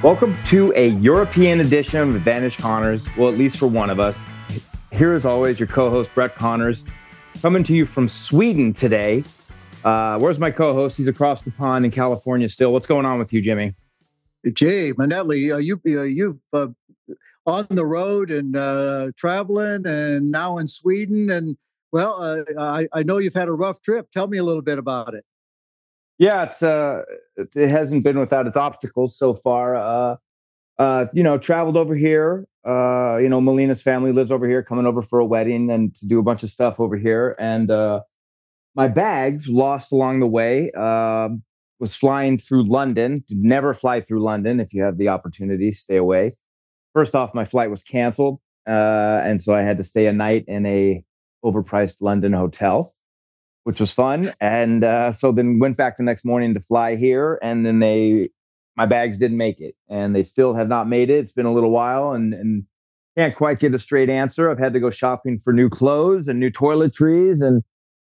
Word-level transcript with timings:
Welcome 0.00 0.38
to 0.44 0.72
a 0.76 0.90
European 0.90 1.58
edition 1.58 1.98
of 1.98 2.14
Advantage 2.14 2.56
Connors. 2.56 3.08
Well, 3.16 3.30
at 3.30 3.36
least 3.36 3.56
for 3.58 3.66
one 3.66 3.90
of 3.90 3.98
us. 3.98 4.16
Here, 4.92 5.12
as 5.12 5.26
always, 5.26 5.58
your 5.58 5.66
co 5.66 5.90
host, 5.90 6.14
Brett 6.14 6.36
Connors, 6.36 6.84
coming 7.42 7.64
to 7.64 7.74
you 7.74 7.84
from 7.84 8.06
Sweden 8.06 8.72
today. 8.72 9.24
Uh, 9.82 10.16
where's 10.20 10.38
my 10.38 10.52
co 10.52 10.72
host? 10.72 10.98
He's 10.98 11.08
across 11.08 11.42
the 11.42 11.50
pond 11.50 11.84
in 11.84 11.90
California 11.90 12.48
still. 12.48 12.72
What's 12.72 12.86
going 12.86 13.06
on 13.06 13.18
with 13.18 13.32
you, 13.32 13.42
Jimmy? 13.42 13.74
Jay 14.52 14.92
Manelli, 14.92 15.52
uh, 15.52 15.56
you, 15.56 15.80
uh, 15.84 16.04
you've 16.04 16.38
uh, 16.52 16.68
on 17.44 17.66
the 17.68 17.84
road 17.84 18.30
and 18.30 18.56
uh, 18.56 19.10
traveling 19.16 19.84
and 19.84 20.30
now 20.30 20.58
in 20.58 20.68
Sweden. 20.68 21.28
And 21.28 21.56
well, 21.90 22.22
uh, 22.22 22.44
I, 22.56 22.86
I 22.92 23.02
know 23.02 23.18
you've 23.18 23.34
had 23.34 23.48
a 23.48 23.52
rough 23.52 23.82
trip. 23.82 24.12
Tell 24.12 24.28
me 24.28 24.38
a 24.38 24.44
little 24.44 24.62
bit 24.62 24.78
about 24.78 25.14
it. 25.14 25.24
Yeah, 26.18 26.44
it's 26.44 26.62
uh, 26.62 27.02
it 27.36 27.68
hasn't 27.68 28.02
been 28.02 28.18
without 28.18 28.46
its 28.46 28.56
obstacles 28.56 29.16
so 29.16 29.34
far. 29.34 29.76
Uh, 29.76 30.16
uh, 30.78 31.06
you 31.12 31.22
know, 31.22 31.38
traveled 31.38 31.76
over 31.76 31.94
here. 31.94 32.46
Uh, 32.66 33.18
you 33.18 33.28
know, 33.28 33.40
Melina's 33.40 33.82
family 33.82 34.12
lives 34.12 34.30
over 34.30 34.46
here, 34.48 34.62
coming 34.62 34.86
over 34.86 35.00
for 35.00 35.20
a 35.20 35.24
wedding 35.26 35.70
and 35.70 35.94
to 35.96 36.06
do 36.06 36.18
a 36.18 36.22
bunch 36.22 36.42
of 36.42 36.50
stuff 36.50 36.80
over 36.80 36.96
here. 36.96 37.36
And 37.38 37.70
uh, 37.70 38.00
my 38.74 38.88
bags 38.88 39.48
lost 39.48 39.92
along 39.92 40.20
the 40.20 40.26
way. 40.26 40.70
Uh, 40.76 41.30
was 41.80 41.94
flying 41.94 42.38
through 42.38 42.64
London. 42.64 43.24
Never 43.30 43.72
fly 43.72 44.00
through 44.00 44.22
London 44.22 44.58
if 44.58 44.74
you 44.74 44.82
have 44.82 44.98
the 44.98 45.08
opportunity. 45.08 45.70
Stay 45.70 45.96
away. 45.96 46.32
First 46.94 47.14
off, 47.14 47.34
my 47.34 47.44
flight 47.44 47.70
was 47.70 47.84
canceled, 47.84 48.40
uh, 48.66 49.22
and 49.22 49.40
so 49.40 49.54
I 49.54 49.62
had 49.62 49.78
to 49.78 49.84
stay 49.84 50.06
a 50.06 50.12
night 50.12 50.44
in 50.48 50.66
a 50.66 51.04
overpriced 51.44 51.98
London 52.00 52.32
hotel 52.32 52.92
which 53.68 53.80
was 53.80 53.92
fun. 53.92 54.32
And 54.40 54.82
uh, 54.82 55.12
so 55.12 55.30
then 55.30 55.58
went 55.58 55.76
back 55.76 55.98
the 55.98 56.02
next 56.02 56.24
morning 56.24 56.54
to 56.54 56.60
fly 56.60 56.96
here, 56.96 57.38
and 57.42 57.66
then 57.66 57.80
they 57.80 58.30
my 58.76 58.86
bags 58.86 59.18
didn't 59.18 59.36
make 59.36 59.60
it, 59.60 59.74
and 59.90 60.16
they 60.16 60.22
still 60.22 60.54
have 60.54 60.68
not 60.68 60.88
made 60.88 61.10
it. 61.10 61.18
It's 61.18 61.32
been 61.32 61.44
a 61.44 61.52
little 61.52 61.70
while, 61.70 62.12
and 62.12 62.32
and 62.32 62.64
can't 63.14 63.36
quite 63.36 63.58
get 63.58 63.74
a 63.74 63.78
straight 63.78 64.08
answer. 64.08 64.50
I've 64.50 64.58
had 64.58 64.72
to 64.72 64.80
go 64.80 64.88
shopping 64.88 65.38
for 65.38 65.52
new 65.52 65.68
clothes 65.68 66.28
and 66.28 66.40
new 66.40 66.50
toiletries, 66.50 67.42
and 67.46 67.62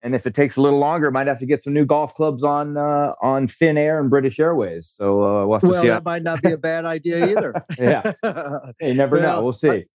and 0.04 0.14
if 0.14 0.28
it 0.28 0.36
takes 0.36 0.56
a 0.56 0.62
little 0.62 0.78
longer, 0.78 1.10
might 1.10 1.26
have 1.26 1.40
to 1.40 1.48
get 1.48 1.64
some 1.64 1.74
new 1.74 1.84
golf 1.84 2.14
clubs 2.14 2.44
on 2.44 2.78
uh, 2.78 3.14
on 3.20 3.48
Finnair 3.48 4.00
and 4.00 4.08
British 4.08 4.40
Airways. 4.40 4.94
So 4.96 5.24
uh, 5.24 5.48
we'll, 5.48 5.60
well 5.64 5.84
that 5.84 6.06
might 6.06 6.22
not 6.22 6.44
be 6.44 6.52
a 6.52 6.60
bad 6.60 6.86
idea 6.86 7.28
either. 7.28 7.66
yeah, 7.80 8.12
you 8.80 8.94
never 8.94 9.18
well, 9.18 9.38
know. 9.38 9.44
We'll 9.46 9.54
see. 9.54 9.70
I, 9.70 9.86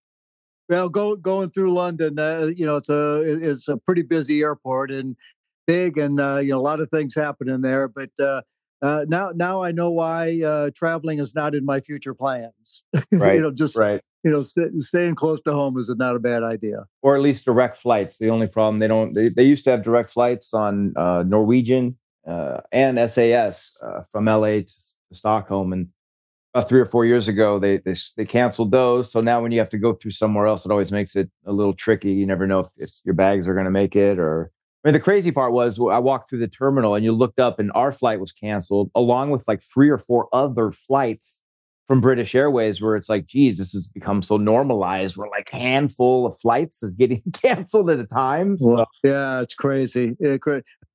well, 0.67 0.89
go, 0.89 1.15
going 1.15 1.51
through 1.51 1.71
London, 1.71 2.17
uh, 2.19 2.49
you 2.53 2.65
know, 2.65 2.75
it's 2.75 2.89
a 2.89 3.21
it's 3.21 3.69
a 3.69 3.77
pretty 3.77 4.01
busy 4.01 4.41
airport, 4.41 4.91
and 4.91 5.15
big, 5.65 5.97
and 5.97 6.19
uh, 6.19 6.37
you 6.37 6.51
know 6.51 6.57
a 6.57 6.61
lot 6.61 6.79
of 6.79 6.89
things 6.89 7.15
happen 7.15 7.49
in 7.49 7.61
there. 7.61 7.87
But 7.87 8.09
uh, 8.19 8.41
uh, 8.81 9.05
now 9.07 9.31
now 9.35 9.61
I 9.61 9.71
know 9.71 9.91
why 9.91 10.41
uh, 10.41 10.71
traveling 10.75 11.19
is 11.19 11.33
not 11.35 11.55
in 11.55 11.65
my 11.65 11.79
future 11.79 12.13
plans. 12.13 12.83
Right. 13.11 13.35
you 13.35 13.41
know, 13.41 13.51
just 13.51 13.75
right. 13.77 14.01
You 14.23 14.31
know, 14.31 14.41
st- 14.41 14.81
staying 14.81 15.15
close 15.15 15.39
to 15.41 15.53
home 15.53 15.77
is 15.77 15.93
not 15.97 16.15
a 16.15 16.19
bad 16.19 16.41
idea. 16.41 16.85
Or 17.03 17.15
at 17.15 17.21
least 17.21 17.45
direct 17.45 17.77
flights. 17.77 18.17
The 18.17 18.29
only 18.29 18.47
problem 18.47 18.79
they 18.79 18.87
don't 18.87 19.13
they, 19.13 19.29
they 19.29 19.43
used 19.43 19.63
to 19.65 19.71
have 19.71 19.83
direct 19.83 20.09
flights 20.09 20.53
on 20.53 20.93
uh, 20.97 21.23
Norwegian 21.25 21.97
uh, 22.27 22.61
and 22.71 22.97
SAS 23.09 23.77
from 24.11 24.25
LA 24.25 24.61
to 24.61 24.73
Stockholm, 25.13 25.71
and 25.73 25.89
about 26.53 26.69
three 26.69 26.79
or 26.79 26.85
four 26.85 27.05
years 27.05 27.27
ago 27.27 27.59
they, 27.59 27.77
they 27.77 27.95
they 28.17 28.25
canceled 28.25 28.71
those. 28.71 29.11
So 29.11 29.21
now 29.21 29.41
when 29.41 29.51
you 29.51 29.59
have 29.59 29.69
to 29.69 29.77
go 29.77 29.93
through 29.93 30.11
somewhere 30.11 30.47
else, 30.47 30.65
it 30.65 30.71
always 30.71 30.91
makes 30.91 31.15
it 31.15 31.29
a 31.45 31.51
little 31.51 31.73
tricky. 31.73 32.11
You 32.11 32.25
never 32.25 32.47
know 32.47 32.59
if, 32.59 32.67
if 32.77 32.89
your 33.03 33.15
bags 33.15 33.47
are 33.47 33.53
going 33.53 33.65
to 33.65 33.71
make 33.71 33.95
it 33.95 34.19
or 34.19 34.51
I 34.85 34.89
mean, 34.89 34.93
the 34.93 34.99
crazy 34.99 35.31
part 35.31 35.51
was 35.51 35.79
I 35.79 35.97
walked 35.97 36.29
through 36.29 36.39
the 36.39 36.47
terminal 36.47 36.93
and 36.93 37.03
you 37.03 37.11
looked 37.11 37.39
up 37.39 37.57
and 37.57 37.71
our 37.73 37.91
flight 37.91 38.19
was 38.19 38.31
canceled, 38.31 38.91
along 38.93 39.31
with 39.31 39.47
like 39.47 39.63
three 39.63 39.89
or 39.89 39.97
four 39.97 40.29
other 40.31 40.71
flights 40.71 41.41
from 41.87 42.01
British 42.01 42.35
Airways, 42.35 42.79
where 42.79 42.95
it's 42.95 43.09
like, 43.09 43.25
geez, 43.25 43.57
this 43.57 43.71
has 43.71 43.87
become 43.87 44.21
so 44.21 44.37
normalized. 44.37 45.17
We're 45.17 45.29
like 45.29 45.49
handful 45.49 46.27
of 46.27 46.37
flights 46.37 46.83
is 46.83 46.95
getting 46.95 47.23
canceled 47.33 47.89
at 47.89 47.99
a 47.99 48.05
time. 48.05 48.59
So. 48.59 48.73
Well, 48.73 48.89
yeah, 49.03 49.41
it's 49.41 49.55
crazy. 49.55 50.15
It, 50.19 50.41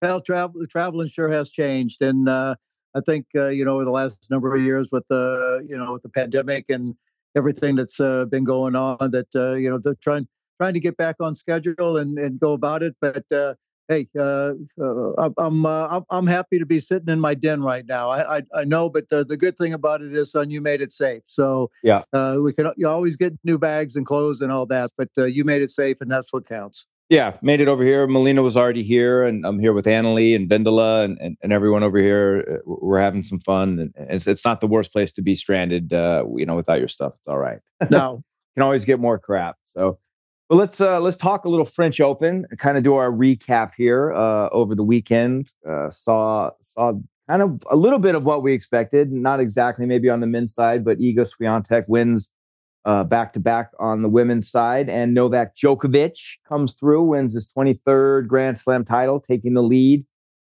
well, 0.01 0.21
travel 0.21 0.65
traveling 0.69 1.09
sure 1.09 1.29
has 1.31 1.51
changed, 1.51 2.01
and 2.01 2.29
uh, 2.29 2.55
I 2.97 3.01
think 3.01 3.27
uh, 3.35 3.49
you 3.49 3.65
know 3.65 3.75
over 3.75 3.85
the 3.85 3.91
last 3.91 4.31
number 4.31 4.55
of 4.55 4.63
years 4.63 4.91
with 4.93 5.05
the 5.09 5.67
you 5.69 5.77
know 5.77 5.95
with 5.95 6.03
the 6.03 6.09
pandemic 6.11 6.67
and 6.71 6.95
everything 7.37 7.75
that's 7.75 7.99
uh, 7.99 8.25
been 8.27 8.45
going 8.45 8.77
on, 8.77 9.11
that 9.11 9.29
uh, 9.35 9.55
you 9.55 9.69
know 9.69 9.79
they're 9.83 9.97
trying 9.97 10.29
trying 10.61 10.75
to 10.75 10.81
get 10.81 10.97
back 10.97 11.17
on 11.21 11.35
schedule 11.35 11.97
and 11.97 12.19
and 12.21 12.39
go 12.39 12.53
about 12.53 12.85
it, 12.85 12.95
but 13.01 13.25
uh, 13.33 13.55
hey, 13.91 14.07
uh, 14.19 14.53
uh, 14.81 15.31
I'm 15.37 15.67
uh, 15.67 16.01
I'm 16.09 16.27
happy 16.27 16.59
to 16.59 16.65
be 16.65 16.79
sitting 16.79 17.09
in 17.09 17.21
my 17.21 17.35
den 17.35 17.63
right 17.63 17.85
now. 17.85 18.09
I 18.09 18.39
I, 18.39 18.43
I 18.55 18.65
know, 18.65 18.89
but 18.89 19.09
the, 19.11 19.25
the 19.25 19.37
good 19.37 19.59
thing 19.59 19.75
about 19.75 20.01
it 20.01 20.13
is, 20.13 20.33
son, 20.33 20.51
you 20.51 20.61
made 20.61 20.81
it 20.81 20.93
safe. 20.93 21.23
So 21.27 21.71
yeah, 21.83 22.05
uh, 22.13 22.39
we 22.41 22.53
can 22.53 22.73
you 22.77 22.89
always 22.89 23.17
get 23.17 23.35
new 23.45 23.59
bags 23.59 23.97
and 23.97 24.07
clothes 24.07 24.41
and 24.41 24.51
all 24.53 24.65
that, 24.67 24.91
but 24.97 25.11
uh, 25.19 25.25
you 25.25 25.45
made 25.45 25.61
it 25.61 25.71
safe, 25.71 25.99
and 26.01 26.11
that's 26.11 26.33
what 26.33 26.49
counts. 26.49 26.87
Yeah, 27.09 27.37
made 27.43 27.61
it 27.61 27.67
over 27.67 27.83
here. 27.83 28.07
Melina 28.07 28.41
was 28.41 28.57
already 28.57 28.85
here, 28.85 29.25
and 29.25 29.45
I'm 29.45 29.59
here 29.59 29.73
with 29.73 29.87
Annalie 29.87 30.37
and 30.37 30.49
Vendela 30.49 31.05
and, 31.05 31.19
and, 31.21 31.37
and 31.43 31.53
everyone 31.53 31.83
over 31.83 31.99
here. 31.99 32.63
Uh, 32.69 32.73
we're 32.81 33.01
having 33.01 33.25
some 33.25 33.41
fun, 33.41 33.81
and 33.81 33.93
it's, 34.09 34.29
it's 34.29 34.45
not 34.45 34.61
the 34.61 34.69
worst 34.69 34.93
place 34.93 35.11
to 35.13 35.23
be 35.23 35.35
stranded. 35.35 35.91
you 35.91 36.47
know, 36.47 36.55
without 36.55 36.79
your 36.79 36.87
stuff, 36.87 37.15
it's 37.19 37.27
all 37.27 37.39
right. 37.39 37.59
No, 37.91 38.23
you 38.55 38.55
can 38.55 38.63
always 38.63 38.85
get 38.85 39.01
more 39.01 39.19
crap. 39.19 39.57
So 39.75 39.99
but 40.51 40.57
let's 40.57 40.81
uh, 40.81 40.99
let's 41.01 41.17
talk 41.17 41.45
a 41.45 41.49
little 41.49 41.65
French 41.65 42.01
Open 42.01 42.45
kind 42.59 42.77
of 42.77 42.83
do 42.83 42.97
our 42.97 43.11
recap 43.11 43.71
here 43.77 44.13
uh, 44.13 44.49
over 44.49 44.75
the 44.75 44.83
weekend. 44.83 45.53
Uh, 45.67 45.89
saw 45.91 46.51
saw 46.61 46.93
kind 47.29 47.41
of 47.41 47.63
a 47.71 47.77
little 47.77 48.01
bit 48.01 48.17
of 48.17 48.25
what 48.25 48.43
we 48.43 48.53
expected, 48.53 49.13
not 49.13 49.39
exactly 49.39 49.87
maybe 49.87 50.11
on 50.11 50.19
the 50.19 50.27
men's 50.27 50.53
side, 50.53 50.85
but 50.85 50.99
Iga 50.99 51.31
Swiatek 51.31 51.85
wins 51.89 52.33
back 52.85 53.33
to 53.35 53.39
back 53.39 53.71
on 53.79 54.03
the 54.03 54.09
women's 54.09 54.51
side, 54.51 54.89
and 54.89 55.15
Novak 55.15 55.57
Djokovic 55.57 56.19
comes 56.49 56.75
through, 56.75 57.05
wins 57.05 57.35
his 57.35 57.47
23rd 57.47 58.27
Grand 58.27 58.59
Slam 58.59 58.85
title, 58.85 59.21
taking 59.21 59.55
the 59.55 59.63
lead 59.63 60.05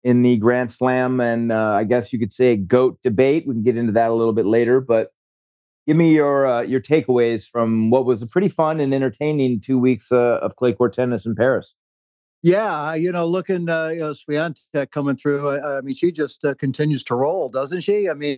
in 0.05 0.21
the 0.21 0.37
Grand 0.37 0.71
Slam, 0.71 1.19
and 1.19 1.51
uh, 1.51 1.71
I 1.71 1.83
guess 1.83 2.13
you 2.13 2.19
could 2.19 2.33
say 2.33 2.55
goat 2.55 2.97
debate. 3.03 3.43
We 3.45 3.53
can 3.53 3.63
get 3.63 3.75
into 3.75 3.91
that 3.91 4.11
a 4.11 4.13
little 4.13 4.31
bit 4.31 4.45
later, 4.45 4.79
but 4.79 5.11
give 5.89 5.97
me 5.97 6.13
your 6.13 6.45
uh, 6.45 6.61
your 6.61 6.79
takeaways 6.79 7.49
from 7.49 7.89
what 7.89 8.05
was 8.05 8.21
a 8.21 8.27
pretty 8.27 8.47
fun 8.47 8.79
and 8.79 8.93
entertaining 8.93 9.59
two 9.59 9.79
weeks 9.79 10.11
uh, 10.11 10.37
of 10.39 10.55
clay 10.55 10.71
court 10.71 10.93
tennis 10.93 11.25
in 11.25 11.33
Paris. 11.33 11.73
Yeah, 12.43 12.93
you 12.93 13.11
know, 13.11 13.25
looking 13.25 13.67
uh, 13.67 13.87
you 13.87 13.99
know, 14.01 14.11
Swiatek 14.11 14.91
coming 14.91 15.15
through. 15.15 15.49
I, 15.49 15.79
I 15.79 15.81
mean, 15.81 15.95
she 15.95 16.11
just 16.11 16.45
uh, 16.45 16.53
continues 16.53 17.03
to 17.05 17.15
roll, 17.15 17.49
doesn't 17.49 17.81
she? 17.81 18.07
I 18.07 18.13
mean, 18.13 18.37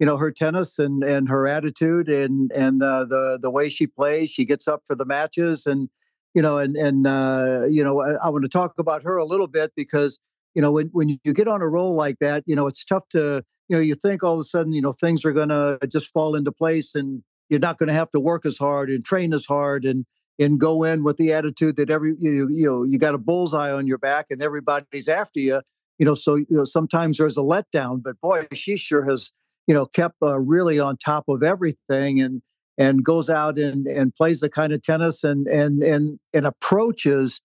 you 0.00 0.06
know 0.06 0.16
her 0.16 0.32
tennis 0.32 0.80
and 0.80 1.04
and 1.04 1.28
her 1.28 1.46
attitude 1.46 2.08
and 2.08 2.50
and 2.52 2.82
uh, 2.82 3.04
the 3.04 3.38
the 3.40 3.50
way 3.50 3.68
she 3.68 3.86
plays. 3.86 4.30
She 4.30 4.44
gets 4.44 4.66
up 4.66 4.82
for 4.84 4.96
the 4.96 5.04
matches 5.04 5.66
and 5.66 5.88
you 6.34 6.42
know 6.42 6.58
and 6.58 6.76
and 6.76 7.06
uh, 7.06 7.60
you 7.70 7.84
know 7.84 8.00
I, 8.00 8.14
I 8.14 8.28
want 8.28 8.42
to 8.42 8.48
talk 8.48 8.74
about 8.76 9.04
her 9.04 9.16
a 9.16 9.24
little 9.24 9.46
bit 9.46 9.70
because 9.76 10.18
you 10.54 10.62
know 10.62 10.72
when 10.72 10.88
when 10.88 11.20
you 11.22 11.32
get 11.32 11.46
on 11.46 11.62
a 11.62 11.68
roll 11.68 11.94
like 11.94 12.18
that, 12.18 12.42
you 12.44 12.56
know 12.56 12.66
it's 12.66 12.84
tough 12.84 13.08
to 13.10 13.44
you 13.68 13.76
know 13.76 13.82
you 13.82 13.94
think 13.94 14.22
all 14.22 14.34
of 14.34 14.40
a 14.40 14.44
sudden 14.44 14.72
you 14.72 14.82
know 14.82 14.92
things 14.92 15.24
are 15.24 15.32
going 15.32 15.48
to 15.48 15.78
just 15.88 16.12
fall 16.12 16.34
into 16.34 16.52
place 16.52 16.94
and 16.94 17.22
you're 17.48 17.60
not 17.60 17.78
going 17.78 17.88
to 17.88 17.94
have 17.94 18.10
to 18.10 18.20
work 18.20 18.44
as 18.44 18.58
hard 18.58 18.90
and 18.90 19.04
train 19.04 19.32
as 19.32 19.46
hard 19.46 19.84
and 19.84 20.04
and 20.38 20.60
go 20.60 20.84
in 20.84 21.02
with 21.02 21.16
the 21.16 21.32
attitude 21.32 21.76
that 21.76 21.90
every 21.90 22.14
you 22.18 22.48
you 22.50 22.66
know 22.66 22.84
you 22.84 22.98
got 22.98 23.14
a 23.14 23.18
bullseye 23.18 23.70
on 23.72 23.86
your 23.86 23.98
back 23.98 24.26
and 24.30 24.42
everybody's 24.42 25.08
after 25.08 25.40
you 25.40 25.60
you 25.98 26.06
know 26.06 26.14
so 26.14 26.36
you 26.36 26.46
know 26.50 26.64
sometimes 26.64 27.18
there's 27.18 27.36
a 27.36 27.42
letdown 27.42 28.02
but 28.02 28.20
boy 28.20 28.46
she 28.52 28.76
sure 28.76 29.04
has 29.04 29.32
you 29.66 29.74
know 29.74 29.86
kept 29.86 30.16
uh, 30.22 30.38
really 30.38 30.78
on 30.78 30.96
top 30.96 31.24
of 31.28 31.42
everything 31.42 32.20
and 32.20 32.42
and 32.78 33.04
goes 33.04 33.28
out 33.28 33.58
and 33.58 33.86
and 33.86 34.14
plays 34.14 34.40
the 34.40 34.48
kind 34.48 34.72
of 34.72 34.82
tennis 34.82 35.24
and 35.24 35.46
and 35.48 35.82
and 35.82 36.18
and 36.32 36.46
approaches 36.46 37.40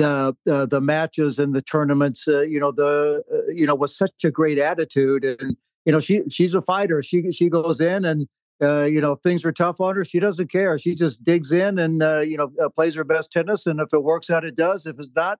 the 0.00 0.36
uh, 0.50 0.66
the 0.66 0.80
matches 0.80 1.38
and 1.38 1.54
the 1.54 1.62
tournaments 1.62 2.26
uh, 2.28 2.40
you 2.40 2.60
know 2.60 2.72
the 2.72 3.22
uh, 3.32 3.50
you 3.52 3.66
know 3.66 3.74
with 3.74 3.90
such 3.90 4.24
a 4.24 4.30
great 4.30 4.58
attitude 4.58 5.24
and 5.24 5.56
you 5.84 5.92
know 5.92 6.00
she 6.00 6.22
she's 6.28 6.54
a 6.54 6.62
fighter 6.62 7.02
she 7.02 7.30
she 7.32 7.48
goes 7.48 7.80
in 7.80 8.04
and 8.04 8.28
uh, 8.62 8.84
you 8.84 9.00
know, 9.00 9.16
things 9.16 9.44
are 9.44 9.52
tough 9.52 9.80
on 9.80 9.96
her, 9.96 10.04
she 10.04 10.20
doesn't 10.20 10.50
care. 10.52 10.76
She 10.78 10.94
just 10.94 11.24
digs 11.24 11.50
in 11.52 11.78
and, 11.78 12.02
uh, 12.02 12.20
you 12.20 12.36
know, 12.36 12.52
uh, 12.62 12.68
plays 12.68 12.94
her 12.94 13.04
best 13.04 13.32
tennis. 13.32 13.66
And 13.66 13.80
if 13.80 13.92
it 13.92 14.02
works 14.02 14.28
out, 14.28 14.44
it 14.44 14.54
does. 14.54 14.86
If 14.86 14.98
it's 14.98 15.10
not, 15.16 15.38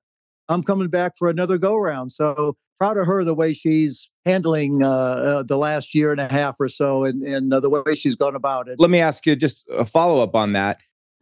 I'm 0.48 0.62
coming 0.62 0.88
back 0.88 1.18
for 1.18 1.28
another 1.28 1.58
go 1.58 1.76
round. 1.76 2.12
So 2.12 2.56
proud 2.78 2.96
of 2.96 3.06
her 3.06 3.22
the 3.22 3.34
way 3.34 3.52
she's 3.52 4.10
handling 4.24 4.82
uh, 4.82 4.88
uh, 4.88 5.42
the 5.42 5.58
last 5.58 5.94
year 5.94 6.12
and 6.12 6.20
a 6.20 6.28
half 6.28 6.56
or 6.58 6.68
so 6.68 7.04
and, 7.04 7.22
and 7.22 7.52
the 7.52 7.68
way 7.68 7.94
she's 7.94 8.16
gone 8.16 8.34
about 8.34 8.68
it. 8.68 8.80
Let 8.80 8.88
me 8.88 9.00
ask 9.00 9.26
you 9.26 9.36
just 9.36 9.68
a 9.68 9.84
follow 9.84 10.22
up 10.22 10.34
on 10.34 10.54
that. 10.54 10.78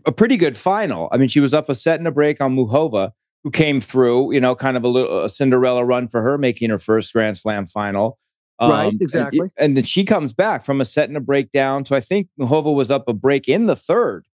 A 0.07 0.13
pretty 0.13 0.37
good 0.37 0.57
final. 0.57 1.09
I 1.11 1.17
mean, 1.17 1.29
she 1.29 1.41
was 1.41 1.53
up 1.53 1.69
a 1.69 1.75
set 1.75 1.99
and 1.99 2.07
a 2.07 2.13
break 2.13 2.41
on 2.41 2.55
Muchova, 2.55 3.11
who 3.45 3.51
came 3.51 3.81
through, 3.81 4.33
you 4.33 4.41
know, 4.41 4.55
kind 4.55 4.77
of 4.77 4.85
a 4.85 4.89
little 4.89 5.25
a 5.25 5.31
Cinderella 5.31 5.85
run 5.85 6.09
for 6.09 6.23
her, 6.23 6.39
making 6.39 6.71
her 6.71 6.79
first 6.79 7.13
Grand 7.13 7.39
Slam 7.39 7.67
final. 7.67 8.19
Um, 8.59 8.71
right, 8.71 8.95
exactly. 9.01 9.41
And, 9.41 9.53
and, 9.57 9.77
then 9.77 9.85
she 9.85 10.05
comes 10.05 10.33
back 10.33 10.65
from 10.65 10.81
a 10.81 10.85
set 10.85 11.09
and 11.09 11.17
a 11.17 11.21
breakdown. 11.21 11.85
So 11.85 11.95
I 11.95 12.01
think 12.01 12.29
Muchova 12.41 12.75
was 12.75 12.91
up 12.91 13.07
a 13.07 13.13
break 13.13 13.49
in 13.49 13.67
the 13.67 13.77
third, 13.77 14.27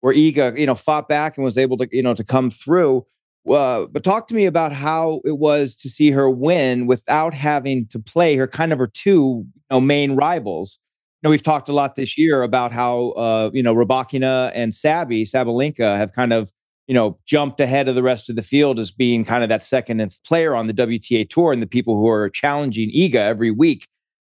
where 0.00 0.14
Iga, 0.14 0.56
you 0.56 0.66
know, 0.66 0.76
fought 0.76 1.08
back 1.08 1.36
and 1.36 1.44
was 1.44 1.58
able 1.58 1.76
to, 1.78 1.88
you 1.90 2.02
know, 2.02 2.14
to 2.14 2.22
come 2.22 2.48
through. 2.48 3.04
Uh, 3.50 3.86
but 3.86 4.04
talk 4.04 4.28
to 4.28 4.34
me 4.34 4.46
about 4.46 4.72
how 4.72 5.20
it 5.24 5.36
was 5.36 5.74
to 5.74 5.90
see 5.90 6.12
her 6.12 6.30
win 6.30 6.86
without 6.86 7.34
having 7.34 7.86
to 7.88 7.98
play 7.98 8.36
her 8.36 8.46
kind 8.46 8.72
of 8.72 8.78
her 8.78 8.86
two 8.86 9.44
you 9.44 9.46
know, 9.68 9.80
main 9.80 10.14
rivals. 10.14 10.78
You 11.20 11.26
know, 11.26 11.30
we've 11.30 11.42
talked 11.42 11.68
a 11.68 11.72
lot 11.72 11.96
this 11.96 12.16
year 12.16 12.42
about 12.42 12.70
how 12.70 13.10
uh, 13.10 13.50
you 13.52 13.64
know 13.64 13.74
Rybakina 13.74 14.52
and 14.54 14.72
Sabi 14.72 15.24
Sabalenka 15.24 15.96
have 15.96 16.12
kind 16.12 16.32
of 16.32 16.52
you 16.86 16.94
know, 16.94 17.18
jumped 17.26 17.60
ahead 17.60 17.88
of 17.88 17.94
the 17.94 18.02
rest 18.02 18.28
of 18.28 18.36
the 18.36 18.42
field 18.42 18.78
as 18.78 18.90
being 18.90 19.24
kind 19.24 19.42
of 19.42 19.48
that 19.48 19.62
second 19.62 20.04
player 20.26 20.54
on 20.54 20.66
the 20.66 20.74
WTA 20.74 21.28
tour 21.28 21.52
and 21.52 21.62
the 21.62 21.66
people 21.66 21.94
who 21.94 22.08
are 22.08 22.28
challenging 22.28 22.90
Iga 22.90 23.14
every 23.14 23.50
week. 23.50 23.86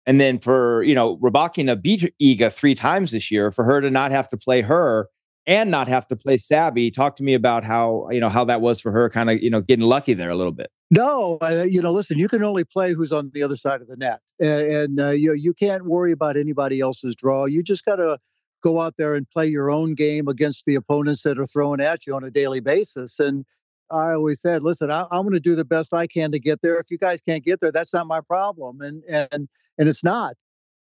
And 0.05 0.21
then 0.21 0.37
for, 0.37 0.83
you 0.83 0.93
know, 0.93 1.17
Rybakina 1.17 1.81
beat 1.81 2.13
Iga 2.21 2.53
three 2.53 2.75
times 2.75 3.11
this 3.11 3.31
year, 3.31 3.51
for 3.51 3.65
her 3.65 3.81
to 3.81 3.89
not 3.89 4.11
have 4.11 4.29
to 4.29 4.37
play 4.37 4.61
her 4.61 5.09
and 5.47 5.69
not 5.71 5.87
have 5.87 6.07
to 6.07 6.15
play 6.15 6.37
Sabby. 6.37 6.91
Talk 6.91 7.15
to 7.17 7.23
me 7.23 7.33
about 7.33 7.63
how, 7.63 8.07
you 8.11 8.19
know, 8.19 8.29
how 8.29 8.45
that 8.45 8.61
was 8.61 8.79
for 8.79 8.91
her 8.91 9.09
kind 9.09 9.29
of, 9.29 9.41
you 9.41 9.49
know, 9.49 9.61
getting 9.61 9.85
lucky 9.85 10.13
there 10.13 10.29
a 10.29 10.35
little 10.35 10.51
bit. 10.51 10.69
No, 10.91 11.37
uh, 11.41 11.65
you 11.67 11.81
know, 11.81 11.91
listen, 11.91 12.19
you 12.19 12.27
can 12.27 12.43
only 12.43 12.63
play 12.63 12.93
who's 12.93 13.11
on 13.11 13.31
the 13.33 13.41
other 13.41 13.55
side 13.55 13.81
of 13.81 13.87
the 13.87 13.95
net. 13.95 14.21
And, 14.39 14.61
and 14.61 14.99
uh, 14.99 15.09
you, 15.09 15.33
you 15.35 15.53
can't 15.53 15.85
worry 15.85 16.11
about 16.11 16.35
anybody 16.35 16.79
else's 16.79 17.15
draw. 17.15 17.45
You 17.45 17.63
just 17.63 17.85
got 17.85 17.95
to 17.95 18.19
go 18.65 18.81
out 18.81 18.95
there 18.97 19.13
and 19.13 19.29
play 19.29 19.45
your 19.45 19.69
own 19.69 19.93
game 19.93 20.27
against 20.27 20.65
the 20.65 20.73
opponents 20.73 21.21
that 21.21 21.37
are 21.37 21.45
throwing 21.45 21.79
at 21.79 22.07
you 22.07 22.15
on 22.15 22.23
a 22.23 22.31
daily 22.31 22.59
basis. 22.59 23.19
And 23.19 23.45
I 23.91 24.13
always 24.13 24.41
said, 24.41 24.63
listen, 24.63 24.89
I, 24.89 25.01
am 25.11 25.21
going 25.21 25.33
to 25.33 25.39
do 25.39 25.55
the 25.55 25.63
best 25.63 25.93
I 25.93 26.07
can 26.07 26.31
to 26.31 26.39
get 26.39 26.61
there. 26.63 26.79
If 26.79 26.89
you 26.89 26.97
guys 26.97 27.21
can't 27.21 27.45
get 27.45 27.61
there, 27.61 27.71
that's 27.71 27.93
not 27.93 28.07
my 28.07 28.21
problem. 28.21 28.81
And 28.81 29.03
and 29.07 29.47
and 29.77 29.87
it's 29.87 30.03
not. 30.03 30.33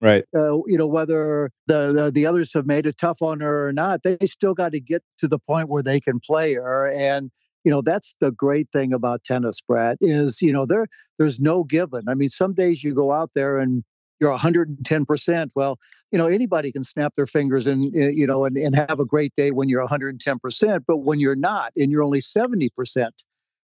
Right. 0.03 0.25
Uh, 0.37 0.59
you 0.67 0.77
know 0.79 0.87
whether 0.87 1.51
the, 1.67 1.93
the, 1.93 2.11
the 2.11 2.27
others 2.27 2.53
have 2.55 2.67
made 2.67 2.87
it 2.87 2.99
tough 2.99 3.23
on 3.23 3.41
her 3.41 3.69
or 3.69 3.73
not, 3.73 4.03
they 4.03 4.17
still 4.25 4.55
got 4.55 4.73
to 4.73 4.81
get 4.81 5.03
to 5.19 5.29
the 5.29 5.39
point 5.39 5.69
where 5.69 5.83
they 5.83 6.01
can 6.01 6.21
play 6.21 6.55
her. 6.55 6.89
And 6.89 7.31
you 7.65 7.71
know 7.71 7.81
that's 7.81 8.15
the 8.21 8.31
great 8.31 8.69
thing 8.73 8.93
about 8.93 9.25
tennis, 9.25 9.61
Brad, 9.61 9.97
is 10.03 10.43
you 10.43 10.53
know 10.53 10.67
there 10.67 10.87
there's 11.19 11.41
no 11.41 11.65
given. 11.65 12.03
I 12.09 12.15
mean, 12.15 12.29
some 12.29 12.53
days 12.53 12.85
you 12.85 12.95
go 12.95 13.13
out 13.13 13.31
there 13.35 13.59
and 13.59 13.85
you're 14.21 14.37
110%. 14.37 15.51
Well, 15.55 15.79
you 16.13 16.19
know, 16.19 16.27
anybody 16.27 16.71
can 16.71 16.85
snap 16.85 17.15
their 17.15 17.27
fingers 17.27 17.67
and, 17.67 17.95
eh, 17.97 18.11
you 18.11 18.27
know, 18.27 18.45
and, 18.45 18.57
and 18.57 18.77
have 18.77 19.01
a 19.01 19.05
great 19.05 19.35
day 19.35 19.51
when 19.51 19.69
you're 19.69 19.87
110%. 19.87 20.85
But 20.87 20.99
when 20.99 21.19
you're 21.19 21.35
not 21.37 21.73
and 21.77 21.91
you're 21.91 22.03
only 22.03 22.21
70%, 22.21 23.11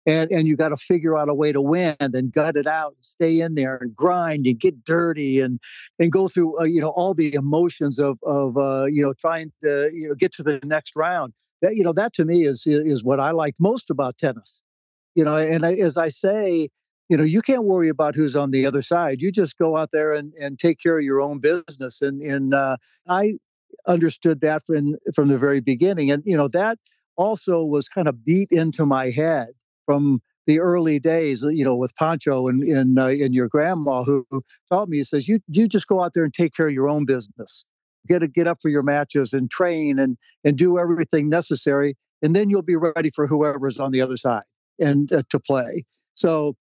and, 0.05 0.31
and 0.31 0.47
you 0.47 0.55
got 0.55 0.69
to 0.69 0.77
figure 0.77 1.17
out 1.17 1.29
a 1.29 1.33
way 1.33 1.51
to 1.51 1.61
win 1.61 1.95
and 1.99 2.31
gut 2.31 2.57
it 2.57 2.67
out 2.67 2.93
and 2.95 3.05
stay 3.05 3.39
in 3.39 3.55
there 3.55 3.77
and 3.77 3.95
grind 3.95 4.47
and 4.47 4.59
get 4.59 4.83
dirty 4.83 5.39
and 5.39 5.59
and 5.99 6.11
go 6.11 6.27
through 6.27 6.59
uh, 6.59 6.63
you 6.63 6.81
know 6.81 6.89
all 6.89 7.13
the 7.13 7.33
emotions 7.35 7.99
of 7.99 8.17
of 8.23 8.57
uh, 8.57 8.85
you 8.85 9.03
know 9.03 9.13
trying 9.13 9.51
to 9.63 9.91
you 9.93 10.09
know 10.09 10.15
get 10.15 10.33
to 10.33 10.43
the 10.43 10.59
next 10.63 10.95
round 10.95 11.33
that 11.61 11.75
you 11.75 11.83
know 11.83 11.93
that 11.93 12.13
to 12.13 12.25
me 12.25 12.45
is 12.45 12.63
is 12.65 13.03
what 13.03 13.19
I 13.19 13.29
liked 13.29 13.59
most 13.59 13.91
about 13.91 14.17
tennis 14.17 14.63
you 15.13 15.23
know 15.23 15.37
and 15.37 15.63
I, 15.63 15.73
as 15.73 15.97
I 15.97 16.07
say 16.07 16.69
you 17.11 17.17
know 17.17 17.25
you 17.25 17.41
can't 17.41 17.65
worry 17.65 17.89
about 17.89 18.15
who's 18.15 18.37
on 18.37 18.51
the 18.51 18.65
other 18.65 18.81
side. 18.81 19.21
You 19.21 19.33
just 19.33 19.57
go 19.57 19.75
out 19.75 19.89
there 19.91 20.13
and, 20.13 20.33
and 20.39 20.57
take 20.57 20.79
care 20.79 20.97
of 20.97 21.03
your 21.03 21.19
own 21.19 21.39
business. 21.39 22.01
And 22.01 22.21
and 22.21 22.53
uh, 22.53 22.77
i 23.09 23.33
understood 23.85 24.39
that 24.41 24.63
from 24.65 24.95
from 25.13 25.27
the 25.27 25.37
very 25.37 25.59
beginning. 25.59 26.09
And 26.09 26.23
you 26.25 26.37
know 26.37 26.47
that 26.47 26.79
also 27.17 27.65
was 27.65 27.89
kind 27.89 28.07
of 28.07 28.23
beat 28.23 28.49
into 28.49 28.85
my 28.85 29.09
head 29.09 29.49
from 29.85 30.21
the 30.47 30.61
early 30.61 30.99
days 30.99 31.43
you 31.43 31.65
know 31.65 31.75
with 31.75 31.93
pancho 31.97 32.47
and 32.47 32.63
and, 32.63 32.97
uh, 32.97 33.07
and 33.07 33.35
your 33.35 33.49
grandma 33.49 34.03
who, 34.03 34.25
taught 34.71 34.87
me. 34.87 34.97
He 34.97 35.03
says 35.03 35.27
you 35.27 35.41
you 35.49 35.67
just 35.67 35.87
go 35.87 36.01
out 36.01 36.13
there 36.13 36.23
and 36.23 36.33
take 36.33 36.55
care 36.55 36.67
of 36.69 36.73
your 36.73 36.87
own 36.87 37.05
business. 37.05 37.65
Get 38.07 38.19
to 38.19 38.29
get 38.29 38.47
up 38.47 38.59
for 38.61 38.69
your 38.69 38.83
matches 38.83 39.33
and 39.33 39.51
train 39.51 39.99
and 39.99 40.17
and 40.45 40.57
do 40.57 40.79
everything 40.79 41.27
necessary 41.27 41.97
and 42.21 42.33
then 42.33 42.49
you'll 42.49 42.61
be 42.61 42.77
ready 42.77 43.09
for 43.09 43.27
whoever's 43.27 43.79
on 43.79 43.91
the 43.91 43.99
other 43.99 44.15
side 44.15 44.43
and 44.79 45.11
uh, 45.11 45.23
to 45.29 45.39
play. 45.41 45.83
So 46.15 46.55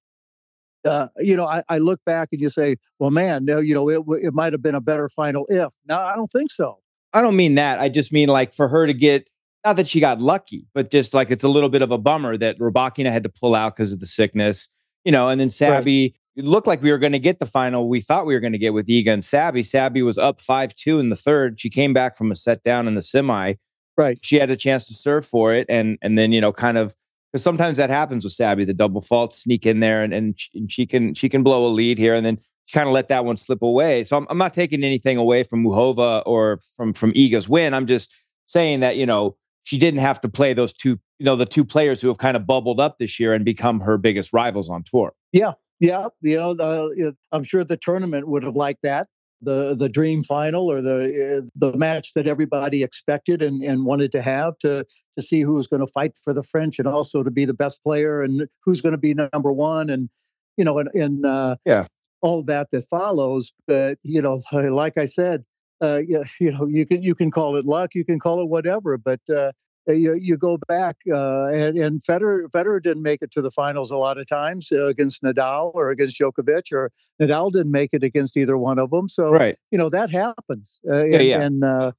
uh, 0.84 1.08
you 1.18 1.36
know, 1.36 1.46
I, 1.46 1.62
I, 1.68 1.78
look 1.78 2.00
back 2.04 2.28
and 2.32 2.40
you 2.40 2.50
say, 2.50 2.76
well, 2.98 3.10
man, 3.10 3.44
no, 3.44 3.58
you 3.58 3.74
know, 3.74 3.88
it, 3.88 4.02
it 4.22 4.32
might 4.32 4.52
have 4.52 4.62
been 4.62 4.74
a 4.74 4.80
better 4.80 5.08
final 5.08 5.46
if. 5.48 5.68
No, 5.86 5.98
I 5.98 6.14
don't 6.14 6.30
think 6.30 6.50
so. 6.50 6.78
I 7.12 7.20
don't 7.20 7.36
mean 7.36 7.56
that. 7.56 7.80
I 7.80 7.88
just 7.88 8.12
mean 8.12 8.28
like 8.28 8.54
for 8.54 8.68
her 8.68 8.86
to 8.86 8.94
get, 8.94 9.28
not 9.64 9.76
that 9.76 9.88
she 9.88 10.00
got 10.00 10.20
lucky, 10.20 10.66
but 10.72 10.90
just 10.90 11.12
like 11.12 11.30
it's 11.30 11.44
a 11.44 11.48
little 11.48 11.68
bit 11.68 11.82
of 11.82 11.90
a 11.90 11.98
bummer 11.98 12.36
that 12.38 12.58
Rybakina 12.58 13.12
had 13.12 13.22
to 13.24 13.28
pull 13.28 13.54
out 13.54 13.76
because 13.76 13.92
of 13.92 14.00
the 14.00 14.06
sickness, 14.06 14.68
you 15.04 15.12
know, 15.12 15.28
and 15.28 15.40
then 15.40 15.50
Sabby, 15.50 16.14
right. 16.36 16.44
it 16.44 16.48
looked 16.48 16.66
like 16.66 16.82
we 16.82 16.90
were 16.90 16.98
going 16.98 17.12
to 17.12 17.18
get 17.18 17.40
the 17.40 17.46
final 17.46 17.88
we 17.88 18.00
thought 18.00 18.26
we 18.26 18.34
were 18.34 18.40
going 18.40 18.52
to 18.52 18.58
get 18.58 18.72
with 18.72 18.86
Iga 18.86 19.08
and 19.08 19.24
Sabby. 19.24 19.62
Sabby 19.62 20.02
was 20.02 20.18
up 20.18 20.40
5 20.40 20.74
2 20.74 20.98
in 20.98 21.10
the 21.10 21.16
third. 21.16 21.60
She 21.60 21.68
came 21.68 21.92
back 21.92 22.16
from 22.16 22.30
a 22.30 22.36
set 22.36 22.62
down 22.62 22.88
in 22.88 22.94
the 22.94 23.02
semi. 23.02 23.54
Right. 23.98 24.18
She 24.22 24.36
had 24.36 24.50
a 24.50 24.56
chance 24.56 24.86
to 24.86 24.94
serve 24.94 25.26
for 25.26 25.52
it 25.52 25.66
and 25.68 25.98
and 26.00 26.16
then, 26.16 26.32
you 26.32 26.40
know, 26.40 26.52
kind 26.52 26.78
of 26.78 26.94
because 27.32 27.42
sometimes 27.42 27.78
that 27.78 27.90
happens 27.90 28.24
with 28.24 28.32
Sabby. 28.32 28.64
The 28.64 28.74
double 28.74 29.00
faults 29.00 29.42
sneak 29.42 29.66
in 29.66 29.80
there, 29.80 30.02
and, 30.02 30.12
and, 30.12 30.38
she, 30.70 30.86
can 30.86 31.14
she 31.14 31.28
can 31.28 31.42
blow 31.42 31.66
a 31.66 31.68
lead 31.68 31.98
here, 31.98 32.14
and 32.14 32.24
then 32.24 32.38
kind 32.72 32.88
of 32.88 32.94
let 32.94 33.08
that 33.08 33.24
one 33.24 33.36
slip 33.36 33.62
away. 33.62 34.04
So 34.04 34.16
I'm, 34.16 34.26
I'm 34.30 34.38
not 34.38 34.52
taking 34.52 34.84
anything 34.84 35.16
away 35.16 35.42
from 35.42 35.64
Muchova 35.64 36.22
or 36.26 36.60
from 36.76 36.92
from 36.92 37.12
Iga's 37.12 37.48
win. 37.48 37.74
I'm 37.74 37.86
just 37.86 38.14
saying 38.46 38.80
that 38.80 38.96
you 38.96 39.06
know 39.06 39.36
she 39.64 39.78
didn't 39.78 40.00
have 40.00 40.20
to 40.22 40.28
play 40.28 40.52
those 40.52 40.72
two 40.72 40.98
you 41.18 41.26
know 41.26 41.36
the 41.36 41.46
two 41.46 41.64
players 41.64 42.00
who 42.00 42.08
have 42.08 42.18
kind 42.18 42.36
of 42.36 42.46
bubbled 42.46 42.80
up 42.80 42.98
this 42.98 43.20
year 43.20 43.34
and 43.34 43.44
become 43.44 43.80
her 43.80 43.98
biggest 43.98 44.32
rivals 44.32 44.70
on 44.70 44.82
tour. 44.82 45.12
Yeah, 45.32 45.52
yeah, 45.78 46.08
you 46.20 46.36
know, 46.36 47.12
I'm 47.32 47.42
sure 47.42 47.64
the 47.64 47.76
tournament 47.76 48.28
would 48.28 48.42
have 48.42 48.56
liked 48.56 48.82
that 48.82 49.08
the 49.42 49.74
the 49.74 49.88
dream 49.88 50.22
final 50.22 50.70
or 50.70 50.80
the 50.82 51.48
the 51.56 51.72
match 51.76 52.14
that 52.14 52.26
everybody 52.26 52.82
expected 52.82 53.42
and, 53.42 53.62
and 53.62 53.84
wanted 53.84 54.12
to 54.12 54.22
have 54.22 54.58
to 54.58 54.84
to 55.18 55.22
see 55.22 55.40
who 55.40 55.54
was 55.54 55.66
going 55.66 55.84
to 55.84 55.92
fight 55.92 56.18
for 56.22 56.32
the 56.32 56.42
French 56.42 56.78
and 56.78 56.86
also 56.86 57.22
to 57.22 57.30
be 57.30 57.44
the 57.44 57.54
best 57.54 57.82
player 57.82 58.22
and 58.22 58.46
who's 58.64 58.80
going 58.80 58.92
to 58.92 58.98
be 58.98 59.14
number 59.14 59.52
one 59.52 59.90
and 59.90 60.08
you 60.56 60.64
know 60.64 60.78
and, 60.78 60.88
and 60.94 61.24
uh, 61.24 61.56
yeah 61.64 61.84
all 62.20 62.42
that 62.44 62.70
that 62.70 62.88
follows. 62.88 63.52
But 63.66 63.98
you 64.02 64.22
know, 64.22 64.42
like 64.52 64.98
I 64.98 65.04
said, 65.04 65.44
uh, 65.82 66.02
you, 66.06 66.24
you 66.40 66.52
know 66.52 66.66
you 66.66 66.86
can 66.86 67.02
you 67.02 67.14
can 67.14 67.30
call 67.30 67.56
it 67.56 67.64
luck, 67.64 67.94
you 67.94 68.04
can 68.04 68.18
call 68.18 68.40
it 68.40 68.48
whatever, 68.48 68.98
but 68.98 69.20
uh, 69.34 69.52
you, 69.86 70.14
you 70.14 70.36
go 70.36 70.58
back 70.68 70.96
uh, 71.10 71.46
and, 71.46 71.78
and 71.78 72.02
Federer, 72.02 72.44
Federer 72.50 72.82
didn't 72.82 73.02
make 73.02 73.22
it 73.22 73.30
to 73.32 73.42
the 73.42 73.50
finals 73.50 73.90
a 73.90 73.96
lot 73.96 74.18
of 74.18 74.26
times 74.26 74.70
uh, 74.72 74.86
against 74.86 75.22
Nadal 75.22 75.72
or 75.74 75.90
against 75.90 76.18
Djokovic, 76.18 76.72
or 76.72 76.90
Nadal 77.20 77.52
didn't 77.52 77.72
make 77.72 77.90
it 77.92 78.02
against 78.02 78.36
either 78.36 78.56
one 78.56 78.78
of 78.78 78.90
them. 78.90 79.08
So, 79.08 79.30
right. 79.30 79.56
you 79.70 79.78
know, 79.78 79.88
that 79.88 80.10
happens. 80.10 80.78
Uh, 80.88 81.04
yeah, 81.04 81.18
and, 81.18 81.26
yeah. 81.26 81.40
And, 81.40 81.64
uh, 81.64 81.92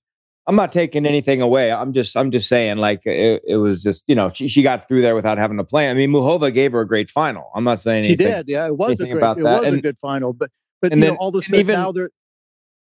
I'm 0.47 0.55
not 0.55 0.71
taking 0.71 1.05
anything 1.05 1.41
away. 1.41 1.71
I'm 1.71 1.93
just, 1.93 2.17
I'm 2.17 2.31
just 2.31 2.47
saying, 2.47 2.77
like 2.77 3.05
it, 3.05 3.43
it, 3.47 3.57
was 3.57 3.83
just, 3.83 4.03
you 4.07 4.15
know, 4.15 4.29
she, 4.29 4.47
she 4.47 4.63
got 4.63 4.87
through 4.87 5.01
there 5.03 5.15
without 5.15 5.37
having 5.37 5.57
to 5.57 5.63
play. 5.63 5.89
I 5.89 5.93
mean, 5.93 6.09
Muchova 6.09 6.51
gave 6.51 6.71
her 6.71 6.81
a 6.81 6.87
great 6.87 7.09
final. 7.09 7.51
I'm 7.53 7.63
not 7.63 7.79
saying 7.79 8.03
she 8.03 8.15
did. 8.15 8.45
Yeah, 8.47 8.65
it 8.65 8.75
was 8.75 8.99
a 8.99 9.05
great, 9.05 9.17
it 9.17 9.43
was 9.43 9.65
and, 9.65 9.77
a 9.77 9.81
good 9.81 9.99
final. 9.99 10.33
But, 10.33 10.49
but 10.81 10.91
then, 10.91 10.99
know, 10.99 11.15
all 11.15 11.31
sudden 11.31 11.59
even, 11.59 11.75
now 11.75 11.91
they're 11.91 12.09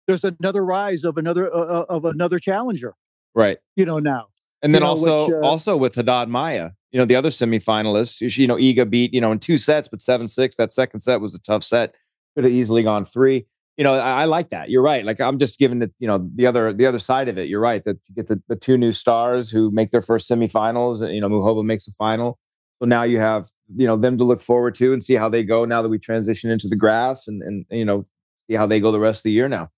there's 0.08 0.24
another 0.24 0.64
rise 0.64 1.04
of 1.04 1.18
another 1.18 1.54
uh, 1.54 1.58
uh 1.58 1.84
of 1.88 2.04
another 2.06 2.38
challenger. 2.38 2.94
Right. 3.34 3.58
You 3.76 3.84
know 3.84 3.98
now. 4.00 4.28
And 4.62 4.74
then 4.74 4.82
you 4.82 4.86
know, 4.86 4.90
also 4.90 5.26
which, 5.26 5.34
uh, 5.34 5.46
also 5.46 5.76
with 5.76 5.94
Haddad 5.94 6.28
Maia, 6.28 6.70
you 6.90 6.98
know, 6.98 7.04
the 7.04 7.14
other 7.14 7.28
semifinalists, 7.30 8.36
you 8.36 8.46
know, 8.46 8.56
Iga 8.56 8.88
beat, 8.88 9.12
you 9.14 9.20
know, 9.20 9.30
in 9.30 9.38
two 9.38 9.58
sets, 9.58 9.88
but 9.88 10.00
seven 10.00 10.26
six. 10.26 10.56
That 10.56 10.72
second 10.72 11.00
set 11.00 11.20
was 11.20 11.34
a 11.34 11.38
tough 11.40 11.62
set. 11.62 11.94
Could 12.34 12.44
have 12.44 12.52
easily 12.52 12.82
gone 12.82 13.04
three. 13.04 13.46
You 13.76 13.84
know, 13.84 13.94
I, 13.94 14.22
I, 14.22 14.24
like 14.24 14.50
that. 14.50 14.70
You're 14.70 14.82
right. 14.82 15.04
Like 15.04 15.20
I'm 15.20 15.38
just 15.38 15.58
giving 15.58 15.82
it, 15.82 15.92
you 16.00 16.08
know, 16.08 16.28
the 16.34 16.46
other 16.46 16.72
the 16.72 16.86
other 16.86 16.98
side 16.98 17.28
of 17.28 17.38
it. 17.38 17.48
You're 17.48 17.60
right 17.60 17.84
that 17.84 17.98
you 18.08 18.14
get 18.14 18.26
the, 18.26 18.42
the 18.48 18.56
two 18.56 18.76
new 18.76 18.92
stars 18.92 19.50
who 19.50 19.70
make 19.70 19.92
their 19.92 20.02
first 20.02 20.28
semifinals. 20.28 21.12
You 21.12 21.20
know, 21.20 21.28
Muchova 21.28 21.64
makes 21.64 21.86
a 21.86 21.92
final. 21.92 22.38
So 22.80 22.86
now 22.86 23.04
you 23.04 23.18
have, 23.18 23.50
you 23.76 23.86
know, 23.86 23.96
them 23.96 24.18
to 24.18 24.24
look 24.24 24.40
forward 24.40 24.74
to 24.76 24.92
and 24.92 25.04
see 25.04 25.14
how 25.14 25.28
they 25.28 25.44
go 25.44 25.64
now 25.64 25.82
that 25.82 25.88
we 25.88 25.98
transition 25.98 26.50
into 26.50 26.68
the 26.68 26.76
grass 26.76 27.28
and 27.28 27.42
and 27.42 27.64
you 27.70 27.84
know, 27.84 28.06
see 28.50 28.56
how 28.56 28.66
they 28.66 28.80
go 28.80 28.90
the 28.90 29.00
rest 29.00 29.20
of 29.20 29.24
the 29.24 29.32
year 29.32 29.48
now. 29.48 29.70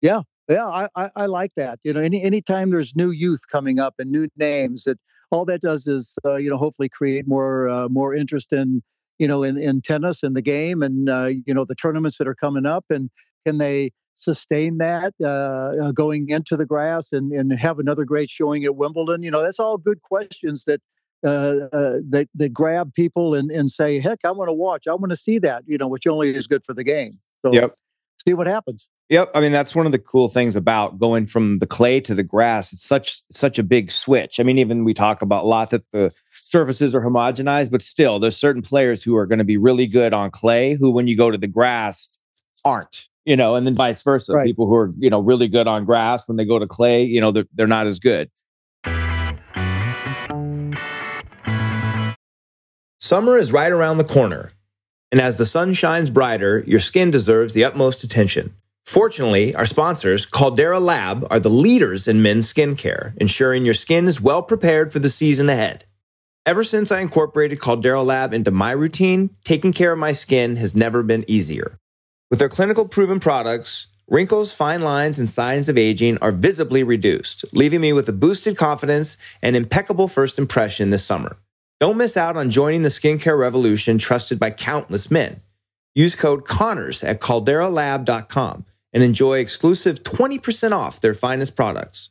Yeah, 0.00 0.22
yeah, 0.48 0.66
I, 0.66 0.88
I, 0.94 1.10
I, 1.16 1.26
like 1.26 1.52
that. 1.56 1.78
You 1.84 1.92
know, 1.92 2.00
any 2.00 2.22
anytime 2.22 2.70
there's 2.70 2.94
new 2.94 3.10
youth 3.10 3.42
coming 3.50 3.78
up 3.78 3.94
and 3.98 4.10
new 4.10 4.28
names, 4.36 4.84
that 4.84 4.98
all 5.30 5.44
that 5.46 5.60
does 5.60 5.86
is 5.86 6.16
uh, 6.24 6.36
you 6.36 6.50
know 6.50 6.56
hopefully 6.56 6.88
create 6.88 7.26
more 7.26 7.68
uh, 7.68 7.88
more 7.88 8.14
interest 8.14 8.52
in 8.52 8.82
you 9.18 9.26
know 9.26 9.42
in, 9.42 9.56
in 9.56 9.80
tennis 9.80 10.22
and 10.22 10.36
the 10.36 10.42
game 10.42 10.82
and 10.82 11.08
uh, 11.08 11.30
you 11.46 11.54
know 11.54 11.64
the 11.64 11.74
tournaments 11.74 12.18
that 12.18 12.28
are 12.28 12.34
coming 12.34 12.66
up 12.66 12.84
and 12.90 13.10
can 13.46 13.58
they 13.58 13.90
sustain 14.16 14.78
that 14.78 15.12
uh, 15.22 15.26
uh, 15.86 15.92
going 15.92 16.28
into 16.28 16.56
the 16.56 16.66
grass 16.66 17.12
and 17.12 17.32
and 17.32 17.52
have 17.58 17.78
another 17.78 18.04
great 18.04 18.30
showing 18.30 18.64
at 18.64 18.76
Wimbledon? 18.76 19.22
You 19.22 19.30
know, 19.30 19.42
that's 19.42 19.60
all 19.60 19.78
good 19.78 20.02
questions 20.02 20.64
that. 20.64 20.80
Uh, 21.26 21.70
that 22.10 22.28
that 22.34 22.52
grab 22.52 22.92
people 22.92 23.34
and, 23.34 23.50
and 23.50 23.70
say, 23.70 23.98
heck, 23.98 24.18
I 24.26 24.30
want 24.30 24.50
to 24.50 24.52
watch. 24.52 24.86
I 24.86 24.92
want 24.92 25.08
to 25.08 25.16
see 25.16 25.38
that. 25.38 25.64
You 25.66 25.78
know, 25.78 25.88
which 25.88 26.06
only 26.06 26.36
is 26.36 26.46
good 26.46 26.62
for 26.66 26.74
the 26.74 26.84
game. 26.84 27.14
So 27.42 27.50
yep. 27.50 27.70
see 28.22 28.34
what 28.34 28.46
happens. 28.46 28.90
Yep. 29.10 29.32
I 29.34 29.40
mean, 29.40 29.52
that's 29.52 29.74
one 29.74 29.84
of 29.84 29.92
the 29.92 29.98
cool 29.98 30.28
things 30.28 30.56
about 30.56 30.98
going 30.98 31.26
from 31.26 31.58
the 31.58 31.66
clay 31.66 32.00
to 32.00 32.14
the 32.14 32.22
grass. 32.22 32.72
It's 32.72 32.82
such 32.82 33.20
such 33.30 33.58
a 33.58 33.62
big 33.62 33.90
switch. 33.90 34.40
I 34.40 34.42
mean, 34.42 34.58
even 34.58 34.84
we 34.84 34.94
talk 34.94 35.20
about 35.20 35.44
a 35.44 35.46
lot 35.46 35.70
that 35.70 35.90
the 35.90 36.10
surfaces 36.32 36.94
are 36.94 37.02
homogenized, 37.02 37.70
but 37.70 37.82
still 37.82 38.18
there's 38.18 38.36
certain 38.36 38.62
players 38.62 39.02
who 39.02 39.14
are 39.16 39.26
going 39.26 39.40
to 39.40 39.44
be 39.44 39.58
really 39.58 39.86
good 39.86 40.14
on 40.14 40.30
clay 40.30 40.74
who 40.74 40.90
when 40.90 41.06
you 41.06 41.16
go 41.16 41.30
to 41.30 41.36
the 41.36 41.46
grass 41.46 42.08
aren't. 42.64 43.08
You 43.26 43.36
know, 43.36 43.56
and 43.56 43.66
then 43.66 43.74
vice 43.74 44.02
versa. 44.02 44.34
Right. 44.34 44.44
People 44.44 44.66
who 44.66 44.74
are, 44.74 44.92
you 44.98 45.08
know, 45.08 45.20
really 45.20 45.48
good 45.48 45.66
on 45.66 45.86
grass 45.86 46.28
when 46.28 46.36
they 46.36 46.44
go 46.44 46.58
to 46.58 46.66
clay, 46.66 47.04
you 47.04 47.22
know, 47.22 47.32
they're, 47.32 47.46
they're 47.54 47.66
not 47.66 47.86
as 47.86 47.98
good. 47.98 48.30
Summer 52.98 53.38
is 53.38 53.52
right 53.52 53.72
around 53.72 53.96
the 53.96 54.04
corner. 54.04 54.52
And 55.10 55.20
as 55.20 55.36
the 55.36 55.46
sun 55.46 55.72
shines 55.72 56.10
brighter, 56.10 56.64
your 56.66 56.80
skin 56.80 57.10
deserves 57.10 57.54
the 57.54 57.64
utmost 57.64 58.04
attention. 58.04 58.54
Fortunately, 58.84 59.54
our 59.54 59.64
sponsors, 59.64 60.26
Caldera 60.26 60.78
Lab, 60.78 61.26
are 61.30 61.40
the 61.40 61.48
leaders 61.48 62.06
in 62.06 62.20
men's 62.20 62.52
skincare, 62.52 63.16
ensuring 63.16 63.64
your 63.64 63.74
skin 63.74 64.06
is 64.06 64.20
well 64.20 64.42
prepared 64.42 64.92
for 64.92 64.98
the 64.98 65.08
season 65.08 65.48
ahead. 65.48 65.86
Ever 66.44 66.62
since 66.62 66.92
I 66.92 67.00
incorporated 67.00 67.60
Caldera 67.60 68.02
Lab 68.02 68.34
into 68.34 68.50
my 68.50 68.72
routine, 68.72 69.30
taking 69.42 69.72
care 69.72 69.92
of 69.92 69.98
my 69.98 70.12
skin 70.12 70.56
has 70.56 70.76
never 70.76 71.02
been 71.02 71.24
easier. 71.26 71.78
With 72.30 72.38
their 72.38 72.50
clinical 72.50 72.86
proven 72.86 73.20
products, 73.20 73.88
wrinkles, 74.06 74.52
fine 74.52 74.82
lines, 74.82 75.18
and 75.18 75.30
signs 75.30 75.70
of 75.70 75.78
aging 75.78 76.18
are 76.18 76.30
visibly 76.30 76.82
reduced, 76.82 77.44
leaving 77.54 77.80
me 77.80 77.94
with 77.94 78.08
a 78.10 78.12
boosted 78.12 78.58
confidence 78.58 79.16
and 79.40 79.56
impeccable 79.56 80.08
first 80.08 80.38
impression 80.38 80.90
this 80.90 81.04
summer. 81.04 81.38
Don't 81.80 81.96
miss 81.96 82.18
out 82.18 82.36
on 82.36 82.50
joining 82.50 82.82
the 82.82 82.90
skincare 82.90 83.38
revolution 83.38 83.96
trusted 83.96 84.38
by 84.38 84.50
countless 84.50 85.10
men. 85.10 85.40
Use 85.94 86.14
code 86.14 86.44
CONNORS 86.44 87.02
at 87.02 87.20
calderalab.com 87.20 88.66
and 88.94 89.02
enjoy 89.02 89.40
exclusive 89.40 90.02
20% 90.02 90.72
off 90.72 91.00
their 91.00 91.12
finest 91.12 91.54
products. 91.54 92.10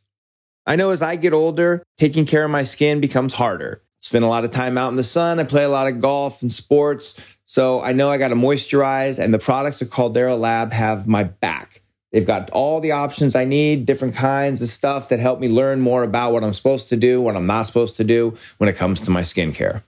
I 0.68 0.76
know 0.76 0.92
as 0.92 1.02
I 1.02 1.16
get 1.16 1.34
older, 1.34 1.84
taking 1.98 2.26
care 2.26 2.46
of 2.46 2.52
my 2.52 2.64
skin 2.64 3.02
becomes 3.02 3.34
harder. 3.34 3.82
Spend 4.02 4.24
a 4.24 4.28
lot 4.28 4.44
of 4.44 4.52
time 4.52 4.78
out 4.78 4.90
in 4.90 4.98
the 4.98 5.04
sun. 5.04 5.40
I 5.40 5.46
play 5.46 5.64
a 5.64 5.70
lot 5.70 5.88
of 5.88 6.00
golf 6.00 6.42
and 6.42 6.52
sports. 6.52 7.20
So 7.46 7.82
I 7.82 7.94
know 7.94 8.10
I 8.10 8.18
got 8.18 8.30
to 8.30 8.36
moisturize, 8.36 9.18
and 9.18 9.34
the 9.34 9.40
products 9.40 9.82
at 9.82 9.90
Caldera 9.90 10.36
Lab 10.36 10.74
have 10.74 11.08
my 11.08 11.24
back. 11.24 11.82
They've 12.12 12.26
got 12.26 12.50
all 12.52 12.80
the 12.80 12.92
options 12.92 13.36
I 13.36 13.46
need, 13.46 13.86
different 13.86 14.16
kinds 14.16 14.62
of 14.62 14.70
stuff 14.70 15.10
that 15.10 15.20
help 15.20 15.40
me 15.40 15.48
learn 15.48 15.80
more 15.80 16.04
about 16.04 16.32
what 16.32 16.44
I'm 16.44 16.54
supposed 16.54 16.90
to 16.90 16.98
do, 16.98 17.22
what 17.22 17.36
I'm 17.36 17.48
not 17.48 17.66
supposed 17.66 17.96
to 17.98 18.04
do 18.04 18.36
when 18.60 18.70
it 18.70 18.76
comes 18.76 19.00
to 19.02 19.12
my 19.12 19.22
skincare. 19.22 19.84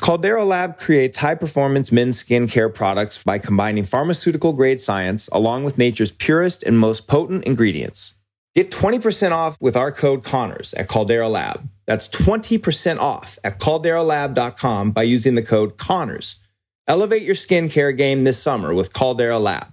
Caldera 0.00 0.44
Lab 0.44 0.76
creates 0.76 1.18
high 1.18 1.34
performance 1.34 1.90
men's 1.90 2.22
skincare 2.22 2.72
products 2.72 3.22
by 3.22 3.38
combining 3.38 3.84
pharmaceutical 3.84 4.52
grade 4.52 4.80
science 4.80 5.28
along 5.32 5.64
with 5.64 5.78
nature's 5.78 6.12
purest 6.12 6.62
and 6.62 6.78
most 6.78 7.08
potent 7.08 7.44
ingredients. 7.44 8.14
Get 8.54 8.70
20% 8.70 9.32
off 9.32 9.56
with 9.60 9.76
our 9.76 9.90
code 9.90 10.22
Connors 10.22 10.74
at 10.74 10.88
Caldera 10.88 11.28
Lab. 11.28 11.68
That's 11.86 12.08
20% 12.08 12.98
off 12.98 13.38
at 13.42 13.58
calderalab.com 13.58 14.92
by 14.92 15.02
using 15.02 15.34
the 15.34 15.42
code 15.42 15.76
Connors. 15.76 16.40
Elevate 16.86 17.22
your 17.22 17.34
skincare 17.34 17.96
game 17.96 18.24
this 18.24 18.40
summer 18.40 18.72
with 18.72 18.92
Caldera 18.92 19.38
Lab. 19.38 19.72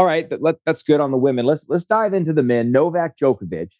All 0.00 0.06
right, 0.06 0.26
let, 0.40 0.56
that's 0.64 0.82
good 0.82 0.98
on 0.98 1.10
the 1.10 1.18
women. 1.18 1.44
Let's 1.44 1.66
let's 1.68 1.84
dive 1.84 2.14
into 2.14 2.32
the 2.32 2.42
men. 2.42 2.72
Novak 2.72 3.18
Djokovic, 3.18 3.72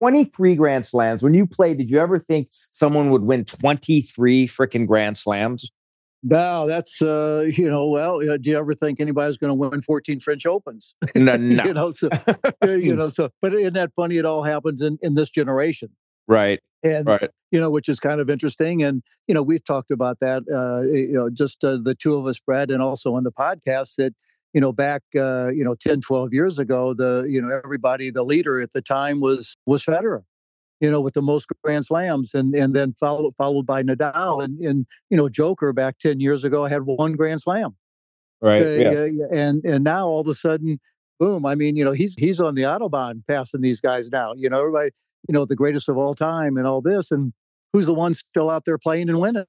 23 0.00 0.56
Grand 0.56 0.84
Slams. 0.84 1.22
When 1.22 1.32
you 1.32 1.46
played, 1.46 1.78
did 1.78 1.88
you 1.88 2.00
ever 2.00 2.18
think 2.18 2.48
someone 2.72 3.10
would 3.10 3.22
win 3.22 3.44
23 3.44 4.48
freaking 4.48 4.84
Grand 4.84 5.16
Slams? 5.16 5.70
No, 6.24 6.66
that's 6.66 7.00
uh, 7.00 7.48
you 7.54 7.70
know, 7.70 7.86
well, 7.86 8.16
uh, 8.16 8.36
do 8.36 8.50
you 8.50 8.58
ever 8.58 8.74
think 8.74 8.98
anybody's 8.98 9.38
going 9.38 9.50
to 9.50 9.54
win 9.54 9.80
14 9.80 10.18
French 10.18 10.44
Opens? 10.44 10.96
No, 11.14 11.36
no. 11.36 11.62
you 11.62 11.72
know, 11.72 11.92
so 11.92 12.08
you 12.64 12.96
know, 12.96 13.08
so 13.08 13.30
but 13.40 13.54
isn't 13.54 13.74
that 13.74 13.92
funny? 13.94 14.16
It 14.16 14.24
all 14.24 14.42
happens 14.42 14.82
in 14.82 14.98
in 15.02 15.14
this 15.14 15.30
generation, 15.30 15.90
right? 16.26 16.58
And 16.82 17.06
right. 17.06 17.30
you 17.52 17.60
know, 17.60 17.70
which 17.70 17.88
is 17.88 18.00
kind 18.00 18.20
of 18.20 18.28
interesting. 18.28 18.82
And 18.82 19.04
you 19.28 19.36
know, 19.36 19.42
we've 19.44 19.64
talked 19.64 19.92
about 19.92 20.18
that. 20.18 20.42
Uh, 20.52 20.82
you 20.90 21.12
know, 21.12 21.30
just 21.30 21.62
uh, 21.62 21.78
the 21.80 21.94
two 21.94 22.16
of 22.16 22.26
us, 22.26 22.40
Brad, 22.40 22.72
and 22.72 22.82
also 22.82 23.14
on 23.14 23.22
the 23.22 23.30
podcast 23.30 23.94
that 23.98 24.16
you 24.52 24.60
know 24.60 24.72
back 24.72 25.02
uh, 25.16 25.48
you 25.48 25.64
know 25.64 25.74
10 25.74 26.00
12 26.00 26.32
years 26.32 26.58
ago 26.58 26.94
the 26.94 27.26
you 27.28 27.40
know 27.40 27.48
everybody 27.64 28.10
the 28.10 28.22
leader 28.22 28.60
at 28.60 28.72
the 28.72 28.82
time 28.82 29.20
was 29.20 29.56
was 29.66 29.84
Federer 29.84 30.22
you 30.80 30.90
know 30.90 31.00
with 31.00 31.14
the 31.14 31.22
most 31.22 31.46
grand 31.62 31.84
slams 31.84 32.34
and 32.34 32.54
and 32.54 32.74
then 32.74 32.94
followed 32.98 33.34
followed 33.36 33.66
by 33.66 33.82
Nadal 33.82 34.42
and 34.42 34.58
and 34.60 34.86
you 35.10 35.16
know 35.16 35.28
Joker 35.28 35.72
back 35.72 35.98
10 35.98 36.20
years 36.20 36.44
ago 36.44 36.66
had 36.66 36.82
one 36.82 37.12
grand 37.12 37.40
slam 37.40 37.76
right 38.40 38.62
uh, 38.62 39.04
yeah. 39.04 39.26
and 39.30 39.64
and 39.64 39.84
now 39.84 40.08
all 40.08 40.20
of 40.20 40.26
a 40.26 40.34
sudden 40.34 40.80
boom 41.18 41.44
i 41.44 41.54
mean 41.54 41.76
you 41.76 41.84
know 41.84 41.92
he's 41.92 42.14
he's 42.18 42.40
on 42.40 42.54
the 42.54 42.62
autobahn 42.62 43.22
passing 43.28 43.60
these 43.60 43.80
guys 43.80 44.08
now 44.10 44.32
you 44.34 44.48
know 44.48 44.58
everybody 44.58 44.90
you 45.28 45.34
know 45.34 45.44
the 45.44 45.54
greatest 45.54 45.88
of 45.88 45.98
all 45.98 46.14
time 46.14 46.56
and 46.56 46.66
all 46.66 46.80
this 46.80 47.10
and 47.10 47.32
who's 47.72 47.86
the 47.86 47.94
one 47.94 48.14
still 48.14 48.50
out 48.50 48.64
there 48.64 48.78
playing 48.78 49.10
and 49.10 49.20
winning 49.20 49.44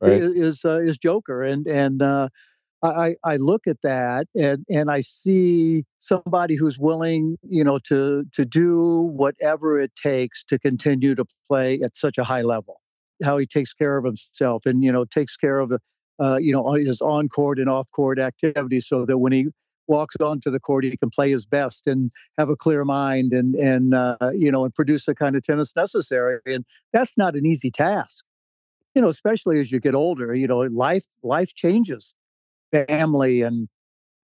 right. 0.00 0.22
is 0.22 0.64
uh, 0.64 0.78
is 0.78 0.98
Joker 0.98 1.42
and 1.42 1.66
and 1.66 2.02
uh 2.02 2.28
I, 2.82 3.16
I 3.22 3.36
look 3.36 3.66
at 3.66 3.80
that 3.82 4.26
and, 4.34 4.64
and 4.68 4.90
I 4.90 5.00
see 5.00 5.84
somebody 5.98 6.56
who's 6.56 6.78
willing, 6.78 7.38
you 7.48 7.62
know, 7.62 7.78
to 7.84 8.24
to 8.32 8.44
do 8.44 9.10
whatever 9.14 9.78
it 9.78 9.94
takes 9.94 10.42
to 10.44 10.58
continue 10.58 11.14
to 11.14 11.24
play 11.46 11.80
at 11.80 11.96
such 11.96 12.18
a 12.18 12.24
high 12.24 12.42
level. 12.42 12.80
How 13.22 13.38
he 13.38 13.46
takes 13.46 13.72
care 13.72 13.96
of 13.96 14.04
himself 14.04 14.66
and 14.66 14.82
you 14.82 14.90
know 14.90 15.04
takes 15.04 15.36
care 15.36 15.60
of 15.60 15.72
uh, 16.18 16.38
you 16.40 16.52
know 16.52 16.72
his 16.72 17.00
on 17.00 17.28
court 17.28 17.60
and 17.60 17.68
off 17.68 17.88
court 17.92 18.18
activities, 18.18 18.86
so 18.88 19.06
that 19.06 19.18
when 19.18 19.32
he 19.32 19.46
walks 19.86 20.16
onto 20.16 20.50
the 20.50 20.60
court, 20.60 20.84
he 20.84 20.96
can 20.96 21.10
play 21.10 21.30
his 21.30 21.46
best 21.46 21.86
and 21.86 22.10
have 22.36 22.48
a 22.48 22.56
clear 22.56 22.84
mind 22.84 23.32
and 23.32 23.54
and 23.54 23.94
uh, 23.94 24.16
you 24.34 24.50
know 24.50 24.64
and 24.64 24.74
produce 24.74 25.06
the 25.06 25.14
kind 25.14 25.36
of 25.36 25.44
tennis 25.44 25.76
necessary. 25.76 26.40
And 26.46 26.64
that's 26.92 27.16
not 27.16 27.36
an 27.36 27.46
easy 27.46 27.70
task, 27.70 28.24
you 28.96 29.02
know, 29.02 29.08
especially 29.08 29.60
as 29.60 29.70
you 29.70 29.78
get 29.78 29.94
older. 29.94 30.34
You 30.34 30.48
know, 30.48 30.62
life 30.62 31.04
life 31.22 31.54
changes 31.54 32.16
family 32.72 33.42
and 33.42 33.68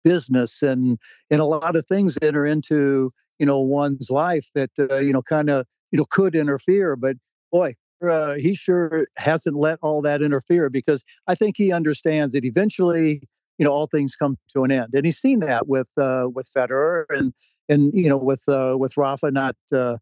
business 0.03 0.61
and 0.61 0.97
and 1.29 1.41
a 1.41 1.45
lot 1.45 1.75
of 1.75 1.85
things 1.87 2.17
enter 2.21 2.45
into 2.45 3.11
you 3.37 3.45
know 3.45 3.59
one's 3.59 4.09
life 4.09 4.47
that 4.55 4.71
uh, 4.79 4.95
you 4.97 5.11
know 5.11 5.21
kind 5.21 5.49
of 5.49 5.65
you 5.91 5.97
know 5.97 6.05
could 6.05 6.35
interfere 6.35 6.95
but 6.95 7.17
boy 7.51 7.75
uh, 8.01 8.33
he 8.35 8.55
sure 8.55 9.07
hasn't 9.17 9.57
let 9.57 9.77
all 9.81 10.01
that 10.01 10.21
interfere 10.21 10.69
because 10.69 11.03
i 11.27 11.35
think 11.35 11.57
he 11.57 11.73
understands 11.73 12.33
that 12.33 12.45
eventually 12.45 13.21
you 13.59 13.65
know 13.65 13.71
all 13.71 13.85
things 13.85 14.15
come 14.15 14.37
to 14.53 14.63
an 14.63 14.71
end. 14.71 14.87
And 14.93 15.05
he's 15.05 15.19
seen 15.19 15.41
that 15.41 15.67
with 15.67 15.87
uh, 15.97 16.27
with 16.33 16.49
Federer 16.51 17.05
and 17.09 17.33
and 17.67 17.93
you 17.93 18.09
know 18.09 18.17
with 18.17 18.47
uh, 18.47 18.75
with 18.79 18.97
Rafa 18.97 19.29
not 19.29 19.55
uh, 19.71 19.97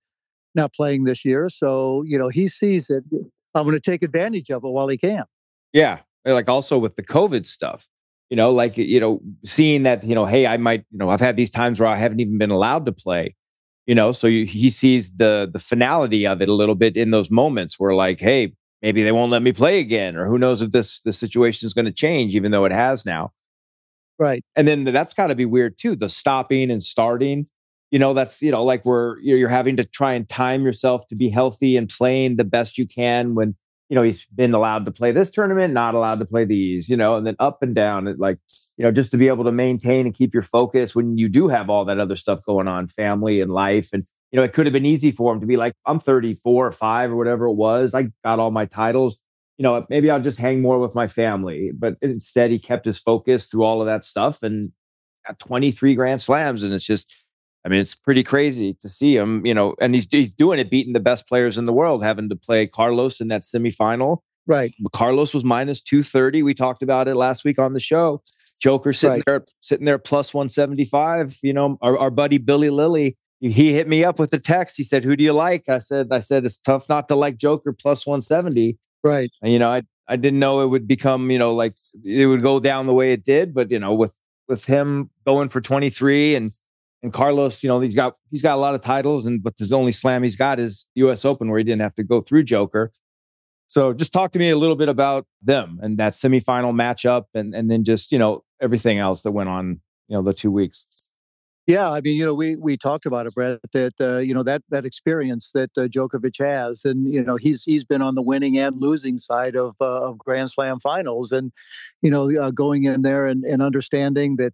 not 0.55 0.73
playing 0.73 1.03
this 1.03 1.25
year. 1.25 1.49
So 1.49 2.03
you 2.05 2.17
know 2.17 2.29
he 2.29 2.47
sees 2.47 2.89
it. 2.89 3.03
I'm 3.53 3.63
going 3.63 3.73
to 3.73 3.81
take 3.81 4.03
advantage 4.03 4.49
of 4.51 4.63
it 4.63 4.69
while 4.69 4.87
he 4.87 4.97
can. 4.97 5.25
Yeah, 5.73 5.99
like 6.23 6.47
also 6.47 6.77
with 6.77 6.95
the 6.95 7.03
COVID 7.03 7.45
stuff. 7.45 7.89
You 8.29 8.37
know, 8.37 8.51
like 8.51 8.77
you 8.77 8.99
know, 8.99 9.21
seeing 9.45 9.83
that 9.83 10.03
you 10.03 10.15
know, 10.15 10.25
hey, 10.25 10.45
I 10.45 10.57
might, 10.57 10.83
you 10.91 10.97
know, 10.97 11.09
I've 11.09 11.21
had 11.21 11.37
these 11.37 11.51
times 11.51 11.79
where 11.79 11.89
I 11.89 11.95
haven't 11.95 12.19
even 12.19 12.37
been 12.37 12.51
allowed 12.51 12.85
to 12.87 12.91
play. 12.91 13.35
You 13.85 13.95
know, 13.95 14.11
so 14.11 14.27
you, 14.27 14.45
he 14.45 14.69
sees 14.69 15.13
the 15.13 15.49
the 15.51 15.59
finality 15.59 16.27
of 16.27 16.41
it 16.41 16.49
a 16.49 16.53
little 16.53 16.75
bit 16.75 16.97
in 16.97 17.11
those 17.11 17.31
moments 17.31 17.79
where, 17.79 17.93
like, 17.93 18.19
hey, 18.19 18.53
maybe 18.81 19.03
they 19.03 19.13
won't 19.13 19.31
let 19.31 19.41
me 19.41 19.53
play 19.53 19.79
again, 19.79 20.17
or 20.17 20.27
who 20.27 20.37
knows 20.37 20.61
if 20.61 20.71
this 20.71 21.01
the 21.01 21.13
situation 21.13 21.65
is 21.67 21.73
going 21.73 21.85
to 21.85 21.93
change, 21.93 22.35
even 22.35 22.51
though 22.51 22.65
it 22.65 22.71
has 22.73 23.05
now. 23.05 23.31
Right. 24.19 24.43
And 24.55 24.67
then 24.67 24.83
that's 24.83 25.13
got 25.13 25.27
to 25.27 25.35
be 25.35 25.45
weird 25.45 25.77
too. 25.77 25.95
The 25.95 26.09
stopping 26.09 26.71
and 26.71 26.83
starting 26.83 27.45
you 27.91 27.99
know 27.99 28.13
that's 28.13 28.41
you 28.41 28.51
know 28.51 28.63
like 28.63 28.83
we're 28.85 29.17
you're 29.19 29.49
having 29.49 29.77
to 29.77 29.83
try 29.83 30.13
and 30.13 30.27
time 30.27 30.65
yourself 30.65 31.07
to 31.07 31.15
be 31.15 31.29
healthy 31.29 31.77
and 31.77 31.89
playing 31.89 32.35
the 32.35 32.43
best 32.43 32.77
you 32.77 32.87
can 32.87 33.33
when 33.33 33.55
you 33.89 33.95
know 33.95 34.03
he's 34.03 34.25
been 34.27 34.53
allowed 34.53 34.85
to 34.85 34.91
play 34.91 35.11
this 35.11 35.31
tournament 35.31 35.73
not 35.73 35.93
allowed 35.93 36.19
to 36.19 36.25
play 36.25 36.45
these 36.45 36.89
you 36.89 36.97
know 36.97 37.15
and 37.15 37.25
then 37.25 37.35
up 37.39 37.61
and 37.61 37.73
down 37.73 38.07
it 38.07 38.19
like 38.19 38.37
you 38.77 38.83
know 38.83 38.91
just 38.91 39.11
to 39.11 39.17
be 39.17 39.27
able 39.27 39.43
to 39.43 39.51
maintain 39.51 40.05
and 40.05 40.15
keep 40.15 40.33
your 40.33 40.43
focus 40.43 40.95
when 40.95 41.17
you 41.17 41.27
do 41.27 41.47
have 41.47 41.69
all 41.69 41.83
that 41.85 41.99
other 41.99 42.15
stuff 42.15 42.45
going 42.45 42.67
on 42.67 42.87
family 42.87 43.41
and 43.41 43.51
life. 43.51 43.89
And 43.91 44.03
you 44.31 44.37
know 44.37 44.43
it 44.43 44.53
could 44.53 44.65
have 44.65 44.73
been 44.73 44.85
easy 44.85 45.11
for 45.11 45.33
him 45.33 45.41
to 45.41 45.47
be 45.47 45.57
like 45.57 45.73
i'm 45.85 45.99
34 45.99 46.67
or 46.67 46.71
5 46.71 47.11
or 47.11 47.15
whatever 47.15 47.45
it 47.45 47.53
was. 47.53 47.93
I 47.93 48.09
got 48.23 48.39
all 48.39 48.51
my 48.51 48.65
titles. 48.65 49.19
You 49.57 49.63
know 49.63 49.85
maybe 49.89 50.09
i'll 50.09 50.21
just 50.21 50.39
hang 50.39 50.61
more 50.61 50.79
with 50.79 50.95
my 50.95 51.07
family. 51.07 51.71
But 51.77 51.95
instead 52.01 52.51
he 52.51 52.59
kept 52.59 52.85
his 52.85 52.99
focus 52.99 53.47
through 53.47 53.63
all 53.63 53.81
of 53.81 53.87
that 53.87 54.05
stuff 54.05 54.43
and 54.43 54.71
got 55.25 55.39
23 55.39 55.95
grand 55.95 56.21
slams. 56.21 56.63
And 56.63 56.73
it's 56.73 56.85
just 56.85 57.11
I 57.67 57.69
mean, 57.69 57.81
it's 57.81 57.95
pretty 57.95 58.23
crazy 58.23 58.75
to 58.75 58.87
see 58.87 59.17
him, 59.17 59.45
you 59.45 59.53
know, 59.53 59.75
and 59.81 59.93
he's 59.93 60.07
he's 60.09 60.31
doing 60.31 60.57
it, 60.57 60.69
beating 60.69 60.93
the 60.93 61.01
best 61.01 61.27
players 61.27 61.57
in 61.57 61.65
the 61.65 61.73
world, 61.73 62.01
having 62.01 62.29
to 62.29 62.35
play 62.37 62.65
Carlos 62.65 63.19
in 63.19 63.27
that 63.27 63.41
semifinal. 63.41 64.19
Right. 64.45 64.73
Carlos 64.93 65.33
was 65.33 65.43
minus 65.43 65.81
230. 65.81 66.43
We 66.43 66.53
talked 66.53 66.81
about 66.81 67.09
it 67.09 67.15
last 67.15 67.43
week 67.43 67.59
on 67.59 67.73
the 67.73 67.81
show. 67.81 68.23
Joker 68.61 68.93
sitting 68.93 69.15
right. 69.15 69.23
there, 69.25 69.43
sitting 69.59 69.85
there 69.85 69.97
plus 69.97 70.33
175. 70.33 71.39
You 71.43 71.51
know, 71.51 71.77
our, 71.81 71.97
our 71.97 72.09
buddy 72.09 72.37
Billy 72.37 72.69
Lilly, 72.69 73.17
he 73.41 73.73
hit 73.73 73.89
me 73.89 74.05
up 74.05 74.17
with 74.17 74.31
a 74.31 74.39
text. 74.39 74.77
He 74.77 74.83
said, 74.83 75.03
Who 75.03 75.17
do 75.17 75.25
you 75.25 75.33
like? 75.33 75.67
I 75.67 75.79
said, 75.79 76.07
I 76.09 76.21
said, 76.21 76.45
it's 76.45 76.57
tough 76.57 76.87
not 76.87 77.09
to 77.09 77.15
like 77.15 77.35
Joker 77.35 77.73
plus 77.73 78.07
170. 78.07 78.77
Right. 79.03 79.29
And 79.41 79.51
you 79.51 79.59
know, 79.59 79.69
I 79.69 79.81
I 80.07 80.15
didn't 80.15 80.39
know 80.39 80.61
it 80.61 80.67
would 80.67 80.87
become, 80.87 81.31
you 81.31 81.37
know, 81.37 81.53
like 81.53 81.73
it 82.05 82.27
would 82.27 82.41
go 82.41 82.61
down 82.61 82.87
the 82.87 82.93
way 82.93 83.11
it 83.11 83.25
did, 83.25 83.53
but 83.53 83.69
you 83.71 83.79
know, 83.79 83.93
with 83.93 84.13
with 84.47 84.63
him 84.63 85.09
going 85.25 85.49
for 85.49 85.59
23 85.59 86.35
and 86.35 86.51
and 87.03 87.13
Carlos, 87.13 87.63
you 87.63 87.67
know, 87.67 87.79
he's 87.79 87.95
got 87.95 88.15
he's 88.31 88.41
got 88.41 88.55
a 88.55 88.61
lot 88.61 88.73
of 88.73 88.81
titles, 88.81 89.25
and 89.25 89.41
but 89.41 89.53
his 89.57 89.71
only 89.71 89.91
slam 89.91 90.23
he's 90.23 90.35
got 90.35 90.59
is 90.59 90.85
U.S. 90.95 91.25
Open, 91.25 91.49
where 91.49 91.57
he 91.57 91.63
didn't 91.63 91.81
have 91.81 91.95
to 91.95 92.03
go 92.03 92.21
through 92.21 92.43
Joker. 92.43 92.91
So, 93.67 93.93
just 93.93 94.13
talk 94.13 94.31
to 94.31 94.39
me 94.39 94.49
a 94.49 94.57
little 94.57 94.75
bit 94.75 94.89
about 94.89 95.27
them 95.41 95.79
and 95.81 95.97
that 95.99 96.13
semifinal 96.13 96.73
matchup, 96.73 97.25
and 97.33 97.53
and 97.53 97.69
then 97.69 97.83
just 97.83 98.11
you 98.11 98.17
know 98.17 98.43
everything 98.61 98.97
else 98.97 99.21
that 99.21 99.31
went 99.31 99.49
on, 99.49 99.81
you 100.07 100.17
know, 100.17 100.23
the 100.23 100.33
two 100.33 100.51
weeks. 100.51 100.85
Yeah, 101.67 101.89
I 101.91 101.99
mean, 101.99 102.15
you 102.15 102.25
know, 102.25 102.33
we 102.33 102.55
we 102.55 102.77
talked 102.77 103.05
about 103.05 103.27
it, 103.27 103.35
Brett. 103.35 103.59
That 103.73 103.93
uh, 103.99 104.17
you 104.19 104.33
know 104.33 104.43
that 104.43 104.63
that 104.69 104.85
experience 104.85 105.51
that 105.53 105.69
uh, 105.77 105.81
Djokovic 105.81 106.39
has, 106.47 106.85
and 106.85 107.13
you 107.13 107.21
know 107.21 107.35
he's 107.35 107.63
he's 107.63 107.83
been 107.83 108.01
on 108.01 108.15
the 108.15 108.21
winning 108.21 108.57
and 108.57 108.79
losing 108.79 109.17
side 109.19 109.57
of 109.57 109.75
uh, 109.81 110.09
of 110.09 110.17
Grand 110.17 110.49
Slam 110.49 110.79
finals, 110.79 111.33
and 111.33 111.51
you 112.01 112.09
know 112.09 112.33
uh, 112.39 112.51
going 112.51 112.85
in 112.85 113.01
there 113.01 113.27
and, 113.27 113.43
and 113.43 113.61
understanding 113.61 114.37
that 114.37 114.53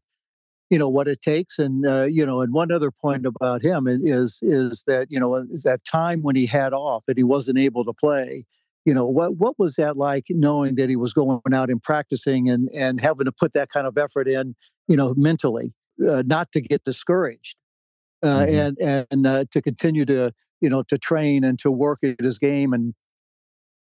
you 0.70 0.77
know 0.77 0.89
what 0.89 1.08
it 1.08 1.22
takes 1.22 1.60
and 1.60 1.86
uh, 1.86 2.03
you 2.03 2.25
know 2.25 2.41
and 2.41 2.53
one 2.53 2.72
other 2.72 2.91
point 2.91 3.25
about 3.25 3.61
him 3.61 3.88
is 3.88 4.40
is 4.42 4.83
that 4.88 5.07
you 5.09 5.20
know 5.20 5.35
is 5.35 5.64
that 5.64 5.81
time 5.85 6.22
when 6.22 6.35
he 6.35 6.46
had 6.46 6.74
off 6.74 7.03
and 7.07 7.18
he 7.18 7.24
wasn't 7.24 7.57
able 7.57 7.85
to 7.85 7.94
play 7.94 8.46
you 8.85 8.94
know 8.94 9.05
what 9.05 9.38
what 9.38 9.57
was 9.59 9.75
that 9.75 9.98
like 9.98 10.25
knowing 10.29 10.75
that 10.75 10.90
he 10.90 10.96
was 10.96 11.14
going 11.14 11.40
out 11.53 11.70
and 11.70 11.81
practicing 11.81 12.50
and 12.50 12.70
and 12.75 13.00
having 13.00 13.25
to 13.25 13.31
put 13.31 13.53
that 13.53 13.70
kind 13.70 13.88
of 13.88 13.98
effort 13.98 14.27
in 14.27 14.55
you 14.88 14.96
know 14.96 15.14
mentally 15.16 15.74
uh, 16.07 16.24
not 16.25 16.51
to 16.51 16.61
get 16.61 16.83
discouraged 16.83 17.55
uh, 18.24 18.46
mm-hmm. 18.46 18.55
and 18.81 19.07
and 19.11 19.27
uh, 19.27 19.46
to 19.51 19.61
continue 19.61 20.05
to 20.05 20.31
you 20.61 20.70
know 20.70 20.81
to 20.83 20.98
train 20.98 21.44
and 21.44 21.59
to 21.59 21.72
work 21.72 22.00
at 22.03 22.20
his 22.20 22.40
game 22.40 22.74
and 22.74 22.94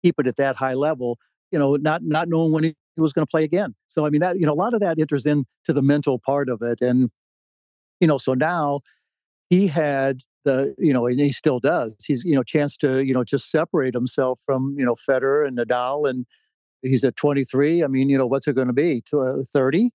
keep 0.04 0.16
it 0.20 0.28
at 0.28 0.38
that 0.38 0.56
high 0.56 0.74
level 0.74 1.18
you 1.52 1.60
know 1.60 1.76
not 1.76 2.02
not 2.04 2.28
knowing 2.28 2.52
when 2.52 2.64
he 2.64 2.76
he 3.00 3.02
was 3.02 3.14
going 3.14 3.26
to 3.26 3.30
play 3.30 3.44
again. 3.44 3.74
So 3.88 4.06
I 4.06 4.10
mean 4.10 4.22
that 4.22 4.40
you 4.40 4.46
know 4.46 4.54
a 4.54 4.62
lot 4.62 4.74
of 4.74 4.82
that 4.82 5.00
enters 5.00 5.26
into 5.26 5.46
the 5.68 5.82
mental 5.82 6.20
part 6.20 6.50
of 6.50 6.62
it, 6.62 6.82
and 6.82 7.10
you 8.00 8.08
know 8.08 8.18
so 8.18 8.34
now 8.34 8.82
he 9.50 9.68
had 9.68 10.20
the 10.46 10.76
you 10.78 10.94
know 10.94 11.08
and 11.08 11.20
he 11.20 11.32
still 11.32 11.60
does. 11.60 11.96
He's 12.06 12.24
you 12.24 12.36
know 12.36 12.44
chance 12.44 12.78
to 12.78 13.04
you 13.04 13.14
know 13.14 13.24
just 13.24 13.50
separate 13.50 13.94
himself 13.94 14.42
from 14.46 14.76
you 14.78 14.86
know 14.86 14.96
Federer 14.96 15.48
and 15.48 15.58
Nadal, 15.58 16.10
and 16.10 16.26
he's 16.82 17.04
at 17.04 17.16
23. 17.16 17.84
I 17.84 17.88
mean 17.88 18.10
you 18.10 18.18
know 18.18 18.28
what's 18.28 18.48
it 18.48 18.54
going 18.54 18.68
to 18.68 18.74
be? 18.74 19.02
To 19.10 19.22
uh, 19.22 19.44
30, 19.52 19.90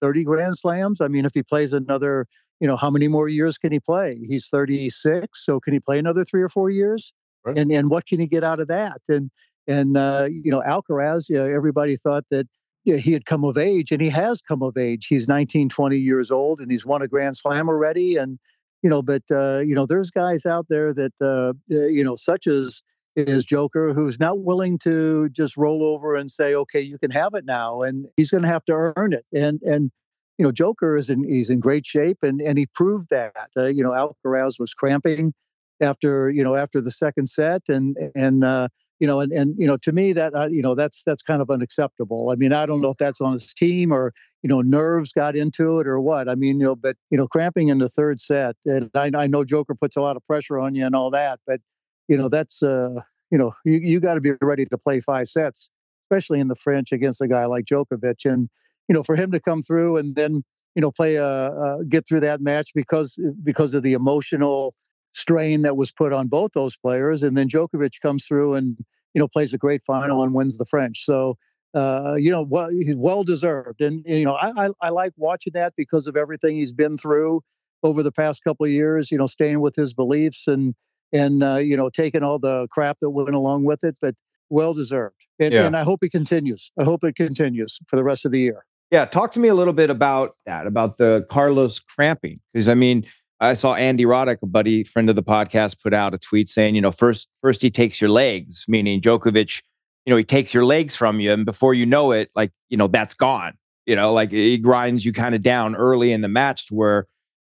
30 0.00 0.24
Grand 0.24 0.58
Slams. 0.58 1.00
I 1.00 1.08
mean 1.08 1.24
if 1.24 1.32
he 1.34 1.42
plays 1.42 1.72
another 1.72 2.26
you 2.60 2.68
know 2.68 2.76
how 2.76 2.90
many 2.90 3.08
more 3.08 3.28
years 3.28 3.56
can 3.56 3.72
he 3.72 3.80
play? 3.80 4.18
He's 4.28 4.48
36, 4.48 5.44
so 5.44 5.60
can 5.60 5.72
he 5.72 5.80
play 5.80 5.98
another 5.98 6.24
three 6.24 6.42
or 6.42 6.48
four 6.48 6.68
years? 6.70 7.12
Right. 7.44 7.56
And 7.56 7.72
and 7.72 7.88
what 7.88 8.06
can 8.06 8.20
he 8.20 8.26
get 8.26 8.44
out 8.44 8.60
of 8.60 8.68
that? 8.68 9.00
And 9.08 9.30
and 9.70 9.96
uh, 9.96 10.26
you 10.28 10.50
know, 10.50 10.62
Alcaraz, 10.66 11.28
you 11.28 11.36
know, 11.36 11.46
everybody 11.46 11.96
thought 11.96 12.24
that 12.30 12.46
you 12.84 12.94
know, 12.94 12.98
he 12.98 13.12
had 13.12 13.24
come 13.24 13.44
of 13.44 13.56
age, 13.56 13.92
and 13.92 14.02
he 14.02 14.08
has 14.08 14.42
come 14.42 14.62
of 14.62 14.76
age. 14.76 15.06
He's 15.06 15.28
19, 15.28 15.68
20 15.68 15.96
years 15.96 16.30
old, 16.30 16.60
and 16.60 16.70
he's 16.70 16.84
won 16.84 17.02
a 17.02 17.08
Grand 17.08 17.36
Slam 17.36 17.68
already. 17.68 18.16
And 18.16 18.38
you 18.82 18.90
know, 18.90 19.00
but 19.02 19.22
uh, 19.30 19.60
you 19.60 19.74
know, 19.74 19.86
there's 19.86 20.10
guys 20.10 20.44
out 20.44 20.66
there 20.68 20.92
that 20.94 21.12
uh, 21.20 21.52
uh 21.74 21.86
you 21.86 22.02
know, 22.02 22.16
such 22.16 22.46
as 22.46 22.82
is 23.16 23.44
Joker, 23.44 23.92
who's 23.92 24.18
not 24.18 24.40
willing 24.40 24.78
to 24.78 25.28
just 25.30 25.56
roll 25.56 25.84
over 25.84 26.16
and 26.16 26.30
say, 26.30 26.54
"Okay, 26.54 26.80
you 26.80 26.98
can 26.98 27.10
have 27.10 27.34
it 27.34 27.44
now," 27.44 27.82
and 27.82 28.08
he's 28.16 28.30
going 28.30 28.42
to 28.42 28.48
have 28.48 28.64
to 28.66 28.92
earn 28.96 29.12
it. 29.12 29.26
And 29.32 29.60
and 29.62 29.90
you 30.38 30.44
know, 30.44 30.52
Joker 30.52 30.96
is 30.96 31.10
in 31.10 31.28
he's 31.28 31.50
in 31.50 31.60
great 31.60 31.86
shape, 31.86 32.18
and 32.22 32.40
and 32.40 32.58
he 32.58 32.66
proved 32.66 33.08
that. 33.10 33.50
Uh, 33.56 33.66
you 33.66 33.82
know, 33.82 33.90
Alcaraz 33.90 34.58
was 34.58 34.74
cramping 34.74 35.32
after 35.80 36.30
you 36.30 36.42
know 36.42 36.56
after 36.56 36.80
the 36.80 36.90
second 36.90 37.28
set, 37.28 37.68
and 37.68 37.96
and 38.14 38.44
uh, 38.44 38.68
you 39.00 39.06
know, 39.06 39.20
and, 39.20 39.32
and 39.32 39.54
you 39.58 39.66
know, 39.66 39.78
to 39.78 39.92
me 39.92 40.12
that 40.12 40.34
uh, 40.34 40.46
you 40.46 40.62
know 40.62 40.74
that's 40.74 41.02
that's 41.04 41.22
kind 41.22 41.40
of 41.40 41.50
unacceptable. 41.50 42.30
I 42.30 42.36
mean, 42.36 42.52
I 42.52 42.66
don't 42.66 42.82
know 42.82 42.90
if 42.90 42.98
that's 42.98 43.20
on 43.20 43.32
his 43.32 43.52
team 43.52 43.92
or 43.92 44.12
you 44.42 44.48
know 44.48 44.60
nerves 44.60 45.12
got 45.12 45.34
into 45.34 45.80
it 45.80 45.86
or 45.86 46.00
what. 46.00 46.28
I 46.28 46.34
mean, 46.34 46.60
you 46.60 46.66
know, 46.66 46.76
but 46.76 46.96
you 47.10 47.16
know, 47.16 47.26
cramping 47.26 47.68
in 47.68 47.78
the 47.78 47.88
third 47.88 48.20
set, 48.20 48.56
and 48.66 48.90
I, 48.94 49.10
I 49.14 49.26
know 49.26 49.42
Joker 49.42 49.74
puts 49.74 49.96
a 49.96 50.02
lot 50.02 50.16
of 50.16 50.24
pressure 50.24 50.60
on 50.60 50.74
you 50.74 50.84
and 50.84 50.94
all 50.94 51.10
that, 51.10 51.40
but 51.46 51.60
you 52.08 52.16
know, 52.18 52.28
that's 52.28 52.62
uh, 52.62 52.90
you 53.30 53.38
know, 53.38 53.54
you 53.64 53.78
you 53.78 54.00
got 54.00 54.14
to 54.14 54.20
be 54.20 54.32
ready 54.42 54.66
to 54.66 54.78
play 54.78 55.00
five 55.00 55.28
sets, 55.28 55.70
especially 56.04 56.38
in 56.38 56.48
the 56.48 56.54
French 56.54 56.92
against 56.92 57.22
a 57.22 57.26
guy 57.26 57.46
like 57.46 57.64
Djokovic, 57.64 58.30
and 58.30 58.50
you 58.88 58.94
know, 58.94 59.02
for 59.02 59.16
him 59.16 59.32
to 59.32 59.40
come 59.40 59.62
through 59.62 59.96
and 59.96 60.14
then 60.14 60.44
you 60.74 60.82
know 60.82 60.90
play 60.90 61.16
a 61.16 61.24
uh, 61.24 61.28
uh, 61.28 61.76
get 61.88 62.06
through 62.06 62.20
that 62.20 62.40
match 62.40 62.72
because 62.74 63.18
because 63.42 63.74
of 63.74 63.82
the 63.82 63.94
emotional 63.94 64.74
strain 65.12 65.62
that 65.62 65.76
was 65.76 65.92
put 65.92 66.12
on 66.12 66.28
both 66.28 66.52
those 66.52 66.76
players. 66.76 67.22
And 67.22 67.36
then 67.36 67.48
Djokovic 67.48 68.00
comes 68.00 68.26
through 68.26 68.54
and 68.54 68.76
you 69.14 69.18
know 69.18 69.28
plays 69.28 69.52
a 69.52 69.58
great 69.58 69.84
final 69.84 70.22
and 70.22 70.34
wins 70.34 70.58
the 70.58 70.66
French. 70.66 71.04
So 71.04 71.36
uh, 71.74 72.16
you 72.18 72.30
know, 72.30 72.46
well, 72.50 72.68
he's 72.68 72.98
well 72.98 73.22
deserved. 73.24 73.80
And, 73.80 74.04
and 74.06 74.18
you 74.18 74.24
know, 74.24 74.34
I, 74.34 74.66
I, 74.66 74.70
I 74.82 74.88
like 74.90 75.12
watching 75.16 75.52
that 75.54 75.74
because 75.76 76.06
of 76.06 76.16
everything 76.16 76.56
he's 76.56 76.72
been 76.72 76.98
through 76.98 77.42
over 77.82 78.02
the 78.02 78.12
past 78.12 78.42
couple 78.42 78.66
of 78.66 78.72
years. 78.72 79.10
You 79.10 79.18
know, 79.18 79.26
staying 79.26 79.60
with 79.60 79.76
his 79.76 79.94
beliefs 79.94 80.46
and 80.46 80.74
and 81.12 81.42
uh, 81.42 81.56
you 81.56 81.76
know 81.76 81.88
taking 81.88 82.22
all 82.22 82.38
the 82.38 82.66
crap 82.70 82.98
that 83.00 83.10
went 83.10 83.34
along 83.34 83.66
with 83.66 83.84
it, 83.84 83.96
but 84.00 84.14
well 84.48 84.74
deserved. 84.74 85.26
And, 85.38 85.54
yeah. 85.54 85.64
and 85.64 85.76
I 85.76 85.84
hope 85.84 86.02
it 86.02 86.10
continues. 86.10 86.72
I 86.78 86.84
hope 86.84 87.04
it 87.04 87.14
continues 87.14 87.78
for 87.86 87.96
the 87.96 88.02
rest 88.02 88.26
of 88.26 88.32
the 88.32 88.40
year. 88.40 88.64
Yeah, 88.90 89.04
talk 89.04 89.30
to 89.32 89.38
me 89.38 89.46
a 89.46 89.54
little 89.54 89.72
bit 89.72 89.88
about 89.88 90.30
that, 90.46 90.66
about 90.66 90.96
the 90.96 91.24
Carlos 91.30 91.78
cramping, 91.78 92.40
because 92.52 92.68
I 92.68 92.74
mean, 92.74 93.06
I 93.40 93.54
saw 93.54 93.74
Andy 93.74 94.04
Roddick, 94.04 94.38
a 94.42 94.46
buddy 94.46 94.84
friend 94.84 95.08
of 95.08 95.16
the 95.16 95.22
podcast, 95.22 95.82
put 95.82 95.94
out 95.94 96.12
a 96.12 96.18
tweet 96.18 96.50
saying, 96.50 96.74
you 96.74 96.82
know, 96.82 96.92
first 96.92 97.28
first 97.40 97.62
he 97.62 97.70
takes 97.70 98.00
your 98.00 98.10
legs, 98.10 98.66
meaning 98.68 99.00
Djokovic, 99.00 99.62
you 100.04 100.10
know, 100.10 100.18
he 100.18 100.24
takes 100.24 100.52
your 100.52 100.66
legs 100.66 100.94
from 100.94 101.20
you, 101.20 101.32
and 101.32 101.46
before 101.46 101.72
you 101.72 101.86
know 101.86 102.12
it, 102.12 102.30
like 102.34 102.52
you 102.68 102.76
know, 102.76 102.86
that's 102.86 103.14
gone. 103.14 103.54
You 103.86 103.96
know, 103.96 104.12
like 104.12 104.30
he 104.30 104.58
grinds 104.58 105.04
you 105.04 105.12
kind 105.12 105.34
of 105.34 105.42
down 105.42 105.74
early 105.74 106.12
in 106.12 106.20
the 106.20 106.28
match 106.28 106.66
to 106.66 106.74
where. 106.74 107.06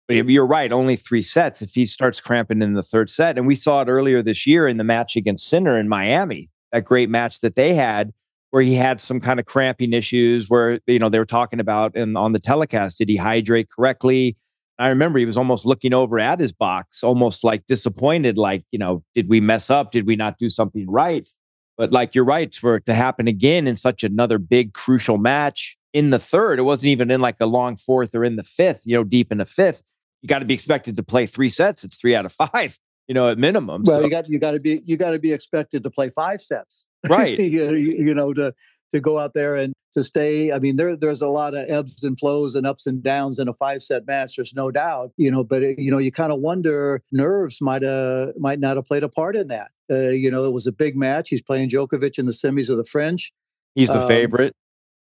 But 0.06 0.28
you're 0.28 0.46
right, 0.46 0.70
only 0.70 0.96
three 0.96 1.22
sets. 1.22 1.62
If 1.62 1.72
he 1.72 1.86
starts 1.86 2.20
cramping 2.20 2.60
in 2.60 2.74
the 2.74 2.82
third 2.82 3.08
set, 3.08 3.38
and 3.38 3.46
we 3.46 3.54
saw 3.54 3.80
it 3.80 3.88
earlier 3.88 4.22
this 4.22 4.46
year 4.46 4.68
in 4.68 4.76
the 4.76 4.84
match 4.84 5.16
against 5.16 5.48
Sinner 5.48 5.78
in 5.78 5.88
Miami, 5.88 6.50
that 6.72 6.84
great 6.84 7.08
match 7.08 7.40
that 7.40 7.54
they 7.54 7.74
had, 7.74 8.12
where 8.50 8.62
he 8.62 8.74
had 8.74 9.00
some 9.00 9.18
kind 9.18 9.40
of 9.40 9.46
cramping 9.46 9.94
issues, 9.94 10.50
where 10.50 10.80
you 10.86 10.98
know 10.98 11.08
they 11.08 11.18
were 11.18 11.24
talking 11.24 11.60
about 11.60 11.96
and 11.96 12.18
on 12.18 12.32
the 12.32 12.38
telecast, 12.38 12.98
did 12.98 13.08
he 13.08 13.16
hydrate 13.16 13.70
correctly? 13.70 14.36
I 14.78 14.88
remember 14.88 15.18
he 15.18 15.26
was 15.26 15.36
almost 15.36 15.64
looking 15.64 15.94
over 15.94 16.18
at 16.18 16.40
his 16.40 16.52
box, 16.52 17.04
almost 17.04 17.44
like 17.44 17.66
disappointed, 17.66 18.36
like, 18.36 18.64
you 18.72 18.78
know, 18.78 19.04
did 19.14 19.28
we 19.28 19.40
mess 19.40 19.70
up? 19.70 19.92
Did 19.92 20.06
we 20.06 20.14
not 20.14 20.38
do 20.38 20.50
something 20.50 20.86
right? 20.88 21.28
But 21.76 21.92
like 21.92 22.14
you're 22.14 22.24
right, 22.24 22.54
for 22.54 22.76
it 22.76 22.86
to 22.86 22.94
happen 22.94 23.28
again 23.28 23.66
in 23.66 23.76
such 23.76 24.04
another 24.04 24.38
big 24.38 24.74
crucial 24.74 25.18
match 25.18 25.76
in 25.92 26.10
the 26.10 26.18
third. 26.18 26.58
It 26.58 26.62
wasn't 26.62 26.88
even 26.88 27.10
in 27.10 27.20
like 27.20 27.36
a 27.40 27.46
long 27.46 27.76
fourth 27.76 28.14
or 28.14 28.24
in 28.24 28.36
the 28.36 28.42
fifth, 28.42 28.82
you 28.84 28.96
know, 28.96 29.04
deep 29.04 29.32
in 29.32 29.38
the 29.38 29.44
fifth. 29.44 29.82
You 30.22 30.28
got 30.28 30.40
to 30.40 30.44
be 30.44 30.54
expected 30.54 30.96
to 30.96 31.02
play 31.02 31.26
three 31.26 31.48
sets. 31.48 31.84
It's 31.84 31.96
three 31.96 32.14
out 32.14 32.26
of 32.26 32.32
five, 32.52 32.78
you 33.08 33.14
know, 33.14 33.28
at 33.28 33.38
minimum. 33.38 33.84
Well, 33.84 33.98
so, 33.98 34.04
you 34.04 34.10
got 34.10 34.28
you 34.28 34.38
got 34.38 34.52
to 34.52 34.60
be 34.60 34.82
you 34.84 34.96
got 34.96 35.10
to 35.10 35.18
be 35.18 35.32
expected 35.32 35.84
to 35.84 35.90
play 35.90 36.10
five 36.10 36.40
sets, 36.40 36.84
right? 37.08 37.38
you, 37.40 37.72
you 37.74 38.14
know, 38.14 38.32
to 38.34 38.54
to 38.94 39.00
go 39.00 39.18
out 39.18 39.34
there 39.34 39.56
and 39.56 39.74
to 39.92 40.02
stay. 40.02 40.52
I 40.52 40.58
mean, 40.58 40.76
there 40.76 40.96
there's 40.96 41.20
a 41.20 41.28
lot 41.28 41.54
of 41.54 41.68
ebbs 41.68 42.04
and 42.04 42.18
flows 42.18 42.54
and 42.54 42.66
ups 42.66 42.86
and 42.86 43.02
downs 43.02 43.38
in 43.38 43.48
a 43.48 43.54
five 43.54 43.82
set 43.82 44.06
match. 44.06 44.36
There's 44.36 44.54
no 44.54 44.70
doubt, 44.70 45.10
you 45.16 45.30
know. 45.30 45.42
But 45.42 45.62
it, 45.62 45.78
you 45.78 45.90
know, 45.90 45.98
you 45.98 46.12
kind 46.12 46.32
of 46.32 46.40
wonder 46.40 47.02
nerves 47.12 47.60
might 47.60 47.82
uh 47.82 48.28
might 48.38 48.60
not 48.60 48.76
have 48.76 48.86
played 48.86 49.02
a 49.02 49.08
part 49.08 49.36
in 49.36 49.48
that. 49.48 49.70
Uh, 49.90 50.10
you 50.10 50.30
know, 50.30 50.44
it 50.44 50.52
was 50.52 50.66
a 50.66 50.72
big 50.72 50.96
match. 50.96 51.28
He's 51.28 51.42
playing 51.42 51.70
Djokovic 51.70 52.18
in 52.18 52.26
the 52.26 52.32
semis 52.32 52.70
of 52.70 52.76
the 52.76 52.84
French. 52.84 53.32
He's 53.74 53.88
the 53.88 54.00
um, 54.00 54.08
favorite. 54.08 54.54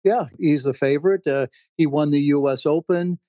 Yeah, 0.04 0.26
he's 0.40 0.64
the 0.64 0.74
favorite. 0.74 1.26
Uh, 1.28 1.48
he 1.78 1.86
won 1.86 2.12
the 2.12 2.22
U.S. 2.22 2.66
Open. 2.66 3.20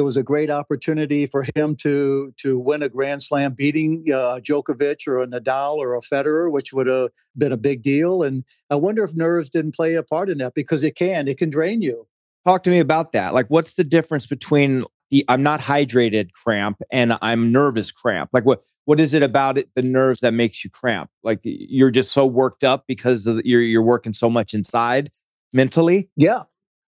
It 0.00 0.04
was 0.04 0.16
a 0.16 0.22
great 0.22 0.48
opportunity 0.48 1.26
for 1.26 1.44
him 1.54 1.76
to 1.76 2.32
to 2.38 2.58
win 2.58 2.82
a 2.82 2.88
Grand 2.88 3.22
Slam, 3.22 3.52
beating 3.52 4.06
uh, 4.10 4.40
Djokovic 4.42 5.06
or 5.06 5.20
a 5.20 5.26
Nadal 5.26 5.76
or 5.76 5.94
a 5.94 6.00
Federer, 6.00 6.50
which 6.50 6.72
would 6.72 6.86
have 6.86 7.10
been 7.36 7.52
a 7.52 7.58
big 7.58 7.82
deal. 7.82 8.22
And 8.22 8.44
I 8.70 8.76
wonder 8.76 9.04
if 9.04 9.14
nerves 9.14 9.50
didn't 9.50 9.74
play 9.74 9.96
a 9.96 10.02
part 10.02 10.30
in 10.30 10.38
that 10.38 10.54
because 10.54 10.82
it 10.84 10.96
can 10.96 11.28
it 11.28 11.36
can 11.36 11.50
drain 11.50 11.82
you. 11.82 12.06
Talk 12.46 12.62
to 12.62 12.70
me 12.70 12.78
about 12.78 13.12
that. 13.12 13.34
Like, 13.34 13.48
what's 13.48 13.74
the 13.74 13.84
difference 13.84 14.24
between 14.24 14.84
the 15.10 15.22
I'm 15.28 15.42
not 15.42 15.60
hydrated 15.60 16.32
cramp 16.32 16.80
and 16.90 17.18
I'm 17.20 17.52
nervous 17.52 17.92
cramp? 17.92 18.30
Like, 18.32 18.46
what 18.46 18.62
what 18.86 19.00
is 19.00 19.12
it 19.12 19.22
about 19.22 19.58
it, 19.58 19.68
the 19.76 19.82
nerves 19.82 20.20
that 20.20 20.32
makes 20.32 20.64
you 20.64 20.70
cramp? 20.70 21.10
Like, 21.22 21.40
you're 21.42 21.90
just 21.90 22.10
so 22.12 22.24
worked 22.24 22.64
up 22.64 22.84
because 22.88 23.26
of, 23.26 23.42
you're 23.44 23.60
you're 23.60 23.82
working 23.82 24.14
so 24.14 24.30
much 24.30 24.54
inside 24.54 25.10
mentally. 25.52 26.08
Yeah, 26.16 26.44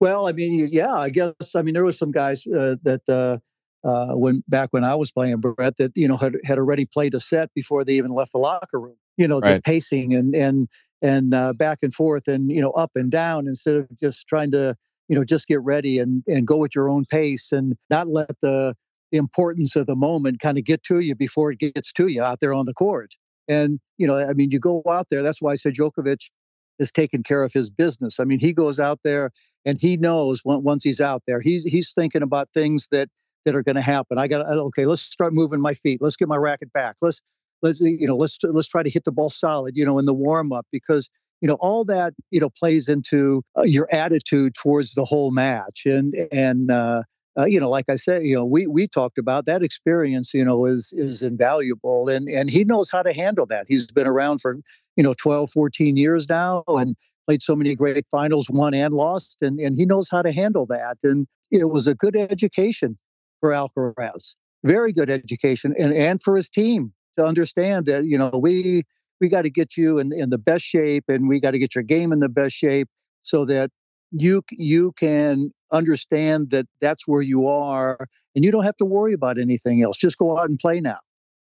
well, 0.00 0.26
I 0.26 0.32
mean, 0.32 0.68
yeah, 0.72 0.92
I 0.92 1.10
guess. 1.10 1.54
I 1.54 1.62
mean, 1.62 1.74
there 1.74 1.84
was 1.84 1.98
some 1.98 2.10
guys 2.10 2.46
uh, 2.46 2.76
that 2.82 3.08
uh, 3.08 3.38
uh, 3.86 4.14
when 4.14 4.42
back 4.48 4.68
when 4.72 4.84
I 4.84 4.94
was 4.94 5.10
playing 5.10 5.36
Brett 5.38 5.76
that 5.76 5.92
you 5.94 6.08
know 6.08 6.16
had 6.16 6.36
had 6.44 6.58
already 6.58 6.86
played 6.86 7.14
a 7.14 7.20
set 7.20 7.50
before 7.54 7.84
they 7.84 7.94
even 7.94 8.10
left 8.10 8.32
the 8.32 8.38
locker 8.38 8.80
room. 8.80 8.96
You 9.16 9.28
know, 9.28 9.40
just 9.40 9.58
right. 9.58 9.64
pacing 9.64 10.14
and 10.14 10.34
and 10.34 10.68
and 11.02 11.34
uh, 11.34 11.52
back 11.52 11.78
and 11.82 11.92
forth 11.92 12.28
and 12.28 12.50
you 12.50 12.60
know 12.60 12.70
up 12.72 12.92
and 12.94 13.10
down 13.10 13.46
instead 13.46 13.76
of 13.76 13.88
just 13.98 14.26
trying 14.26 14.50
to 14.52 14.74
you 15.08 15.16
know 15.16 15.24
just 15.24 15.46
get 15.46 15.60
ready 15.62 15.98
and 15.98 16.22
and 16.26 16.46
go 16.46 16.64
at 16.64 16.74
your 16.74 16.88
own 16.88 17.04
pace 17.04 17.52
and 17.52 17.76
not 17.90 18.08
let 18.08 18.30
the 18.40 18.74
the 19.12 19.18
importance 19.18 19.76
of 19.76 19.86
the 19.86 19.94
moment 19.94 20.40
kind 20.40 20.58
of 20.58 20.64
get 20.64 20.82
to 20.82 20.98
you 20.98 21.14
before 21.14 21.52
it 21.52 21.58
gets 21.58 21.92
to 21.92 22.08
you 22.08 22.22
out 22.22 22.40
there 22.40 22.52
on 22.52 22.66
the 22.66 22.74
court. 22.74 23.14
And 23.46 23.78
you 23.98 24.06
know, 24.06 24.18
I 24.18 24.32
mean, 24.32 24.50
you 24.50 24.58
go 24.58 24.82
out 24.90 25.08
there. 25.10 25.22
That's 25.22 25.40
why 25.40 25.52
I 25.52 25.54
said 25.56 25.74
Djokovic 25.74 26.30
is 26.78 26.90
taking 26.90 27.22
care 27.22 27.44
of 27.44 27.52
his 27.52 27.70
business. 27.70 28.18
I 28.18 28.24
mean, 28.24 28.40
he 28.40 28.52
goes 28.52 28.80
out 28.80 29.00
there 29.04 29.30
and 29.64 29.80
he 29.80 29.96
knows 29.96 30.42
once 30.44 30.84
he's 30.84 31.00
out 31.00 31.22
there, 31.26 31.40
he's 31.40 31.64
he's 31.64 31.92
thinking 31.92 32.22
about 32.22 32.48
things 32.54 32.88
that 32.90 33.08
that 33.44 33.54
are 33.54 33.62
going 33.62 33.76
to 33.76 33.82
happen. 33.82 34.18
I 34.18 34.28
got 34.28 34.46
okay. 34.46 34.86
Let's 34.86 35.02
start 35.02 35.32
moving 35.32 35.60
my 35.60 35.74
feet. 35.74 36.00
Let's 36.00 36.16
get 36.16 36.28
my 36.28 36.36
racket 36.36 36.72
back. 36.72 36.96
Let's 37.00 37.22
let's 37.62 37.80
you 37.80 38.06
know 38.06 38.16
let's 38.16 38.38
let's 38.42 38.68
try 38.68 38.82
to 38.82 38.90
hit 38.90 39.04
the 39.04 39.12
ball 39.12 39.30
solid. 39.30 39.76
You 39.76 39.84
know, 39.84 39.98
in 39.98 40.06
the 40.06 40.14
warm 40.14 40.52
up 40.52 40.66
because 40.70 41.08
you 41.40 41.48
know 41.48 41.54
all 41.60 41.84
that 41.84 42.14
you 42.30 42.40
know 42.40 42.48
plays 42.50 42.88
into 42.88 43.42
uh, 43.58 43.62
your 43.62 43.86
attitude 43.92 44.54
towards 44.54 44.94
the 44.94 45.04
whole 45.04 45.30
match 45.30 45.84
and 45.84 46.14
and 46.32 46.70
uh, 46.70 47.02
uh, 47.38 47.44
you 47.44 47.60
know 47.60 47.68
like 47.68 47.84
i 47.90 47.96
said 47.96 48.24
you 48.24 48.34
know 48.34 48.46
we 48.46 48.66
we 48.66 48.88
talked 48.88 49.18
about 49.18 49.44
that 49.44 49.62
experience 49.62 50.32
you 50.32 50.42
know 50.42 50.64
is 50.64 50.94
is 50.96 51.22
invaluable 51.22 52.08
and 52.08 52.30
and 52.30 52.48
he 52.48 52.64
knows 52.64 52.90
how 52.90 53.02
to 53.02 53.12
handle 53.12 53.44
that 53.44 53.66
he's 53.68 53.86
been 53.88 54.06
around 54.06 54.40
for 54.40 54.58
you 54.96 55.02
know 55.02 55.12
12 55.14 55.50
14 55.50 55.98
years 55.98 56.28
now 56.30 56.64
and 56.66 56.96
played 57.26 57.42
so 57.42 57.56
many 57.56 57.74
great 57.74 58.04
finals, 58.10 58.48
won 58.50 58.74
and 58.74 58.94
lost, 58.94 59.38
and, 59.40 59.58
and 59.60 59.76
he 59.76 59.86
knows 59.86 60.08
how 60.10 60.22
to 60.22 60.32
handle 60.32 60.66
that. 60.66 60.98
And 61.02 61.26
it 61.50 61.70
was 61.70 61.86
a 61.86 61.94
good 61.94 62.16
education 62.16 62.96
for 63.40 63.50
Alcaraz, 63.50 64.34
very 64.64 64.92
good 64.92 65.10
education, 65.10 65.74
and, 65.78 65.92
and 65.94 66.20
for 66.20 66.36
his 66.36 66.48
team 66.48 66.92
to 67.16 67.24
understand 67.24 67.86
that, 67.86 68.04
you 68.06 68.18
know, 68.18 68.30
we 68.30 68.82
we 69.20 69.28
got 69.28 69.42
to 69.42 69.50
get 69.50 69.76
you 69.76 69.98
in, 69.98 70.12
in 70.12 70.30
the 70.30 70.38
best 70.38 70.64
shape 70.64 71.04
and 71.08 71.28
we 71.28 71.40
got 71.40 71.52
to 71.52 71.58
get 71.58 71.74
your 71.74 71.84
game 71.84 72.12
in 72.12 72.20
the 72.20 72.28
best 72.28 72.54
shape 72.54 72.88
so 73.22 73.44
that 73.44 73.70
you 74.10 74.42
you 74.50 74.92
can 74.92 75.50
understand 75.72 76.50
that 76.50 76.66
that's 76.80 77.06
where 77.06 77.22
you 77.22 77.46
are 77.46 78.06
and 78.34 78.44
you 78.44 78.50
don't 78.50 78.64
have 78.64 78.76
to 78.76 78.84
worry 78.84 79.12
about 79.12 79.38
anything 79.38 79.82
else 79.82 79.96
just 79.96 80.18
go 80.18 80.38
out 80.38 80.48
and 80.48 80.58
play 80.58 80.80
now 80.80 80.98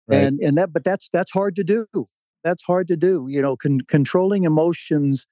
right. 0.08 0.18
and 0.18 0.40
and 0.40 0.58
that 0.58 0.72
but 0.72 0.84
that's 0.84 1.08
that's 1.12 1.30
hard 1.30 1.56
to 1.56 1.64
do 1.64 1.86
that's 2.44 2.62
hard 2.64 2.86
to 2.88 2.96
do 2.96 3.26
you 3.28 3.40
know 3.40 3.56
con- 3.56 3.80
controlling 3.88 4.44
emotions 4.44 5.26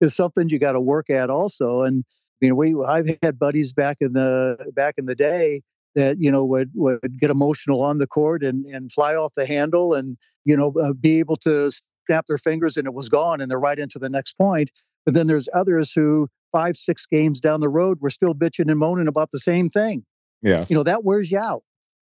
is 0.00 0.14
something 0.14 0.48
you 0.48 0.58
got 0.58 0.72
to 0.72 0.80
work 0.80 1.10
at 1.10 1.30
also. 1.30 1.82
And 1.82 2.04
you 2.40 2.50
know, 2.50 2.54
we 2.54 2.74
I've 2.86 3.16
had 3.22 3.38
buddies 3.38 3.72
back 3.72 3.98
in 4.00 4.12
the 4.12 4.56
back 4.74 4.94
in 4.98 5.06
the 5.06 5.14
day 5.14 5.62
that 5.94 6.20
you 6.20 6.30
know 6.30 6.44
would 6.44 6.70
would 6.74 7.18
get 7.20 7.30
emotional 7.30 7.82
on 7.82 7.98
the 7.98 8.06
court 8.06 8.42
and 8.42 8.64
and 8.66 8.92
fly 8.92 9.14
off 9.14 9.34
the 9.34 9.46
handle 9.46 9.94
and 9.94 10.16
you 10.44 10.56
know 10.56 10.72
uh, 10.80 10.92
be 10.92 11.18
able 11.18 11.36
to 11.36 11.70
snap 12.06 12.26
their 12.26 12.38
fingers 12.38 12.76
and 12.76 12.86
it 12.86 12.94
was 12.94 13.08
gone 13.08 13.40
and 13.40 13.50
they're 13.50 13.58
right 13.58 13.78
into 13.78 13.98
the 13.98 14.08
next 14.08 14.34
point. 14.38 14.70
But 15.04 15.14
then 15.14 15.26
there's 15.26 15.48
others 15.54 15.92
who 15.92 16.28
five 16.52 16.76
six 16.76 17.06
games 17.06 17.40
down 17.40 17.60
the 17.60 17.68
road 17.68 17.98
were 18.00 18.10
still 18.10 18.34
bitching 18.34 18.70
and 18.70 18.78
moaning 18.78 19.08
about 19.08 19.30
the 19.32 19.38
same 19.38 19.68
thing. 19.68 20.04
Yeah, 20.42 20.64
you 20.68 20.76
know 20.76 20.84
that 20.84 21.04
wears 21.04 21.30
you 21.30 21.38
out. 21.38 21.64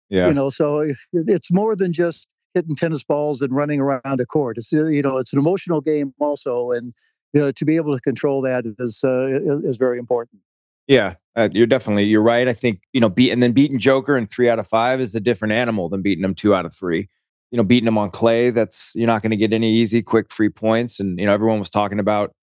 Yeah, 0.09 0.27
you 0.27 0.33
know, 0.33 0.49
so 0.49 0.85
it's 1.13 1.51
more 1.51 1.75
than 1.75 1.93
just 1.93 2.33
hitting 2.53 2.75
tennis 2.75 3.03
balls 3.03 3.41
and 3.41 3.53
running 3.53 3.79
around 3.79 4.19
a 4.19 4.25
court. 4.25 4.57
It's 4.57 4.71
you 4.71 5.01
know 5.01 5.17
it's 5.17 5.33
an 5.33 5.39
emotional 5.39 5.81
game 5.81 6.13
also, 6.19 6.71
and 6.71 6.93
you 7.33 7.41
know, 7.41 7.51
to 7.51 7.65
be 7.65 7.75
able 7.75 7.95
to 7.95 8.01
control 8.01 8.41
that 8.41 8.65
is 8.79 9.03
uh, 9.03 9.27
is 9.63 9.77
very 9.77 9.99
important. 9.99 10.41
Yeah, 10.87 11.15
uh, 11.35 11.49
you're 11.53 11.67
definitely 11.67 12.05
you're 12.05 12.21
right. 12.21 12.47
I 12.47 12.53
think 12.53 12.81
you 12.93 12.99
know, 12.99 13.09
beat 13.09 13.31
and 13.31 13.41
then 13.41 13.53
beating 13.53 13.79
Joker 13.79 14.17
in 14.17 14.27
three 14.27 14.49
out 14.49 14.59
of 14.59 14.67
five 14.67 14.99
is 14.99 15.15
a 15.15 15.19
different 15.19 15.53
animal 15.53 15.89
than 15.89 16.01
beating 16.01 16.23
him 16.23 16.35
two 16.35 16.53
out 16.53 16.65
of 16.65 16.75
three. 16.75 17.09
You 17.51 17.57
know, 17.57 17.63
beating 17.63 17.87
him 17.87 17.97
on 17.97 18.11
clay, 18.11 18.49
that's 18.49 18.91
you're 18.95 19.07
not 19.07 19.21
going 19.21 19.31
to 19.31 19.37
get 19.37 19.51
any 19.51 19.73
easy, 19.73 20.01
quick, 20.01 20.31
free 20.31 20.49
points. 20.49 20.99
And 20.99 21.19
you 21.19 21.25
know, 21.25 21.33
everyone 21.33 21.59
was 21.59 21.69
talking 21.69 21.99
about, 21.99 22.33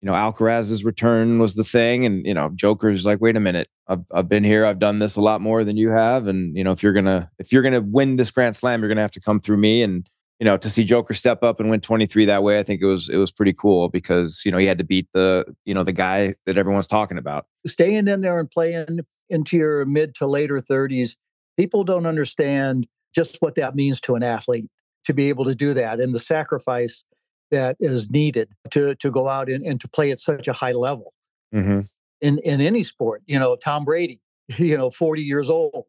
you 0.00 0.06
know, 0.06 0.14
Alcaraz's 0.14 0.84
return 0.84 1.38
was 1.38 1.54
the 1.54 1.64
thing, 1.64 2.04
and 2.04 2.26
you 2.26 2.34
know, 2.34 2.50
Joker's 2.54 3.06
like, 3.06 3.20
wait 3.20 3.36
a 3.36 3.40
minute, 3.40 3.68
I've 3.88 4.04
I've 4.12 4.28
been 4.28 4.44
here, 4.44 4.66
I've 4.66 4.78
done 4.78 4.98
this 4.98 5.16
a 5.16 5.20
lot 5.20 5.40
more 5.40 5.64
than 5.64 5.76
you 5.76 5.90
have, 5.90 6.26
and 6.26 6.56
you 6.56 6.64
know, 6.64 6.72
if 6.72 6.82
you're 6.82 6.92
gonna 6.92 7.30
if 7.38 7.52
you're 7.52 7.62
gonna 7.62 7.80
win 7.80 8.16
this 8.16 8.30
Grand 8.30 8.56
Slam, 8.56 8.80
you're 8.80 8.88
gonna 8.88 9.02
have 9.02 9.10
to 9.12 9.20
come 9.20 9.40
through 9.40 9.58
me 9.58 9.82
and 9.82 10.08
you 10.44 10.50
know, 10.50 10.58
to 10.58 10.68
see 10.68 10.84
Joker 10.84 11.14
step 11.14 11.42
up 11.42 11.58
and 11.58 11.70
win 11.70 11.80
23 11.80 12.26
that 12.26 12.42
way, 12.42 12.58
I 12.58 12.62
think 12.62 12.82
it 12.82 12.84
was 12.84 13.08
it 13.08 13.16
was 13.16 13.32
pretty 13.32 13.54
cool 13.54 13.88
because 13.88 14.42
you 14.44 14.52
know 14.52 14.58
he 14.58 14.66
had 14.66 14.76
to 14.76 14.84
beat 14.84 15.08
the 15.14 15.46
you 15.64 15.72
know 15.72 15.82
the 15.82 15.92
guy 15.92 16.34
that 16.44 16.58
everyone's 16.58 16.86
talking 16.86 17.16
about. 17.16 17.46
Staying 17.66 18.08
in 18.08 18.20
there 18.20 18.38
and 18.38 18.50
playing 18.50 19.00
into 19.30 19.56
your 19.56 19.86
mid 19.86 20.14
to 20.16 20.26
later 20.26 20.58
30s, 20.58 21.16
people 21.56 21.82
don't 21.82 22.04
understand 22.04 22.86
just 23.14 23.38
what 23.40 23.54
that 23.54 23.74
means 23.74 24.02
to 24.02 24.16
an 24.16 24.22
athlete 24.22 24.68
to 25.04 25.14
be 25.14 25.30
able 25.30 25.46
to 25.46 25.54
do 25.54 25.72
that 25.72 25.98
and 25.98 26.14
the 26.14 26.20
sacrifice 26.20 27.04
that 27.50 27.78
is 27.80 28.10
needed 28.10 28.50
to 28.70 28.94
to 28.96 29.10
go 29.10 29.30
out 29.30 29.48
and, 29.48 29.64
and 29.64 29.80
to 29.80 29.88
play 29.88 30.10
at 30.10 30.18
such 30.18 30.46
a 30.46 30.52
high 30.52 30.72
level 30.72 31.14
mm-hmm. 31.54 31.80
in 32.20 32.38
in 32.40 32.60
any 32.60 32.82
sport. 32.82 33.22
You 33.24 33.38
know, 33.38 33.56
Tom 33.56 33.86
Brady, 33.86 34.20
you 34.58 34.76
know, 34.76 34.90
40 34.90 35.22
years 35.22 35.48
old, 35.48 35.86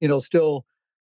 you 0.00 0.06
know, 0.06 0.20
still 0.20 0.64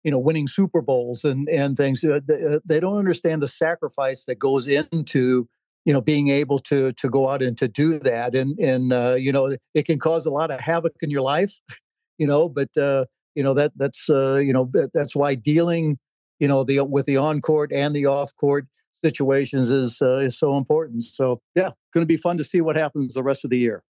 you 0.06 0.12
know 0.12 0.20
winning 0.20 0.46
super 0.46 0.80
bowls 0.80 1.24
and 1.24 1.48
and 1.48 1.76
things 1.76 2.04
uh, 2.04 2.20
uh, 2.30 2.60
they 2.64 2.78
don't 2.78 2.96
understand 2.96 3.42
the 3.42 3.48
sacrifice 3.48 4.24
that 4.26 4.38
goes 4.38 4.68
into 4.68 5.48
you 5.84 5.92
know 5.92 6.00
being 6.00 6.28
able 6.28 6.60
to 6.60 6.92
to 6.92 7.10
go 7.10 7.28
out 7.28 7.42
and 7.42 7.58
to 7.58 7.66
do 7.66 7.98
that. 7.98 8.36
And 8.36 8.56
and 8.60 8.92
uh, 8.92 9.16
you 9.18 9.32
know 9.32 9.56
it 9.74 9.84
can 9.84 9.98
cause 9.98 10.24
a 10.24 10.30
lot 10.30 10.52
of 10.52 10.60
havoc 10.60 10.92
in 11.02 11.10
your 11.10 11.22
life 11.22 11.60
you 12.18 12.26
know 12.26 12.48
but 12.48 12.74
uh, 12.78 13.06
you 13.34 13.42
know 13.42 13.52
that 13.54 13.72
that's 13.76 14.08
uh, 14.08 14.36
you 14.36 14.52
know 14.52 14.70
that's 14.94 15.16
why 15.16 15.34
dealing 15.34 15.98
you 16.38 16.46
know 16.46 16.62
the 16.62 16.82
with 16.82 17.06
the 17.06 17.16
on 17.16 17.40
court 17.40 17.72
and 17.72 17.94
the 17.94 18.06
off 18.06 18.34
court 18.36 18.68
situations 19.04 19.72
is 19.72 20.00
uh, 20.00 20.18
is 20.18 20.38
so 20.38 20.56
important. 20.56 21.02
So 21.02 21.40
yeah 21.56 21.70
going 21.92 22.02
to 22.02 22.06
be 22.06 22.16
fun 22.16 22.38
to 22.38 22.44
see 22.44 22.60
what 22.60 22.76
happens 22.76 23.14
the 23.14 23.24
rest 23.24 23.44
of 23.44 23.50
the 23.50 23.58
year 23.58 23.82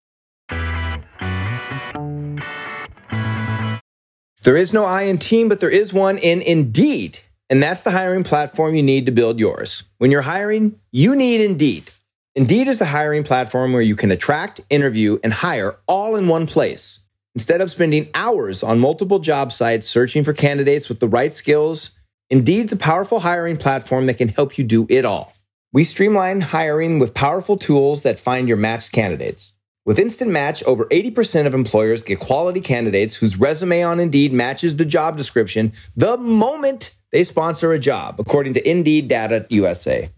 There 4.46 4.56
is 4.56 4.72
no 4.72 4.84
I 4.84 5.02
in 5.02 5.18
team, 5.18 5.48
but 5.48 5.58
there 5.58 5.68
is 5.68 5.92
one 5.92 6.18
in 6.18 6.40
Indeed. 6.40 7.18
And 7.50 7.60
that's 7.60 7.82
the 7.82 7.90
hiring 7.90 8.22
platform 8.22 8.76
you 8.76 8.82
need 8.84 9.06
to 9.06 9.10
build 9.10 9.40
yours. 9.40 9.82
When 9.98 10.12
you're 10.12 10.22
hiring, 10.22 10.78
you 10.92 11.16
need 11.16 11.40
Indeed. 11.40 11.90
Indeed 12.36 12.68
is 12.68 12.78
the 12.78 12.84
hiring 12.84 13.24
platform 13.24 13.72
where 13.72 13.82
you 13.82 13.96
can 13.96 14.12
attract, 14.12 14.60
interview, 14.70 15.18
and 15.24 15.32
hire 15.32 15.78
all 15.88 16.14
in 16.14 16.28
one 16.28 16.46
place. 16.46 17.00
Instead 17.34 17.60
of 17.60 17.72
spending 17.72 18.08
hours 18.14 18.62
on 18.62 18.78
multiple 18.78 19.18
job 19.18 19.50
sites 19.50 19.88
searching 19.88 20.22
for 20.22 20.32
candidates 20.32 20.88
with 20.88 21.00
the 21.00 21.08
right 21.08 21.32
skills, 21.32 21.90
Indeed's 22.30 22.72
a 22.72 22.76
powerful 22.76 23.18
hiring 23.18 23.56
platform 23.56 24.06
that 24.06 24.14
can 24.14 24.28
help 24.28 24.58
you 24.58 24.62
do 24.62 24.86
it 24.88 25.04
all. 25.04 25.34
We 25.72 25.82
streamline 25.82 26.40
hiring 26.40 27.00
with 27.00 27.14
powerful 27.14 27.56
tools 27.56 28.04
that 28.04 28.20
find 28.20 28.46
your 28.46 28.58
matched 28.58 28.92
candidates. 28.92 29.55
With 29.86 29.98
Instant 29.98 30.30
Match, 30.30 30.62
over 30.64 30.84
80% 30.86 31.46
of 31.46 31.54
employers 31.54 32.02
get 32.02 32.18
quality 32.18 32.60
candidates 32.60 33.14
whose 33.14 33.38
resume 33.38 33.82
on 33.82 34.00
Indeed 34.00 34.32
matches 34.32 34.76
the 34.76 34.84
job 34.84 35.16
description 35.16 35.72
the 35.96 36.18
moment 36.18 36.96
they 37.12 37.24
sponsor 37.24 37.72
a 37.72 37.78
job, 37.78 38.18
according 38.18 38.54
to 38.54 38.68
Indeed 38.68 39.08
Data 39.08 39.46
USA. 39.48 40.10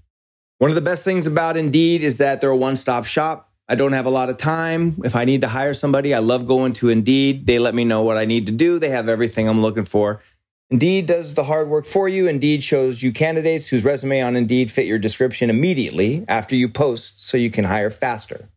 One 0.57 0.71
of 0.71 0.75
the 0.75 0.81
best 0.81 1.05
things 1.05 1.27
about 1.27 1.57
Indeed 1.57 2.03
is 2.03 2.17
that 2.17 2.41
they're 2.41 2.51
a 2.51 2.57
one 2.57 2.77
stop 2.77 3.05
shop 3.05 3.49
I 3.71 3.75
don't 3.75 3.93
have 3.93 4.07
a 4.07 4.11
lot 4.11 4.31
of 4.31 4.39
time. 4.39 5.03
If 5.05 5.15
I 5.15 5.27
need 5.27 5.43
to 5.43 5.49
hire 5.49 5.75
somebody, 5.75 6.15
I 6.15 6.21
love 6.21 6.47
going 6.47 6.73
to 6.75 6.89
Indeed. 6.89 7.47
They 7.47 7.59
let 7.59 7.75
me 7.75 7.85
know 7.85 8.01
what 8.01 8.17
I 8.17 8.25
need 8.25 8.47
to 8.47 8.53
do. 8.53 8.79
They 8.79 8.89
have 8.89 9.11
everything 9.11 9.47
I'm 9.47 9.61
looking 9.61 9.85
for. 9.85 10.23
Indeed 10.71 11.05
does 11.05 11.35
the 11.35 11.45
hard 11.45 11.69
work 11.69 11.85
for 11.85 12.09
you. 12.09 12.27
Indeed 12.27 12.63
shows 12.63 13.03
you 13.03 13.13
candidates 13.13 13.69
whose 13.69 13.85
resume 13.85 14.23
on 14.23 14.37
Indeed 14.37 14.71
fit 14.71 14.87
your 14.87 14.99
description 14.99 15.51
immediately 15.51 16.25
after 16.29 16.57
you 16.57 16.69
post 16.71 17.23
so 17.23 17.37
you 17.37 17.51
can 17.51 17.65
hire 17.65 17.91
faster. 17.91 18.49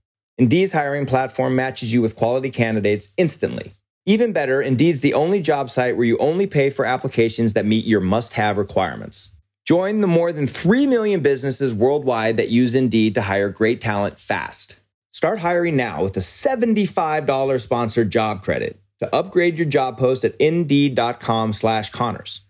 Indeed's 0.42 0.72
hiring 0.72 1.06
platform 1.06 1.56
matches 1.56 1.94
you 1.94 2.02
with 2.02 2.16
quality 2.16 2.50
candidates 2.50 3.14
instantly. 3.16 3.74
Even 4.08 4.34
better, 4.34 4.60
Indeed's 4.60 5.02
the 5.02 5.14
only 5.14 5.40
job 5.40 5.70
site 5.70 5.96
where 5.96 6.08
you 6.08 6.18
only 6.18 6.48
pay 6.48 6.72
for 6.72 6.84
applications 6.84 7.54
that 7.54 7.64
meet 7.64 7.86
your 7.86 8.02
must 8.02 8.34
have 8.34 8.58
requirements. 8.58 9.30
Join 9.66 10.02
the 10.02 10.08
more 10.08 10.32
than 10.32 10.48
3 10.48 10.88
million 10.88 11.20
businesses 11.20 11.76
worldwide 11.76 12.38
that 12.38 12.50
use 12.50 12.74
Indeed 12.74 13.14
to 13.14 13.22
hire 13.22 13.50
great 13.50 13.82
talent 13.82 14.18
fast. 14.18 14.78
Start 15.12 15.38
hiring 15.38 15.76
now 15.76 16.02
with 16.02 16.18
a 16.18 16.22
$75 16.22 17.62
sponsored 17.62 18.10
job 18.10 18.42
credit 18.42 18.82
to 18.98 19.16
upgrade 19.16 19.60
your 19.60 19.68
job 19.68 19.96
post 19.96 20.26
at 20.26 20.34
indeed.com 20.38 21.54
slash 21.54 21.92
Connors. 21.92 22.42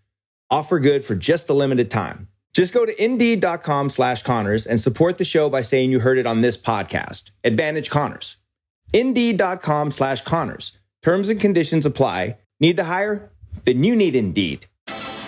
Offer 0.50 0.80
good 0.80 1.04
for 1.04 1.16
just 1.16 1.50
a 1.50 1.54
limited 1.54 1.92
time. 1.92 2.30
Just 2.54 2.74
go 2.74 2.86
to 2.86 3.04
indeed.com 3.04 3.90
slash 3.90 4.24
Connors 4.24 4.66
and 4.66 4.80
support 4.80 5.18
the 5.18 5.24
show 5.24 5.50
by 5.50 5.62
saying 5.62 5.92
you 5.92 6.00
heard 6.00 6.18
it 6.18 6.26
on 6.28 6.42
this 6.42 6.58
podcast. 6.58 7.32
Advantage 7.44 7.90
Connors. 7.90 8.38
Indeed.com 8.94 9.92
slash 9.92 10.22
Connors. 10.22 10.78
Terms 11.02 11.30
and 11.30 11.40
conditions 11.40 11.86
apply. 11.86 12.38
Need 12.60 12.76
to 12.78 12.84
hire? 12.84 13.32
Then 13.64 13.84
you 13.84 13.96
need 13.96 14.16
Indeed. 14.16 14.68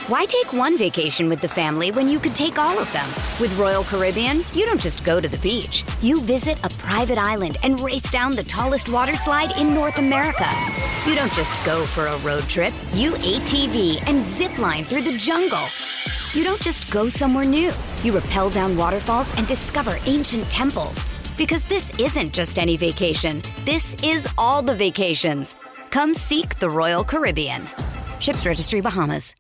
Why 0.08 0.26
take 0.26 0.52
one 0.52 0.78
vacation 0.78 1.30
with 1.30 1.40
the 1.40 1.48
family 1.48 1.90
when 1.90 2.10
you 2.10 2.20
could 2.20 2.36
take 2.36 2.60
all 2.60 2.78
of 2.78 2.92
them? 2.92 3.08
With 3.40 3.58
Royal 3.58 3.86
Caribbean, 3.86 4.44
you 4.52 4.66
don't 4.66 4.82
just 4.82 5.06
go 5.06 5.22
to 5.22 5.30
the 5.30 5.38
beach. 5.38 5.86
You 6.02 6.20
visit 6.20 6.58
a 6.66 6.70
private 6.70 7.18
island 7.18 7.58
and 7.64 7.80
race 7.80 8.12
down 8.12 8.36
the 8.36 8.44
tallest 8.44 8.90
water 8.90 9.16
slide 9.16 9.58
in 9.58 9.74
North 9.74 9.98
America. 10.00 10.46
You 11.08 11.16
don't 11.16 11.32
just 11.32 11.66
go 11.66 11.86
for 11.86 12.08
a 12.08 12.18
road 12.20 12.44
trip. 12.44 12.74
You 12.92 13.14
ATV 13.14 14.06
and 14.10 14.26
zip 14.26 14.58
line 14.60 14.84
through 14.84 15.04
the 15.04 15.18
jungle. 15.18 15.64
You 16.34 16.44
don't 16.44 16.62
just 16.62 16.92
go 16.92 17.10
somewhere 17.10 17.46
new. 17.46 17.72
You 18.02 18.18
rappel 18.18 18.50
down 18.50 18.76
waterfalls 18.76 19.32
and 19.38 19.48
discover 19.48 20.00
ancient 20.08 20.50
temples. 20.50 21.06
Because 21.38 21.64
this 21.64 21.92
isn't 22.00 22.34
just 22.34 22.58
any 22.58 22.76
vacation. 22.76 23.44
This 23.66 23.96
is 24.04 24.28
all 24.36 24.64
the 24.64 24.74
vacations. 24.74 25.56
Come 25.92 26.16
seek 26.16 26.58
the 26.58 26.72
Royal 26.72 27.04
Caribbean. 27.04 27.70
Ships 28.20 28.48
Registry 28.48 28.82
Bahamas. 28.82 29.36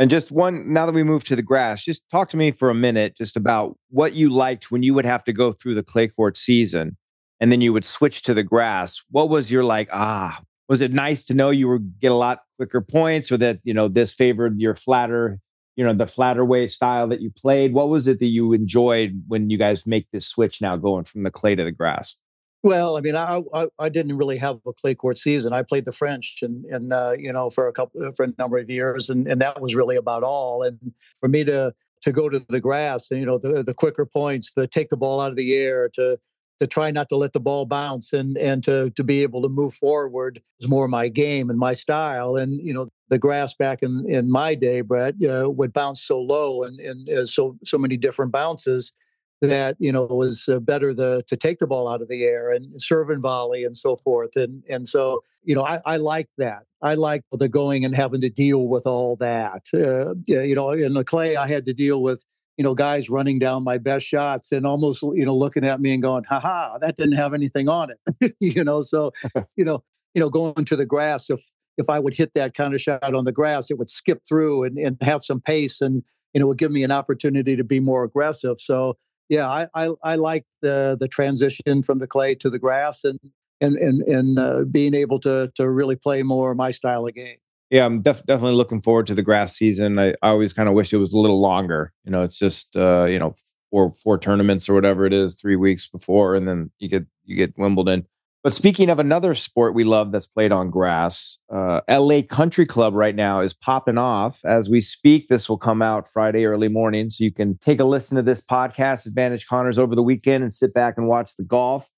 And 0.00 0.10
just 0.10 0.32
one, 0.32 0.72
now 0.72 0.84
that 0.86 0.94
we 0.96 1.04
move 1.04 1.22
to 1.24 1.36
the 1.36 1.42
grass, 1.42 1.84
just 1.84 2.08
talk 2.10 2.28
to 2.30 2.36
me 2.36 2.50
for 2.50 2.70
a 2.70 2.74
minute 2.74 3.16
just 3.16 3.36
about 3.36 3.78
what 3.90 4.14
you 4.14 4.30
liked 4.30 4.72
when 4.72 4.82
you 4.82 4.94
would 4.94 5.04
have 5.04 5.22
to 5.24 5.32
go 5.32 5.52
through 5.52 5.76
the 5.76 5.84
clay 5.84 6.08
court 6.08 6.36
season 6.36 6.96
and 7.38 7.52
then 7.52 7.60
you 7.60 7.72
would 7.72 7.84
switch 7.84 8.22
to 8.22 8.34
the 8.34 8.42
grass. 8.42 9.04
What 9.12 9.28
was 9.28 9.52
your 9.52 9.62
like, 9.62 9.88
ah, 9.92 10.40
was 10.68 10.80
it 10.80 10.92
nice 10.92 11.24
to 11.26 11.34
know 11.34 11.50
you 11.50 11.68
would 11.68 12.00
get 12.00 12.10
a 12.10 12.16
lot 12.16 12.40
quicker 12.58 12.80
points 12.80 13.32
or 13.32 13.38
that, 13.38 13.60
you 13.64 13.72
know, 13.72 13.88
this 13.88 14.12
favored 14.12 14.60
your 14.60 14.74
flatter, 14.74 15.40
you 15.76 15.84
know, 15.84 15.94
the 15.94 16.06
flatter 16.06 16.44
way 16.44 16.68
style 16.68 17.08
that 17.08 17.20
you 17.20 17.30
played? 17.30 17.72
What 17.72 17.88
was 17.88 18.06
it 18.08 18.18
that 18.18 18.26
you 18.26 18.52
enjoyed 18.52 19.22
when 19.28 19.48
you 19.48 19.56
guys 19.56 19.86
make 19.86 20.06
this 20.12 20.26
switch 20.26 20.60
now 20.60 20.76
going 20.76 21.04
from 21.04 21.22
the 21.22 21.30
clay 21.30 21.54
to 21.54 21.64
the 21.64 21.72
grass? 21.72 22.16
Well, 22.64 22.96
I 22.96 23.00
mean, 23.00 23.14
I, 23.14 23.40
I, 23.54 23.66
I 23.78 23.88
didn't 23.88 24.16
really 24.16 24.36
have 24.38 24.58
a 24.66 24.72
clay 24.72 24.94
court 24.94 25.16
season. 25.16 25.52
I 25.52 25.62
played 25.62 25.84
the 25.84 25.92
French 25.92 26.40
and 26.42 26.64
and 26.66 26.92
uh, 26.92 27.14
you 27.16 27.32
know 27.32 27.50
for 27.50 27.68
a 27.68 27.72
couple 27.72 28.12
for 28.16 28.24
a 28.24 28.32
number 28.36 28.58
of 28.58 28.68
years, 28.68 29.10
and 29.10 29.28
and 29.28 29.40
that 29.40 29.60
was 29.60 29.76
really 29.76 29.94
about 29.94 30.24
all. 30.24 30.64
And 30.64 30.92
for 31.20 31.28
me 31.28 31.44
to 31.44 31.72
to 32.02 32.12
go 32.12 32.28
to 32.28 32.44
the 32.48 32.60
grass 32.60 33.10
and 33.10 33.20
you 33.20 33.26
know 33.26 33.38
the 33.38 33.62
the 33.62 33.74
quicker 33.74 34.04
points, 34.04 34.52
to 34.54 34.66
take 34.66 34.90
the 34.90 34.96
ball 34.96 35.20
out 35.20 35.30
of 35.30 35.36
the 35.36 35.54
air, 35.54 35.88
to 35.90 36.18
to 36.58 36.66
try 36.66 36.90
not 36.90 37.08
to 37.08 37.16
let 37.16 37.32
the 37.32 37.40
ball 37.40 37.66
bounce 37.66 38.12
and 38.12 38.36
and 38.36 38.62
to 38.64 38.90
to 38.90 39.04
be 39.04 39.22
able 39.22 39.42
to 39.42 39.48
move 39.48 39.74
forward 39.74 40.40
is 40.60 40.68
more 40.68 40.88
my 40.88 41.08
game 41.08 41.50
and 41.50 41.58
my 41.58 41.74
style. 41.74 42.36
And 42.36 42.54
you 42.66 42.74
know 42.74 42.88
the 43.08 43.18
grass 43.18 43.54
back 43.54 43.82
in 43.82 44.08
in 44.08 44.30
my 44.30 44.54
day, 44.54 44.80
Brett, 44.80 45.14
uh, 45.22 45.50
would 45.50 45.72
bounce 45.72 46.02
so 46.02 46.20
low 46.20 46.62
and 46.62 46.78
and 46.80 47.08
uh, 47.08 47.26
so 47.26 47.56
so 47.64 47.78
many 47.78 47.96
different 47.96 48.32
bounces 48.32 48.92
that 49.40 49.76
you 49.78 49.92
know 49.92 50.04
was 50.04 50.48
uh, 50.48 50.58
better 50.58 50.92
the, 50.92 51.22
to 51.28 51.36
take 51.36 51.58
the 51.58 51.66
ball 51.66 51.88
out 51.88 52.02
of 52.02 52.08
the 52.08 52.24
air 52.24 52.50
and 52.50 52.82
serve 52.82 53.10
and 53.10 53.22
volley 53.22 53.64
and 53.64 53.76
so 53.76 53.96
forth. 53.96 54.34
And 54.36 54.62
and 54.68 54.88
so 54.88 55.22
you 55.44 55.54
know 55.54 55.64
I, 55.64 55.80
I 55.86 55.96
like 55.96 56.28
that. 56.38 56.64
I 56.82 56.94
like 56.94 57.22
the 57.32 57.48
going 57.48 57.84
and 57.84 57.94
having 57.94 58.20
to 58.20 58.30
deal 58.30 58.68
with 58.68 58.86
all 58.86 59.16
that. 59.16 59.62
Uh, 59.72 60.14
you 60.26 60.54
know 60.54 60.70
in 60.70 60.94
the 60.94 61.04
clay 61.04 61.36
I 61.36 61.46
had 61.46 61.66
to 61.66 61.74
deal 61.74 62.02
with 62.02 62.24
you 62.58 62.64
know 62.64 62.74
guys 62.74 63.08
running 63.08 63.38
down 63.38 63.64
my 63.64 63.78
best 63.78 64.06
shots 64.06 64.52
and 64.52 64.66
almost 64.66 65.02
you 65.02 65.24
know 65.24 65.34
looking 65.34 65.64
at 65.64 65.80
me 65.80 65.94
and 65.94 66.02
going 66.02 66.24
haha 66.24 66.76
that 66.78 66.96
didn't 66.96 67.14
have 67.14 67.32
anything 67.32 67.68
on 67.68 67.90
it 67.90 68.34
you 68.40 68.62
know 68.62 68.82
so 68.82 69.12
you 69.56 69.64
know 69.64 69.82
you 70.14 70.20
know 70.20 70.28
going 70.28 70.64
to 70.64 70.76
the 70.76 70.86
grass 70.86 71.30
if 71.30 71.40
if 71.78 71.88
I 71.88 71.98
would 72.00 72.14
hit 72.14 72.32
that 72.34 72.54
kind 72.54 72.74
of 72.74 72.80
shot 72.80 73.14
on 73.14 73.24
the 73.24 73.32
grass 73.32 73.70
it 73.70 73.78
would 73.78 73.90
skip 73.90 74.22
through 74.28 74.64
and, 74.64 74.76
and 74.76 74.98
have 75.00 75.24
some 75.24 75.40
pace 75.40 75.80
and 75.80 76.02
you 76.34 76.40
know 76.40 76.46
would 76.48 76.58
give 76.58 76.72
me 76.72 76.82
an 76.82 76.90
opportunity 76.90 77.56
to 77.56 77.64
be 77.64 77.80
more 77.80 78.04
aggressive 78.04 78.60
so 78.60 78.98
yeah, 79.28 79.48
I, 79.48 79.68
I, 79.74 79.90
I 80.02 80.14
like 80.16 80.44
the 80.62 80.96
the 80.98 81.08
transition 81.08 81.82
from 81.82 81.98
the 81.98 82.06
clay 82.06 82.34
to 82.36 82.50
the 82.50 82.58
grass 82.58 83.04
and 83.04 83.18
and 83.60 83.76
and 83.76 84.02
and 84.02 84.38
uh, 84.38 84.64
being 84.70 84.94
able 84.94 85.20
to 85.20 85.50
to 85.54 85.68
really 85.68 85.96
play 85.96 86.22
more 86.22 86.54
my 86.54 86.70
style 86.70 87.06
of 87.06 87.14
game. 87.14 87.36
Yeah, 87.70 87.84
I'm 87.84 88.00
def- 88.00 88.24
definitely 88.24 88.56
looking 88.56 88.80
forward 88.80 89.06
to 89.08 89.14
the 89.14 89.22
grass 89.22 89.56
season. 89.56 89.98
I, 89.98 90.10
I 90.22 90.30
always 90.30 90.52
kind 90.52 90.68
of 90.68 90.74
wish 90.74 90.92
it 90.92 90.96
was 90.96 91.12
a 91.12 91.18
little 91.18 91.40
longer. 91.40 91.92
You 92.04 92.10
know, 92.10 92.22
it's 92.22 92.38
just 92.38 92.76
uh, 92.76 93.04
you 93.04 93.18
know 93.18 93.34
four 93.70 93.90
four 93.90 94.18
tournaments 94.18 94.68
or 94.68 94.74
whatever 94.74 95.04
it 95.04 95.12
is, 95.12 95.38
three 95.38 95.56
weeks 95.56 95.86
before, 95.86 96.34
and 96.34 96.48
then 96.48 96.70
you 96.78 96.88
get 96.88 97.06
you 97.24 97.36
get 97.36 97.58
Wimbledon. 97.58 98.06
But 98.44 98.52
speaking 98.52 98.88
of 98.88 98.98
another 98.98 99.34
sport 99.34 99.74
we 99.74 99.84
love 99.84 100.12
that's 100.12 100.28
played 100.28 100.52
on 100.52 100.70
grass, 100.70 101.38
uh, 101.52 101.80
LA 101.90 102.22
Country 102.22 102.64
Club 102.64 102.94
right 102.94 103.14
now 103.14 103.40
is 103.40 103.52
popping 103.52 103.98
off 103.98 104.44
as 104.44 104.70
we 104.70 104.80
speak. 104.80 105.28
This 105.28 105.48
will 105.48 105.58
come 105.58 105.82
out 105.82 106.08
Friday 106.08 106.46
early 106.46 106.68
morning, 106.68 107.10
so 107.10 107.24
you 107.24 107.32
can 107.32 107.58
take 107.58 107.80
a 107.80 107.84
listen 107.84 108.16
to 108.16 108.22
this 108.22 108.40
podcast, 108.40 109.06
Advantage 109.06 109.46
Connors, 109.46 109.78
over 109.78 109.94
the 109.94 110.02
weekend 110.02 110.42
and 110.42 110.52
sit 110.52 110.72
back 110.72 110.94
and 110.96 111.08
watch 111.08 111.36
the 111.36 111.44
golf. 111.44 111.90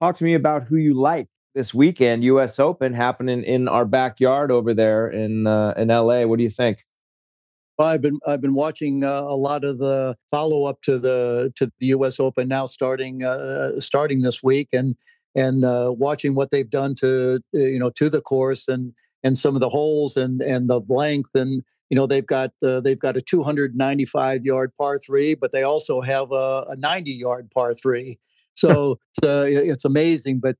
Talk 0.00 0.16
to 0.18 0.24
me 0.24 0.34
about 0.34 0.64
who 0.64 0.76
you 0.76 0.94
like 0.94 1.28
this 1.56 1.72
weekend. 1.72 2.22
U.S. 2.22 2.60
Open 2.60 2.92
happening 2.92 3.42
in 3.42 3.66
our 3.66 3.86
backyard 3.86 4.52
over 4.52 4.74
there 4.74 5.08
in 5.08 5.46
uh, 5.46 5.72
in 5.76 5.88
LA. 5.88 6.24
What 6.24 6.36
do 6.36 6.44
you 6.44 6.50
think? 6.50 6.84
Well, 7.78 7.88
I've 7.88 8.02
been 8.02 8.20
I've 8.26 8.42
been 8.42 8.54
watching 8.54 9.02
uh, 9.02 9.22
a 9.22 9.34
lot 9.36 9.64
of 9.64 9.78
the 9.78 10.16
follow 10.30 10.64
up 10.66 10.82
to 10.82 10.98
the 10.98 11.52
to 11.56 11.66
the 11.80 11.86
U.S. 11.86 12.20
Open 12.20 12.46
now 12.46 12.66
starting 12.66 13.24
uh, 13.24 13.80
starting 13.80 14.20
this 14.20 14.42
week, 14.42 14.68
and 14.72 14.94
and 15.34 15.64
uh, 15.64 15.92
watching 15.96 16.34
what 16.34 16.50
they've 16.50 16.68
done 16.68 16.94
to 16.96 17.40
uh, 17.54 17.58
you 17.58 17.78
know 17.78 17.90
to 17.90 18.10
the 18.10 18.20
course 18.20 18.68
and 18.68 18.92
and 19.24 19.36
some 19.36 19.56
of 19.56 19.60
the 19.60 19.70
holes 19.70 20.16
and 20.16 20.42
and 20.42 20.68
the 20.68 20.80
length 20.88 21.30
and 21.34 21.64
you 21.88 21.96
know 21.96 22.06
they've 22.06 22.26
got 22.26 22.50
uh, 22.62 22.80
they've 22.80 23.00
got 23.00 23.16
a 23.16 23.22
295 23.22 24.44
yard 24.44 24.72
par 24.76 24.98
three, 24.98 25.34
but 25.34 25.52
they 25.52 25.62
also 25.62 26.02
have 26.02 26.32
a, 26.32 26.66
a 26.68 26.76
90 26.76 27.12
yard 27.12 27.50
par 27.50 27.72
three. 27.72 28.18
So 28.54 28.98
it's, 29.18 29.26
uh, 29.26 29.44
it's 29.48 29.84
amazing. 29.84 30.40
But 30.40 30.56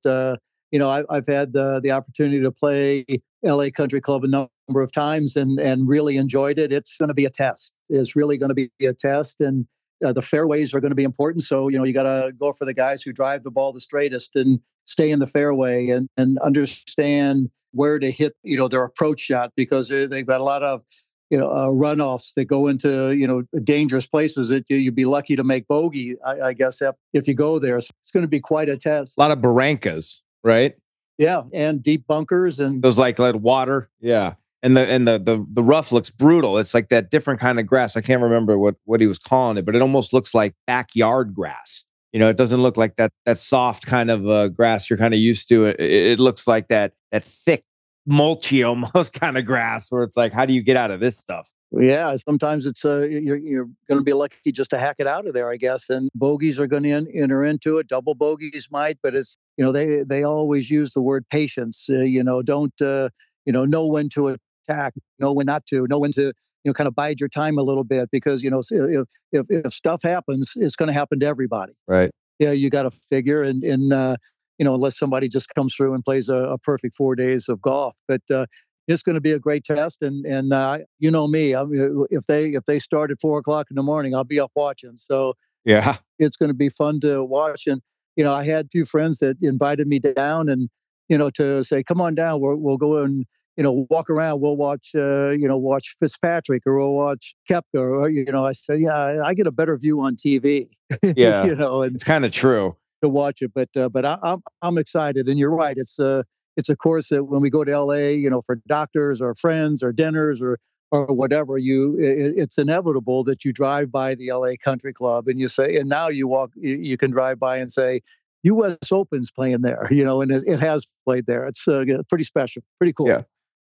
you 0.70 0.78
know 0.78 0.90
I, 0.90 1.14
have 1.14 1.26
had 1.26 1.52
the 1.52 1.80
the 1.80 1.92
opportunity 1.92 2.40
to 2.40 2.52
play 2.52 3.04
LA 3.44 3.70
Country 3.70 4.00
Club 4.00 4.24
a 4.24 4.28
number 4.28 4.82
of 4.82 4.92
times 4.92 5.36
and 5.36 5.58
and 5.58 5.88
really 5.88 6.16
enjoyed 6.16 6.58
it. 6.58 6.72
It's 6.72 6.96
going 6.96 7.08
to 7.08 7.14
be 7.14 7.24
a 7.24 7.30
test. 7.30 7.72
It's 7.88 8.16
really 8.16 8.36
going 8.36 8.48
to 8.50 8.54
be 8.54 8.70
a 8.80 8.92
test 8.92 9.40
and 9.40 9.66
uh, 10.04 10.12
the 10.12 10.22
fairways 10.22 10.74
are 10.74 10.80
going 10.80 10.90
to 10.90 10.96
be 10.96 11.04
important. 11.04 11.44
So, 11.44 11.68
you 11.68 11.78
know, 11.78 11.84
you 11.84 11.92
got 11.92 12.02
to 12.02 12.32
go 12.32 12.52
for 12.52 12.64
the 12.64 12.74
guys 12.74 13.02
who 13.02 13.12
drive 13.12 13.44
the 13.44 13.50
ball 13.50 13.72
the 13.72 13.80
straightest 13.80 14.36
and 14.36 14.60
stay 14.84 15.10
in 15.10 15.18
the 15.18 15.26
fairway 15.26 15.88
and, 15.88 16.08
and 16.16 16.38
understand 16.38 17.50
where 17.72 17.98
to 17.98 18.10
hit, 18.10 18.34
you 18.42 18.56
know, 18.56 18.68
their 18.68 18.84
approach 18.84 19.20
shot 19.20 19.52
because 19.56 19.88
they've 19.88 20.26
got 20.26 20.40
a 20.40 20.44
lot 20.44 20.62
of, 20.62 20.82
you 21.30 21.38
know, 21.38 21.50
uh, 21.50 21.66
runoffs 21.66 22.34
that 22.34 22.44
go 22.44 22.68
into, 22.68 23.10
you 23.16 23.26
know, 23.26 23.42
dangerous 23.64 24.06
places 24.06 24.48
that 24.50 24.64
you'd 24.68 24.94
be 24.94 25.04
lucky 25.04 25.34
to 25.36 25.44
make 25.44 25.66
bogey, 25.66 26.16
I, 26.24 26.40
I 26.40 26.52
guess, 26.52 26.80
if 27.12 27.26
you 27.26 27.34
go 27.34 27.58
there. 27.58 27.80
So 27.80 27.90
it's 28.02 28.10
going 28.10 28.22
to 28.22 28.28
be 28.28 28.40
quite 28.40 28.68
a 28.68 28.76
test. 28.76 29.14
A 29.18 29.20
lot 29.20 29.30
of 29.30 29.38
barrancas, 29.38 30.20
right? 30.46 30.74
Yeah. 31.18 31.42
And 31.52 31.82
deep 31.82 32.06
bunkers 32.06 32.60
and 32.60 32.80
those 32.82 32.96
like, 32.96 33.18
like 33.18 33.34
water. 33.34 33.90
Yeah 34.00 34.34
and 34.66 34.76
the 34.76 34.80
and 34.80 35.06
the, 35.06 35.18
the 35.18 35.46
the 35.52 35.62
rough 35.62 35.92
looks 35.92 36.10
brutal. 36.10 36.58
It's 36.58 36.74
like 36.74 36.88
that 36.88 37.08
different 37.08 37.38
kind 37.38 37.60
of 37.60 37.66
grass. 37.68 37.96
I 37.96 38.00
can't 38.00 38.20
remember 38.20 38.58
what 38.58 38.74
what 38.84 39.00
he 39.00 39.06
was 39.06 39.18
calling 39.18 39.56
it, 39.58 39.64
but 39.64 39.76
it 39.76 39.80
almost 39.80 40.12
looks 40.12 40.34
like 40.34 40.54
backyard 40.66 41.34
grass. 41.34 41.84
You 42.12 42.18
know, 42.18 42.28
it 42.28 42.36
doesn't 42.36 42.60
look 42.60 42.76
like 42.76 42.96
that 42.96 43.12
that 43.26 43.38
soft 43.38 43.86
kind 43.86 44.10
of 44.10 44.28
uh, 44.28 44.48
grass 44.48 44.90
you're 44.90 44.98
kind 44.98 45.14
of 45.14 45.20
used 45.20 45.48
to. 45.50 45.66
It, 45.66 45.78
it 45.78 46.18
looks 46.18 46.48
like 46.48 46.66
that 46.68 46.94
that 47.12 47.22
thick, 47.22 47.64
mulchy 48.08 48.64
almost 48.68 49.12
kind 49.12 49.38
of 49.38 49.44
grass 49.44 49.86
where 49.90 50.02
it's 50.02 50.16
like, 50.16 50.32
how 50.32 50.46
do 50.46 50.52
you 50.52 50.62
get 50.62 50.76
out 50.76 50.90
of 50.90 50.98
this 50.98 51.16
stuff? 51.16 51.48
Yeah, 51.72 52.14
sometimes 52.16 52.64
it's 52.64 52.84
uh, 52.84 53.00
you're 53.00 53.36
you're 53.36 53.68
going 53.88 53.98
to 53.98 54.02
be 54.02 54.12
lucky 54.12 54.52
just 54.52 54.70
to 54.70 54.78
hack 54.78 54.96
it 54.98 55.06
out 55.06 55.26
of 55.26 55.34
there, 55.34 55.50
I 55.50 55.56
guess. 55.56 55.90
And 55.90 56.08
bogeys 56.14 56.60
are 56.60 56.66
going 56.66 56.84
to 56.84 56.90
enter 56.90 57.44
into 57.44 57.78
it. 57.78 57.88
Double 57.88 58.14
bogeys 58.14 58.68
might, 58.70 58.98
but 59.02 59.14
it's 59.14 59.36
you 59.56 59.64
know 59.64 59.72
they 59.72 60.04
they 60.04 60.22
always 60.22 60.70
use 60.70 60.92
the 60.92 61.02
word 61.02 61.28
patience. 61.28 61.86
Uh, 61.90 62.00
you 62.00 62.22
know, 62.22 62.40
don't 62.40 62.80
uh, 62.80 63.08
you 63.46 63.52
know 63.52 63.64
know 63.64 63.86
when 63.86 64.08
to 64.10 64.36
attack, 64.68 64.94
know 65.18 65.32
when 65.32 65.46
not 65.46 65.66
to, 65.66 65.86
know 65.88 65.98
when 65.98 66.12
to 66.12 66.22
you 66.22 66.32
know 66.64 66.72
kind 66.72 66.86
of 66.86 66.94
bide 66.94 67.18
your 67.18 67.28
time 67.28 67.58
a 67.58 67.62
little 67.62 67.84
bit 67.84 68.10
because 68.12 68.44
you 68.44 68.50
know 68.50 68.60
if 68.70 69.08
if, 69.32 69.46
if 69.50 69.72
stuff 69.72 70.02
happens, 70.04 70.52
it's 70.56 70.76
going 70.76 70.88
to 70.88 70.94
happen 70.94 71.18
to 71.20 71.26
everybody. 71.26 71.72
Right. 71.88 72.10
Yeah, 72.38 72.52
you 72.52 72.70
got 72.70 72.84
to 72.84 72.92
figure 72.92 73.42
and 73.42 73.64
and 73.64 73.92
uh, 73.92 74.16
you 74.58 74.64
know 74.64 74.74
unless 74.76 74.96
somebody 74.96 75.28
just 75.28 75.52
comes 75.56 75.74
through 75.74 75.94
and 75.94 76.04
plays 76.04 76.28
a, 76.28 76.36
a 76.36 76.58
perfect 76.58 76.94
four 76.94 77.16
days 77.16 77.48
of 77.48 77.60
golf, 77.60 77.96
but. 78.06 78.22
Uh, 78.32 78.46
it's 78.88 79.02
going 79.02 79.14
to 79.14 79.20
be 79.20 79.32
a 79.32 79.38
great 79.38 79.64
test, 79.64 80.02
and 80.02 80.24
and 80.24 80.52
uh, 80.52 80.78
you 80.98 81.10
know 81.10 81.26
me. 81.26 81.54
I 81.54 81.64
mean, 81.64 82.06
if 82.10 82.26
they 82.26 82.50
if 82.50 82.64
they 82.64 82.78
start 82.78 83.10
at 83.10 83.20
four 83.20 83.38
o'clock 83.38 83.66
in 83.70 83.76
the 83.76 83.82
morning, 83.82 84.14
I'll 84.14 84.24
be 84.24 84.40
up 84.40 84.52
watching. 84.54 84.96
So 84.96 85.34
yeah, 85.64 85.98
it's 86.18 86.36
going 86.36 86.50
to 86.50 86.54
be 86.54 86.68
fun 86.68 87.00
to 87.00 87.24
watch. 87.24 87.66
And 87.66 87.82
you 88.16 88.24
know, 88.24 88.32
I 88.32 88.44
had 88.44 88.70
two 88.70 88.84
friends 88.84 89.18
that 89.18 89.36
invited 89.42 89.86
me 89.86 89.98
down, 89.98 90.48
and 90.48 90.68
you 91.08 91.18
know, 91.18 91.30
to 91.30 91.64
say, 91.64 91.82
"Come 91.82 92.00
on 92.00 92.14
down, 92.14 92.40
we'll, 92.40 92.56
we'll 92.56 92.76
go 92.76 92.96
and 92.98 93.26
you 93.56 93.64
know 93.64 93.86
walk 93.90 94.08
around. 94.08 94.40
We'll 94.40 94.56
watch, 94.56 94.90
uh, 94.94 95.30
you 95.30 95.48
know, 95.48 95.56
watch 95.56 95.96
Fitzpatrick 96.00 96.62
or 96.66 96.78
we'll 96.78 96.94
watch 96.94 97.34
Koepka." 97.50 97.62
Or 97.74 98.08
you 98.08 98.24
know, 98.26 98.46
I 98.46 98.52
said, 98.52 98.80
"Yeah, 98.80 99.22
I 99.24 99.34
get 99.34 99.46
a 99.46 99.52
better 99.52 99.76
view 99.76 100.00
on 100.00 100.16
TV." 100.16 100.68
Yeah, 101.16 101.44
you 101.44 101.56
know, 101.56 101.82
and 101.82 101.96
it's 101.96 102.04
kind 102.04 102.24
of 102.24 102.30
true 102.30 102.76
to 103.02 103.08
watch 103.08 103.42
it. 103.42 103.50
But 103.52 103.68
uh, 103.76 103.88
but 103.88 104.04
I, 104.04 104.12
am 104.14 104.20
I'm, 104.22 104.42
I'm 104.62 104.78
excited, 104.78 105.26
and 105.26 105.36
you're 105.36 105.50
right. 105.50 105.76
It's 105.76 105.98
uh 105.98 106.22
it's 106.56 106.68
a 106.68 106.76
course 106.76 107.08
that 107.10 107.24
when 107.24 107.40
we 107.40 107.50
go 107.50 107.64
to 107.64 107.78
LA, 107.78 108.08
you 108.08 108.30
know, 108.30 108.42
for 108.42 108.56
doctors 108.66 109.20
or 109.20 109.34
friends 109.34 109.82
or 109.82 109.92
dinners 109.92 110.40
or 110.40 110.58
or 110.92 111.06
whatever, 111.06 111.58
you 111.58 111.98
it, 111.98 112.34
it's 112.36 112.58
inevitable 112.58 113.24
that 113.24 113.44
you 113.44 113.52
drive 113.52 113.90
by 113.90 114.14
the 114.14 114.32
LA 114.32 114.52
Country 114.62 114.92
Club 114.92 115.28
and 115.28 115.40
you 115.40 115.48
say, 115.48 115.76
and 115.76 115.88
now 115.88 116.08
you 116.08 116.28
walk, 116.28 116.52
you, 116.56 116.76
you 116.76 116.96
can 116.96 117.10
drive 117.10 117.38
by 117.38 117.58
and 117.58 117.70
say, 117.70 118.00
U.S. 118.44 118.92
Open's 118.92 119.30
playing 119.30 119.62
there, 119.62 119.88
you 119.90 120.04
know, 120.04 120.20
and 120.20 120.30
it, 120.30 120.44
it 120.46 120.60
has 120.60 120.86
played 121.04 121.26
there. 121.26 121.46
It's 121.46 121.66
uh, 121.66 121.84
pretty 122.08 122.24
special, 122.24 122.62
pretty 122.78 122.92
cool. 122.92 123.08
Yeah. 123.08 123.22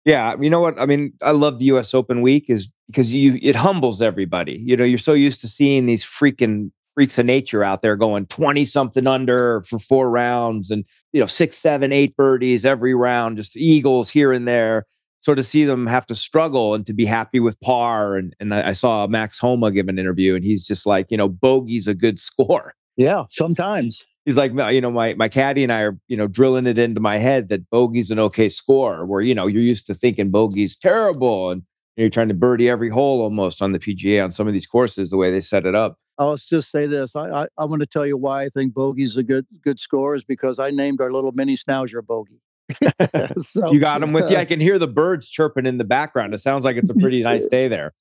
Yeah, 0.04 0.34
you 0.38 0.50
know 0.50 0.60
what? 0.60 0.78
I 0.78 0.84
mean, 0.84 1.14
I 1.22 1.30
love 1.30 1.58
the 1.58 1.64
U.S. 1.66 1.94
Open 1.94 2.20
week 2.20 2.50
is 2.50 2.68
because 2.88 3.14
you 3.14 3.38
it 3.40 3.56
humbles 3.56 4.02
everybody. 4.02 4.62
You 4.62 4.76
know, 4.76 4.84
you're 4.84 4.98
so 4.98 5.14
used 5.14 5.40
to 5.40 5.48
seeing 5.48 5.86
these 5.86 6.04
freaking 6.04 6.72
freaks 6.94 7.18
of 7.18 7.24
nature 7.24 7.64
out 7.64 7.80
there 7.80 7.96
going 7.96 8.26
20 8.26 8.66
something 8.66 9.06
under 9.06 9.62
for 9.66 9.78
four 9.78 10.10
rounds 10.10 10.70
and 10.70 10.84
you 11.14 11.20
know 11.20 11.26
six 11.26 11.56
seven 11.56 11.92
eight 11.92 12.14
birdies 12.16 12.66
every 12.66 12.94
round 12.94 13.38
just 13.38 13.56
eagles 13.56 14.10
here 14.10 14.32
and 14.32 14.46
there 14.46 14.84
so 15.24 15.34
to 15.34 15.42
see 15.42 15.64
them 15.64 15.86
have 15.86 16.04
to 16.04 16.14
struggle 16.14 16.74
and 16.74 16.84
to 16.84 16.92
be 16.92 17.06
happy 17.06 17.40
with 17.40 17.58
par. 17.62 18.14
And, 18.14 18.36
and 18.40 18.52
I, 18.52 18.68
I 18.68 18.72
saw 18.72 19.06
max 19.06 19.38
homa 19.38 19.70
give 19.70 19.88
an 19.88 19.98
interview 19.98 20.34
and 20.34 20.44
he's 20.44 20.66
just 20.66 20.84
like 20.84 21.06
you 21.08 21.16
know 21.16 21.28
bogey's 21.28 21.88
a 21.88 21.94
good 21.94 22.18
score. 22.28 22.74
Yeah 22.96 23.24
sometimes. 23.30 24.04
He's 24.26 24.36
like 24.36 24.52
you 24.52 24.80
know 24.80 24.90
my 24.90 25.14
my 25.14 25.28
caddy 25.28 25.62
and 25.62 25.72
i 25.72 25.80
are 25.80 25.98
you 26.08 26.16
know 26.16 26.26
drilling 26.26 26.66
it 26.66 26.78
into 26.78 27.00
my 27.00 27.18
head 27.18 27.50
that 27.50 27.68
bogey's 27.70 28.10
an 28.10 28.18
okay 28.18 28.48
score 28.48 29.04
where 29.04 29.20
you 29.20 29.34
know 29.34 29.46
you're 29.46 29.62
used 29.62 29.86
to 29.86 29.94
thinking 29.94 30.30
bogey's 30.30 30.78
terrible 30.78 31.50
and 31.50 31.62
you're 31.96 32.10
trying 32.10 32.28
to 32.28 32.34
birdie 32.34 32.68
every 32.68 32.90
hole 32.90 33.20
almost 33.20 33.62
on 33.62 33.72
the 33.72 33.78
pga 33.78 34.22
on 34.22 34.32
some 34.32 34.46
of 34.46 34.52
these 34.52 34.66
courses 34.66 35.10
the 35.10 35.16
way 35.16 35.30
they 35.30 35.40
set 35.40 35.66
it 35.66 35.74
up 35.74 35.98
I'll 36.18 36.36
just 36.36 36.70
say 36.70 36.86
this. 36.86 37.16
I, 37.16 37.28
I, 37.28 37.46
I 37.58 37.64
want 37.64 37.80
to 37.80 37.86
tell 37.86 38.06
you 38.06 38.16
why 38.16 38.44
I 38.44 38.48
think 38.48 38.72
bogey's 38.72 39.16
a 39.16 39.22
good 39.22 39.46
good 39.62 39.78
score 39.78 40.14
is 40.14 40.24
because 40.24 40.58
I 40.58 40.70
named 40.70 41.00
our 41.00 41.12
little 41.12 41.32
mini 41.32 41.56
schnauzer 41.56 42.04
bogey. 42.04 42.40
so, 43.38 43.72
you 43.72 43.80
got 43.80 44.02
him 44.02 44.12
with 44.12 44.30
you. 44.30 44.36
I 44.36 44.44
can 44.44 44.60
hear 44.60 44.78
the 44.78 44.88
birds 44.88 45.28
chirping 45.28 45.66
in 45.66 45.78
the 45.78 45.84
background. 45.84 46.34
It 46.34 46.38
sounds 46.38 46.64
like 46.64 46.76
it's 46.76 46.90
a 46.90 46.94
pretty 46.94 47.22
nice 47.22 47.46
day 47.46 47.68
there. 47.68 47.94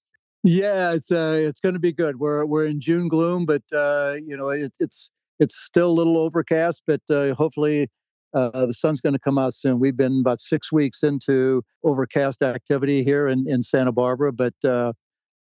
Yeah, 0.44 0.94
it's 0.94 1.12
uh, 1.12 1.38
it's 1.40 1.60
going 1.60 1.74
to 1.74 1.80
be 1.80 1.94
good. 1.94 2.20
We're 2.20 2.46
we're 2.46 2.66
in 2.66 2.80
June 2.80 3.08
gloom, 3.08 3.46
but 3.46 3.64
uh, 3.74 4.16
you 4.24 4.38
know 4.38 4.50
it, 4.50 4.74
it's 4.80 5.10
it's 5.40 5.56
still 5.58 5.90
a 5.90 5.96
little 5.96 6.18
overcast, 6.18 6.84
but 6.86 7.02
uh, 7.10 7.34
hopefully 7.34 7.90
uh, 8.34 8.66
the 8.66 8.74
sun's 8.74 9.02
going 9.02 9.14
to 9.14 9.20
come 9.20 9.38
out 9.38 9.54
soon. 9.54 9.80
We've 9.80 9.96
been 9.96 10.20
about 10.20 10.42
six 10.42 10.72
weeks 10.72 11.04
into 11.04 11.64
overcast 11.84 12.42
activity 12.42 13.04
here 13.04 13.28
in, 13.28 13.46
in 13.48 13.62
Santa 13.62 13.92
Barbara, 13.92 14.34
but 14.34 14.54
uh, 14.66 14.94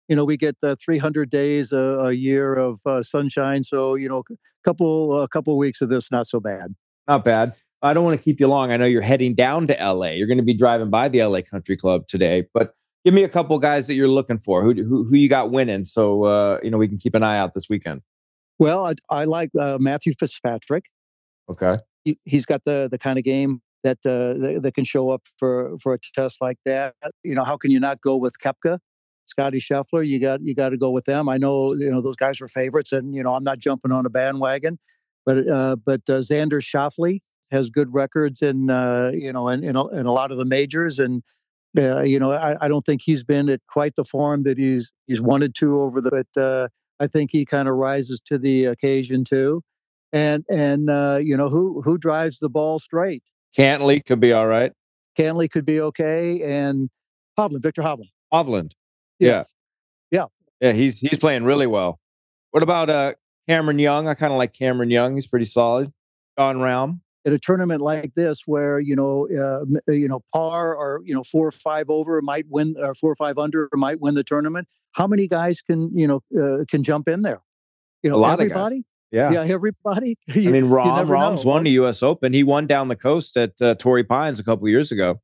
you 0.08 0.16
know 0.16 0.26
we 0.26 0.38
get 0.38 0.56
uh, 0.64 0.76
300 0.84 1.30
days 1.30 1.72
a, 1.72 1.78
a 1.78 2.14
year 2.14 2.56
of 2.56 2.80
uh, 2.86 3.02
sunshine 3.02 3.64
so 3.64 3.96
you 3.96 4.10
know 4.10 4.20
a 4.20 4.36
couple 4.64 5.22
a 5.22 5.28
couple 5.28 5.54
of 5.54 5.58
weeks 5.58 5.82
of 5.82 5.90
this 5.90 6.12
not 6.12 6.28
so 6.28 6.40
bad. 6.40 6.76
Not 7.08 7.26
bad. 7.26 7.54
I 7.82 7.94
don't 7.94 8.06
want 8.06 8.18
to 8.18 8.24
keep 8.24 8.40
you 8.40 8.48
long. 8.48 8.72
I 8.72 8.78
know 8.78 8.86
you're 8.86 9.02
heading 9.02 9.36
down 9.36 9.68
to 9.68 9.74
la 9.94 10.08
you're 10.08 10.28
going 10.28 10.38
to 10.38 10.44
be 10.44 10.54
driving 10.54 10.90
by 10.90 11.10
the 11.10 11.24
la 11.24 11.42
country 11.42 11.76
club 11.76 12.08
today 12.08 12.46
but 12.54 12.76
give 13.04 13.14
me 13.14 13.24
a 13.24 13.30
couple 13.30 13.58
guys 13.60 13.88
that 13.88 13.96
you're 13.96 14.08
looking 14.08 14.40
for. 14.40 14.64
Who 14.64 14.74
who, 14.74 15.06
who 15.06 15.16
you 15.16 15.30
got 15.30 15.52
winning? 15.52 15.86
So 15.86 16.26
uh, 16.26 16.60
you 16.62 16.70
know 16.70 16.78
we 16.78 16.88
can 16.88 16.98
keep 16.98 17.16
an 17.16 17.24
eye 17.24 17.38
out 17.38 17.54
this 17.54 17.70
weekend. 17.70 18.02
Well 18.60 18.86
i, 18.86 18.94
I 19.10 19.24
like 19.24 19.50
uh, 19.60 19.78
matthew 19.80 20.14
fitzpatrick. 20.20 20.86
Okay 21.50 21.78
he, 22.04 22.18
has 22.30 22.46
got 22.46 22.64
the 22.66 22.88
the 22.92 22.98
kind 22.98 23.18
of 23.18 23.24
game 23.24 23.62
that, 23.84 23.98
uh, 24.06 24.34
that, 24.40 24.62
that 24.64 24.76
can 24.76 24.86
show 24.86 25.10
up 25.10 25.24
for 25.38 25.78
for 25.82 25.94
a 25.94 26.00
test 26.14 26.38
like 26.42 26.58
that 26.66 26.96
you 27.24 27.36
know 27.36 27.44
how 27.44 27.58
can 27.58 27.70
you 27.72 27.80
not 27.80 28.02
go 28.02 28.16
with 28.16 28.34
Koepka, 28.40 28.80
Scotty 29.26 29.60
Scheffler, 29.60 30.06
you 30.06 30.20
got 30.20 30.42
you 30.42 30.54
got 30.54 30.70
to 30.70 30.78
go 30.78 30.90
with 30.90 31.06
them. 31.06 31.30
I 31.30 31.38
know 31.38 31.74
you 31.74 31.90
know 31.90 32.02
those 32.02 32.16
guys 32.16 32.42
are 32.42 32.48
favorites, 32.48 32.92
and 32.92 33.16
you 33.16 33.24
know 33.24 33.34
I'm 33.36 33.44
not 33.44 33.60
jumping 33.60 33.92
on 33.92 34.06
a 34.06 34.10
bandwagon, 34.10 34.80
but 35.26 35.48
uh, 35.48 35.76
but 35.78 36.02
uh, 36.10 36.20
Xander 36.20 36.62
Schauffele 36.62 37.20
has 37.52 37.70
good 37.70 37.94
records 37.94 38.42
in 38.42 38.70
uh, 38.70 39.12
you 39.14 39.32
know 39.32 39.48
in, 39.50 39.64
in 39.64 39.76
a, 39.76 39.88
in, 39.90 40.06
a, 40.06 40.12
lot 40.12 40.32
of 40.32 40.38
the 40.38 40.46
majors, 40.46 41.00
and 41.00 41.24
uh, 41.78 42.02
you 42.02 42.20
know 42.20 42.32
I, 42.32 42.66
I, 42.66 42.68
don't 42.68 42.86
think 42.86 43.02
he's 43.02 43.24
been 43.24 43.50
at 43.50 43.62
quite 43.68 43.96
the 43.96 44.04
form 44.04 44.44
that 44.44 44.58
he's 44.58 44.92
he's 45.08 45.22
wanted 45.22 45.56
to 45.56 45.82
over 45.82 46.02
the. 46.02 46.12
But 46.12 46.42
uh, 46.42 46.68
I 47.00 47.08
think 47.08 47.32
he 47.32 47.46
kind 47.46 47.68
of 47.68 47.76
rises 47.76 48.20
to 48.26 48.38
the 48.38 48.66
occasion 48.66 49.24
too, 49.24 49.62
and 50.14 50.46
and 50.50 50.90
uh, 50.90 51.20
you 51.22 51.36
know 51.36 51.50
who 51.50 51.82
who 51.82 51.98
drives 51.98 52.40
the 52.40 52.48
ball 52.48 52.80
straight. 52.80 53.24
Cantlay 53.58 54.06
could 54.06 54.20
be 54.20 54.32
all 54.32 54.48
right. 54.48 54.72
Cantlay 55.18 55.52
could 55.52 55.66
be 55.66 55.82
okay, 55.82 56.42
and 56.42 56.90
Hovland, 57.38 57.64
Viktor 57.64 57.82
Hovland. 57.82 58.10
Hovland. 58.34 58.72
Yes. 59.20 59.54
Yeah. 60.12 60.20
Yeah. 60.62 60.70
Yeah. 60.70 60.74
He's 60.74 61.00
he's 61.00 61.20
playing 61.20 61.44
really 61.44 61.68
well. 61.68 62.00
What 62.52 62.64
about 62.64 62.90
uh 62.90 63.14
Cameron 63.50 63.80
Young? 63.80 64.08
I 64.08 64.14
kind 64.14 64.32
of 64.32 64.38
like 64.38 64.54
Cameron 64.54 64.90
Young. 64.90 65.16
He's 65.16 65.28
pretty 65.28 65.46
solid. 65.46 65.92
Jon 66.38 66.58
Rahm. 66.58 67.02
At 67.26 67.32
a 67.32 67.40
tournament 67.40 67.80
like 67.80 68.16
this, 68.16 68.42
where 68.46 68.80
you 68.80 68.98
know, 68.98 69.28
uh, 69.30 69.94
you 69.94 70.10
know, 70.10 70.22
par 70.34 70.76
or 70.76 71.02
you 71.06 71.14
know, 71.14 71.24
four 71.24 71.48
or 71.48 71.52
five 71.52 71.90
over 71.90 72.22
might 72.22 72.46
win, 72.50 72.76
or 72.78 72.94
four 72.94 73.12
or 73.12 73.16
five 73.16 73.38
under 73.38 73.70
might 73.74 74.02
win 74.02 74.16
the 74.16 74.26
tournament. 74.26 74.68
How 74.92 75.08
many 75.08 75.28
guys 75.28 75.62
can 75.62 75.90
you 75.98 76.06
know 76.06 76.22
uh, 76.38 76.66
can 76.70 76.84
jump 76.84 77.08
in 77.08 77.22
there? 77.22 77.42
You 78.02 78.10
know, 78.10 78.18
a 78.18 78.18
lot 78.18 78.34
everybody. 78.34 78.78
Of 78.78 78.82
guys. 78.82 78.93
Yeah, 79.14 79.32
yeah, 79.32 79.44
everybody. 79.44 80.18
I 80.30 80.40
mean, 80.40 80.66
Rahm, 80.66 81.08
Rahm's 81.08 81.46
know. 81.46 81.52
won 81.52 81.64
the 81.64 81.72
U.S. 81.72 82.02
Open. 82.02 82.34
He 82.34 82.44
won 82.44 82.68
down 82.68 82.88
the 82.88 82.96
coast 82.96 83.38
at 83.38 83.62
uh, 83.62 83.76
Torrey 83.76 84.04
Pines 84.04 84.40
a 84.40 84.44
couple 84.44 84.68
years 84.68 84.92
ago 84.92 85.22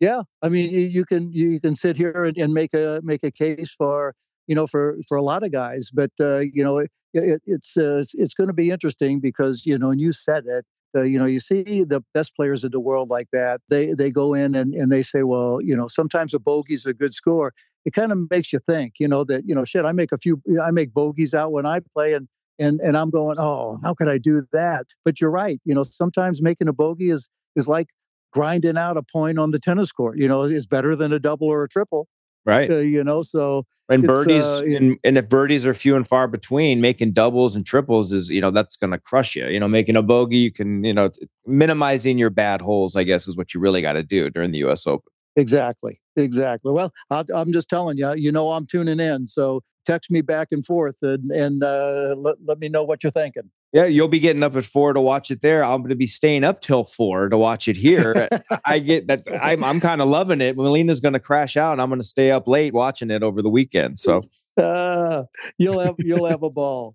yeah 0.00 0.22
i 0.42 0.48
mean 0.48 0.70
you, 0.70 0.80
you 0.80 1.04
can 1.04 1.32
you 1.32 1.60
can 1.60 1.74
sit 1.74 1.96
here 1.96 2.24
and, 2.24 2.36
and, 2.36 2.52
make 2.52 2.74
a 2.74 3.00
make 3.02 3.22
a 3.22 3.30
case 3.30 3.74
for 3.76 4.14
you 4.46 4.54
know 4.54 4.66
for 4.66 4.96
for 5.08 5.16
a 5.16 5.22
lot 5.22 5.42
of 5.42 5.52
guys 5.52 5.90
but 5.92 6.10
uh, 6.20 6.40
you 6.40 6.62
know 6.62 6.78
it, 6.78 6.90
it, 7.14 7.42
it's 7.46 7.76
uh, 7.76 7.98
it's, 7.98 8.14
it's 8.14 8.34
going 8.34 8.48
to 8.48 8.54
be 8.54 8.70
interesting 8.70 9.20
because 9.20 9.64
you 9.64 9.78
know 9.78 9.90
and 9.90 10.00
you 10.00 10.12
said 10.12 10.44
it 10.46 10.64
uh, 10.96 11.02
you 11.02 11.18
know 11.18 11.26
you 11.26 11.40
see 11.40 11.84
the 11.84 12.02
best 12.12 12.34
players 12.36 12.64
in 12.64 12.72
the 12.72 12.80
world 12.80 13.08
like 13.10 13.28
that 13.32 13.60
they 13.68 13.92
they 13.94 14.10
go 14.10 14.34
in 14.34 14.54
and, 14.54 14.74
and 14.74 14.90
they 14.90 15.02
say 15.02 15.22
well 15.22 15.60
you 15.62 15.76
know 15.76 15.88
sometimes 15.88 16.34
a 16.34 16.38
bogey's 16.38 16.86
a 16.86 16.94
good 16.94 17.14
score 17.14 17.52
it 17.84 17.92
kind 17.92 18.12
of 18.12 18.18
makes 18.30 18.52
you 18.52 18.58
think 18.66 18.94
you 18.98 19.08
know 19.08 19.24
that 19.24 19.46
you 19.46 19.54
know 19.54 19.64
shit 19.64 19.84
i 19.84 19.92
make 19.92 20.12
a 20.12 20.18
few 20.18 20.42
i 20.62 20.70
make 20.70 20.92
bogeys 20.92 21.34
out 21.34 21.52
when 21.52 21.66
i 21.66 21.80
play 21.94 22.14
and 22.14 22.28
and 22.58 22.80
and 22.80 22.96
i'm 22.96 23.10
going 23.10 23.36
oh 23.38 23.76
how 23.82 23.94
could 23.94 24.08
i 24.08 24.18
do 24.18 24.42
that 24.52 24.86
but 25.04 25.20
you're 25.20 25.30
right 25.30 25.60
you 25.64 25.74
know 25.74 25.82
sometimes 25.82 26.40
making 26.40 26.68
a 26.68 26.72
bogey 26.72 27.10
is 27.10 27.28
is 27.56 27.68
like 27.68 27.88
grinding 28.34 28.76
out 28.76 28.96
a 28.96 29.02
point 29.02 29.38
on 29.38 29.52
the 29.52 29.58
tennis 29.58 29.92
court. 29.92 30.18
You 30.18 30.28
know, 30.28 30.42
is 30.42 30.66
better 30.66 30.94
than 30.94 31.12
a 31.12 31.18
double 31.18 31.46
or 31.46 31.62
a 31.62 31.68
triple. 31.68 32.08
Right. 32.44 32.70
Uh, 32.70 32.78
you 32.78 33.02
know, 33.02 33.22
so 33.22 33.64
and 33.88 34.02
birdies 34.02 34.42
uh, 34.42 34.62
and, 34.64 34.98
and 35.04 35.16
if 35.16 35.28
birdies 35.28 35.66
are 35.66 35.72
few 35.72 35.94
and 35.94 36.06
far 36.06 36.26
between, 36.26 36.80
making 36.80 37.12
doubles 37.12 37.54
and 37.54 37.64
triples 37.64 38.12
is 38.12 38.28
you 38.28 38.40
know 38.40 38.50
that's 38.50 38.76
going 38.76 38.90
to 38.90 38.98
crush 38.98 39.34
you. 39.34 39.46
You 39.46 39.60
know, 39.60 39.68
making 39.68 39.96
a 39.96 40.02
bogey, 40.02 40.38
you 40.38 40.52
can 40.52 40.84
you 40.84 40.92
know 40.92 41.10
minimizing 41.46 42.18
your 42.18 42.30
bad 42.30 42.60
holes. 42.60 42.96
I 42.96 43.04
guess 43.04 43.28
is 43.28 43.36
what 43.36 43.54
you 43.54 43.60
really 43.60 43.80
got 43.80 43.94
to 43.94 44.02
do 44.02 44.28
during 44.28 44.50
the 44.50 44.58
U.S. 44.58 44.86
Open. 44.86 45.10
Exactly. 45.36 46.00
Exactly. 46.16 46.72
Well, 46.72 46.92
i 47.10 47.24
am 47.34 47.52
just 47.52 47.68
telling 47.68 47.98
you. 47.98 48.14
You 48.14 48.30
know, 48.32 48.52
I'm 48.52 48.66
tuning 48.66 49.00
in. 49.00 49.26
So 49.26 49.62
text 49.84 50.10
me 50.10 50.20
back 50.20 50.48
and 50.50 50.64
forth 50.64 50.96
and 51.02 51.30
and 51.30 51.62
uh, 51.62 52.14
let 52.16 52.36
let 52.46 52.58
me 52.58 52.68
know 52.68 52.84
what 52.84 53.02
you're 53.02 53.12
thinking. 53.12 53.50
Yeah, 53.72 53.86
you'll 53.86 54.06
be 54.06 54.20
getting 54.20 54.44
up 54.44 54.54
at 54.54 54.64
four 54.64 54.92
to 54.92 55.00
watch 55.00 55.32
it 55.32 55.40
there. 55.40 55.64
I'm 55.64 55.80
going 55.80 55.88
to 55.88 55.96
be 55.96 56.06
staying 56.06 56.44
up 56.44 56.60
till 56.60 56.84
four 56.84 57.28
to 57.28 57.36
watch 57.36 57.66
it 57.66 57.76
here. 57.76 58.28
I 58.64 58.78
get 58.78 59.08
that. 59.08 59.24
I'm, 59.42 59.64
I'm 59.64 59.80
kind 59.80 60.00
of 60.00 60.06
loving 60.06 60.40
it. 60.40 60.56
Melina's 60.56 61.00
going 61.00 61.14
to 61.14 61.20
crash 61.20 61.56
out, 61.56 61.72
and 61.72 61.82
I'm 61.82 61.88
going 61.88 62.00
to 62.00 62.06
stay 62.06 62.30
up 62.30 62.46
late 62.46 62.72
watching 62.72 63.10
it 63.10 63.24
over 63.24 63.42
the 63.42 63.50
weekend. 63.50 63.98
So 63.98 64.20
uh, 64.56 65.24
you'll 65.58 65.80
have 65.80 65.96
you'll 65.98 66.26
have 66.26 66.44
a 66.44 66.50
ball. 66.50 66.94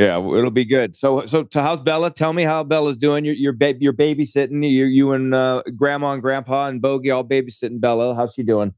Yeah, 0.00 0.16
it'll 0.16 0.50
be 0.50 0.64
good. 0.64 0.96
So, 0.96 1.26
so 1.26 1.42
to 1.44 1.60
how's 1.60 1.82
Bella? 1.82 2.10
Tell 2.10 2.32
me 2.32 2.44
how 2.44 2.64
Bella's 2.64 2.96
doing. 2.96 3.26
You're 3.26 3.34
you're, 3.34 3.52
ba- 3.52 3.74
you're 3.78 3.92
babysitting. 3.92 4.66
You 4.66 4.86
you 4.86 5.12
and 5.12 5.34
uh, 5.34 5.62
Grandma 5.76 6.12
and 6.12 6.22
Grandpa 6.22 6.68
and 6.68 6.80
Bogey 6.80 7.10
all 7.10 7.22
babysitting 7.22 7.82
Bella. 7.82 8.14
How's 8.14 8.32
she 8.32 8.42
doing? 8.42 8.72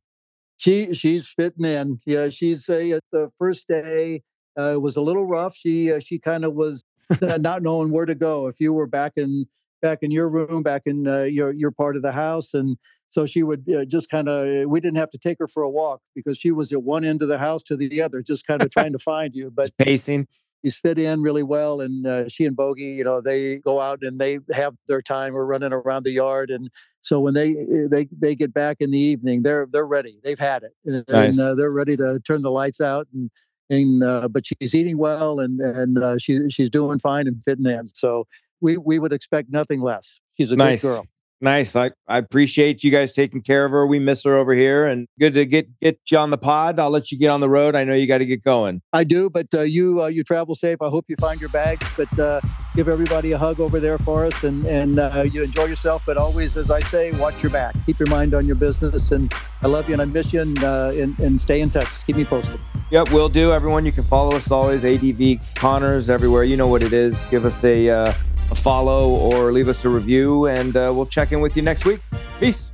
She 0.56 0.92
she's 0.94 1.28
fitting 1.28 1.64
in. 1.64 2.00
Yeah, 2.06 2.28
she's 2.28 2.68
uh, 2.68 2.98
the 3.12 3.30
first 3.38 3.68
day 3.68 4.22
uh, 4.56 4.78
was 4.80 4.96
a 4.96 5.00
little 5.00 5.24
rough. 5.24 5.54
She 5.54 5.92
uh, 5.92 6.00
she 6.00 6.18
kind 6.18 6.44
of 6.44 6.54
was 6.54 6.82
not 7.20 7.62
knowing 7.62 7.92
where 7.92 8.06
to 8.06 8.16
go. 8.16 8.48
If 8.48 8.58
you 8.58 8.72
were 8.72 8.88
back 8.88 9.12
in 9.14 9.46
back 9.80 9.98
in 10.02 10.10
your 10.10 10.28
room, 10.28 10.64
back 10.64 10.82
in 10.86 11.06
uh, 11.06 11.22
your 11.22 11.52
your 11.52 11.70
part 11.70 11.94
of 11.94 12.02
the 12.02 12.10
house, 12.10 12.52
and 12.52 12.76
so 13.10 13.26
she 13.26 13.44
would 13.44 13.64
uh, 13.70 13.84
just 13.84 14.10
kind 14.10 14.28
of 14.28 14.68
we 14.68 14.80
didn't 14.80 14.98
have 14.98 15.10
to 15.10 15.18
take 15.18 15.38
her 15.38 15.46
for 15.46 15.62
a 15.62 15.70
walk 15.70 16.00
because 16.16 16.36
she 16.36 16.50
was 16.50 16.72
at 16.72 16.82
one 16.82 17.04
end 17.04 17.22
of 17.22 17.28
the 17.28 17.38
house 17.38 17.62
to 17.64 17.76
the 17.76 18.02
other 18.02 18.22
just 18.22 18.44
kind 18.44 18.60
of 18.60 18.70
trying 18.70 18.92
to 18.92 18.98
find 18.98 19.36
you 19.36 19.52
but 19.54 19.70
pacing. 19.78 20.26
She's 20.62 20.76
fit 20.76 20.98
in 20.98 21.20
really 21.22 21.42
well 21.42 21.80
and 21.80 22.06
uh, 22.06 22.28
she 22.28 22.44
and 22.44 22.56
bogey 22.56 22.82
you 22.84 23.04
know 23.04 23.20
they 23.20 23.56
go 23.56 23.80
out 23.80 24.02
and 24.02 24.20
they 24.20 24.38
have 24.52 24.74
their 24.86 25.02
time 25.02 25.34
We're 25.34 25.44
running 25.44 25.72
around 25.72 26.04
the 26.04 26.12
yard 26.12 26.50
and 26.50 26.70
so 27.00 27.20
when 27.20 27.34
they 27.34 27.50
uh, 27.56 27.88
they 27.90 28.08
they 28.18 28.34
get 28.34 28.54
back 28.54 28.78
in 28.80 28.90
the 28.90 28.98
evening 28.98 29.42
they're 29.42 29.66
they're 29.70 29.86
ready 29.86 30.18
they've 30.22 30.38
had 30.38 30.62
it 30.62 30.72
and, 30.84 31.04
Nice. 31.08 31.38
uh, 31.38 31.54
they're 31.54 31.70
ready 31.72 31.96
to 31.96 32.20
turn 32.20 32.42
the 32.42 32.50
lights 32.50 32.80
out 32.80 33.06
and 33.12 33.30
and 33.70 34.02
uh, 34.02 34.28
but 34.28 34.44
she's 34.46 34.74
eating 34.74 34.98
well 34.98 35.40
and 35.40 35.60
and 35.60 35.98
uh, 35.98 36.18
she 36.18 36.48
she's 36.50 36.70
doing 36.70 36.98
fine 36.98 37.26
and 37.26 37.42
fitting 37.44 37.66
in 37.66 37.88
so 37.88 38.26
we 38.60 38.76
we 38.76 38.98
would 38.98 39.12
expect 39.12 39.50
nothing 39.50 39.80
less 39.80 40.20
she's 40.36 40.52
a 40.52 40.56
Nice. 40.56 40.82
good 40.82 40.88
girl 40.88 41.06
Nice. 41.42 41.74
I, 41.74 41.90
I 42.06 42.18
appreciate 42.18 42.84
you 42.84 42.92
guys 42.92 43.12
taking 43.12 43.42
care 43.42 43.64
of 43.64 43.72
her. 43.72 43.84
We 43.84 43.98
miss 43.98 44.22
her 44.22 44.36
over 44.36 44.54
here 44.54 44.86
and 44.86 45.08
good 45.18 45.34
to 45.34 45.44
get 45.44 45.66
get 45.80 45.98
you 46.08 46.16
on 46.16 46.30
the 46.30 46.38
pod. 46.38 46.78
I'll 46.78 46.88
let 46.88 47.10
you 47.10 47.18
get 47.18 47.28
on 47.30 47.40
the 47.40 47.48
road. 47.48 47.74
I 47.74 47.82
know 47.82 47.94
you 47.94 48.06
got 48.06 48.18
to 48.18 48.26
get 48.26 48.44
going. 48.44 48.80
I 48.92 49.02
do, 49.02 49.28
but 49.28 49.46
uh, 49.52 49.62
you 49.62 50.02
uh, 50.02 50.06
you 50.06 50.22
travel 50.22 50.54
safe. 50.54 50.80
I 50.80 50.88
hope 50.88 51.06
you 51.08 51.16
find 51.18 51.40
your 51.40 51.50
bags, 51.50 51.84
but 51.96 52.16
uh, 52.16 52.40
give 52.76 52.88
everybody 52.88 53.32
a 53.32 53.38
hug 53.38 53.58
over 53.58 53.80
there 53.80 53.98
for 53.98 54.24
us, 54.24 54.44
and 54.44 54.64
and 54.66 55.00
uh, 55.00 55.24
you 55.28 55.42
enjoy 55.42 55.64
yourself. 55.64 56.04
But 56.06 56.16
always, 56.16 56.56
as 56.56 56.70
I 56.70 56.78
say, 56.78 57.10
watch 57.10 57.42
your 57.42 57.50
back. 57.50 57.74
Keep 57.86 57.98
your 57.98 58.08
mind 58.08 58.34
on 58.34 58.46
your 58.46 58.54
business, 58.54 59.10
and 59.10 59.34
I 59.62 59.66
love 59.66 59.88
you 59.88 59.94
and 59.94 60.02
I 60.02 60.04
miss 60.04 60.32
you, 60.32 60.42
and 60.42 60.62
uh, 60.62 60.92
and, 60.94 61.18
and 61.18 61.40
stay 61.40 61.60
in 61.60 61.70
touch. 61.70 62.06
Keep 62.06 62.18
me 62.18 62.24
posted. 62.24 62.60
Yep, 62.92 63.10
we'll 63.10 63.28
do. 63.28 63.52
Everyone, 63.52 63.84
you 63.84 63.90
can 63.90 64.04
follow 64.04 64.36
us 64.36 64.52
always. 64.52 64.84
ADV 64.84 65.40
Connors 65.56 66.08
everywhere. 66.08 66.44
You 66.44 66.56
know 66.56 66.68
what 66.68 66.84
it 66.84 66.92
is. 66.92 67.24
Give 67.26 67.44
us 67.44 67.64
a 67.64 67.88
uh, 67.88 68.14
a 68.52 68.54
follow 68.54 69.08
or 69.08 69.50
leave 69.50 69.68
us 69.68 69.84
a 69.84 69.88
review, 69.88 70.46
and 70.46 70.76
uh, 70.76 70.92
we'll 70.94 71.06
check 71.06 71.32
in 71.32 71.40
with 71.40 71.56
you 71.56 71.62
next 71.62 71.84
week. 71.84 72.00
Peace. 72.38 72.70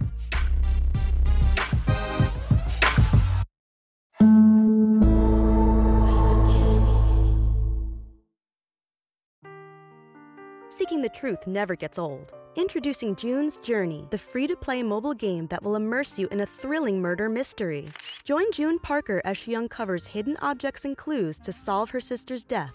Seeking 10.68 11.02
the 11.02 11.10
truth 11.14 11.46
never 11.46 11.76
gets 11.76 11.98
old. 11.98 12.32
Introducing 12.56 13.14
June's 13.14 13.56
Journey, 13.58 14.06
the 14.10 14.18
free 14.18 14.48
to 14.48 14.56
play 14.56 14.82
mobile 14.82 15.14
game 15.14 15.46
that 15.46 15.62
will 15.62 15.76
immerse 15.76 16.18
you 16.18 16.26
in 16.32 16.40
a 16.40 16.46
thrilling 16.46 17.00
murder 17.00 17.28
mystery. 17.28 17.88
Join 18.24 18.50
June 18.52 18.80
Parker 18.80 19.22
as 19.24 19.36
she 19.36 19.54
uncovers 19.54 20.06
hidden 20.08 20.36
objects 20.40 20.84
and 20.84 20.96
clues 20.96 21.38
to 21.40 21.52
solve 21.52 21.90
her 21.90 22.00
sister's 22.00 22.42
death 22.42 22.74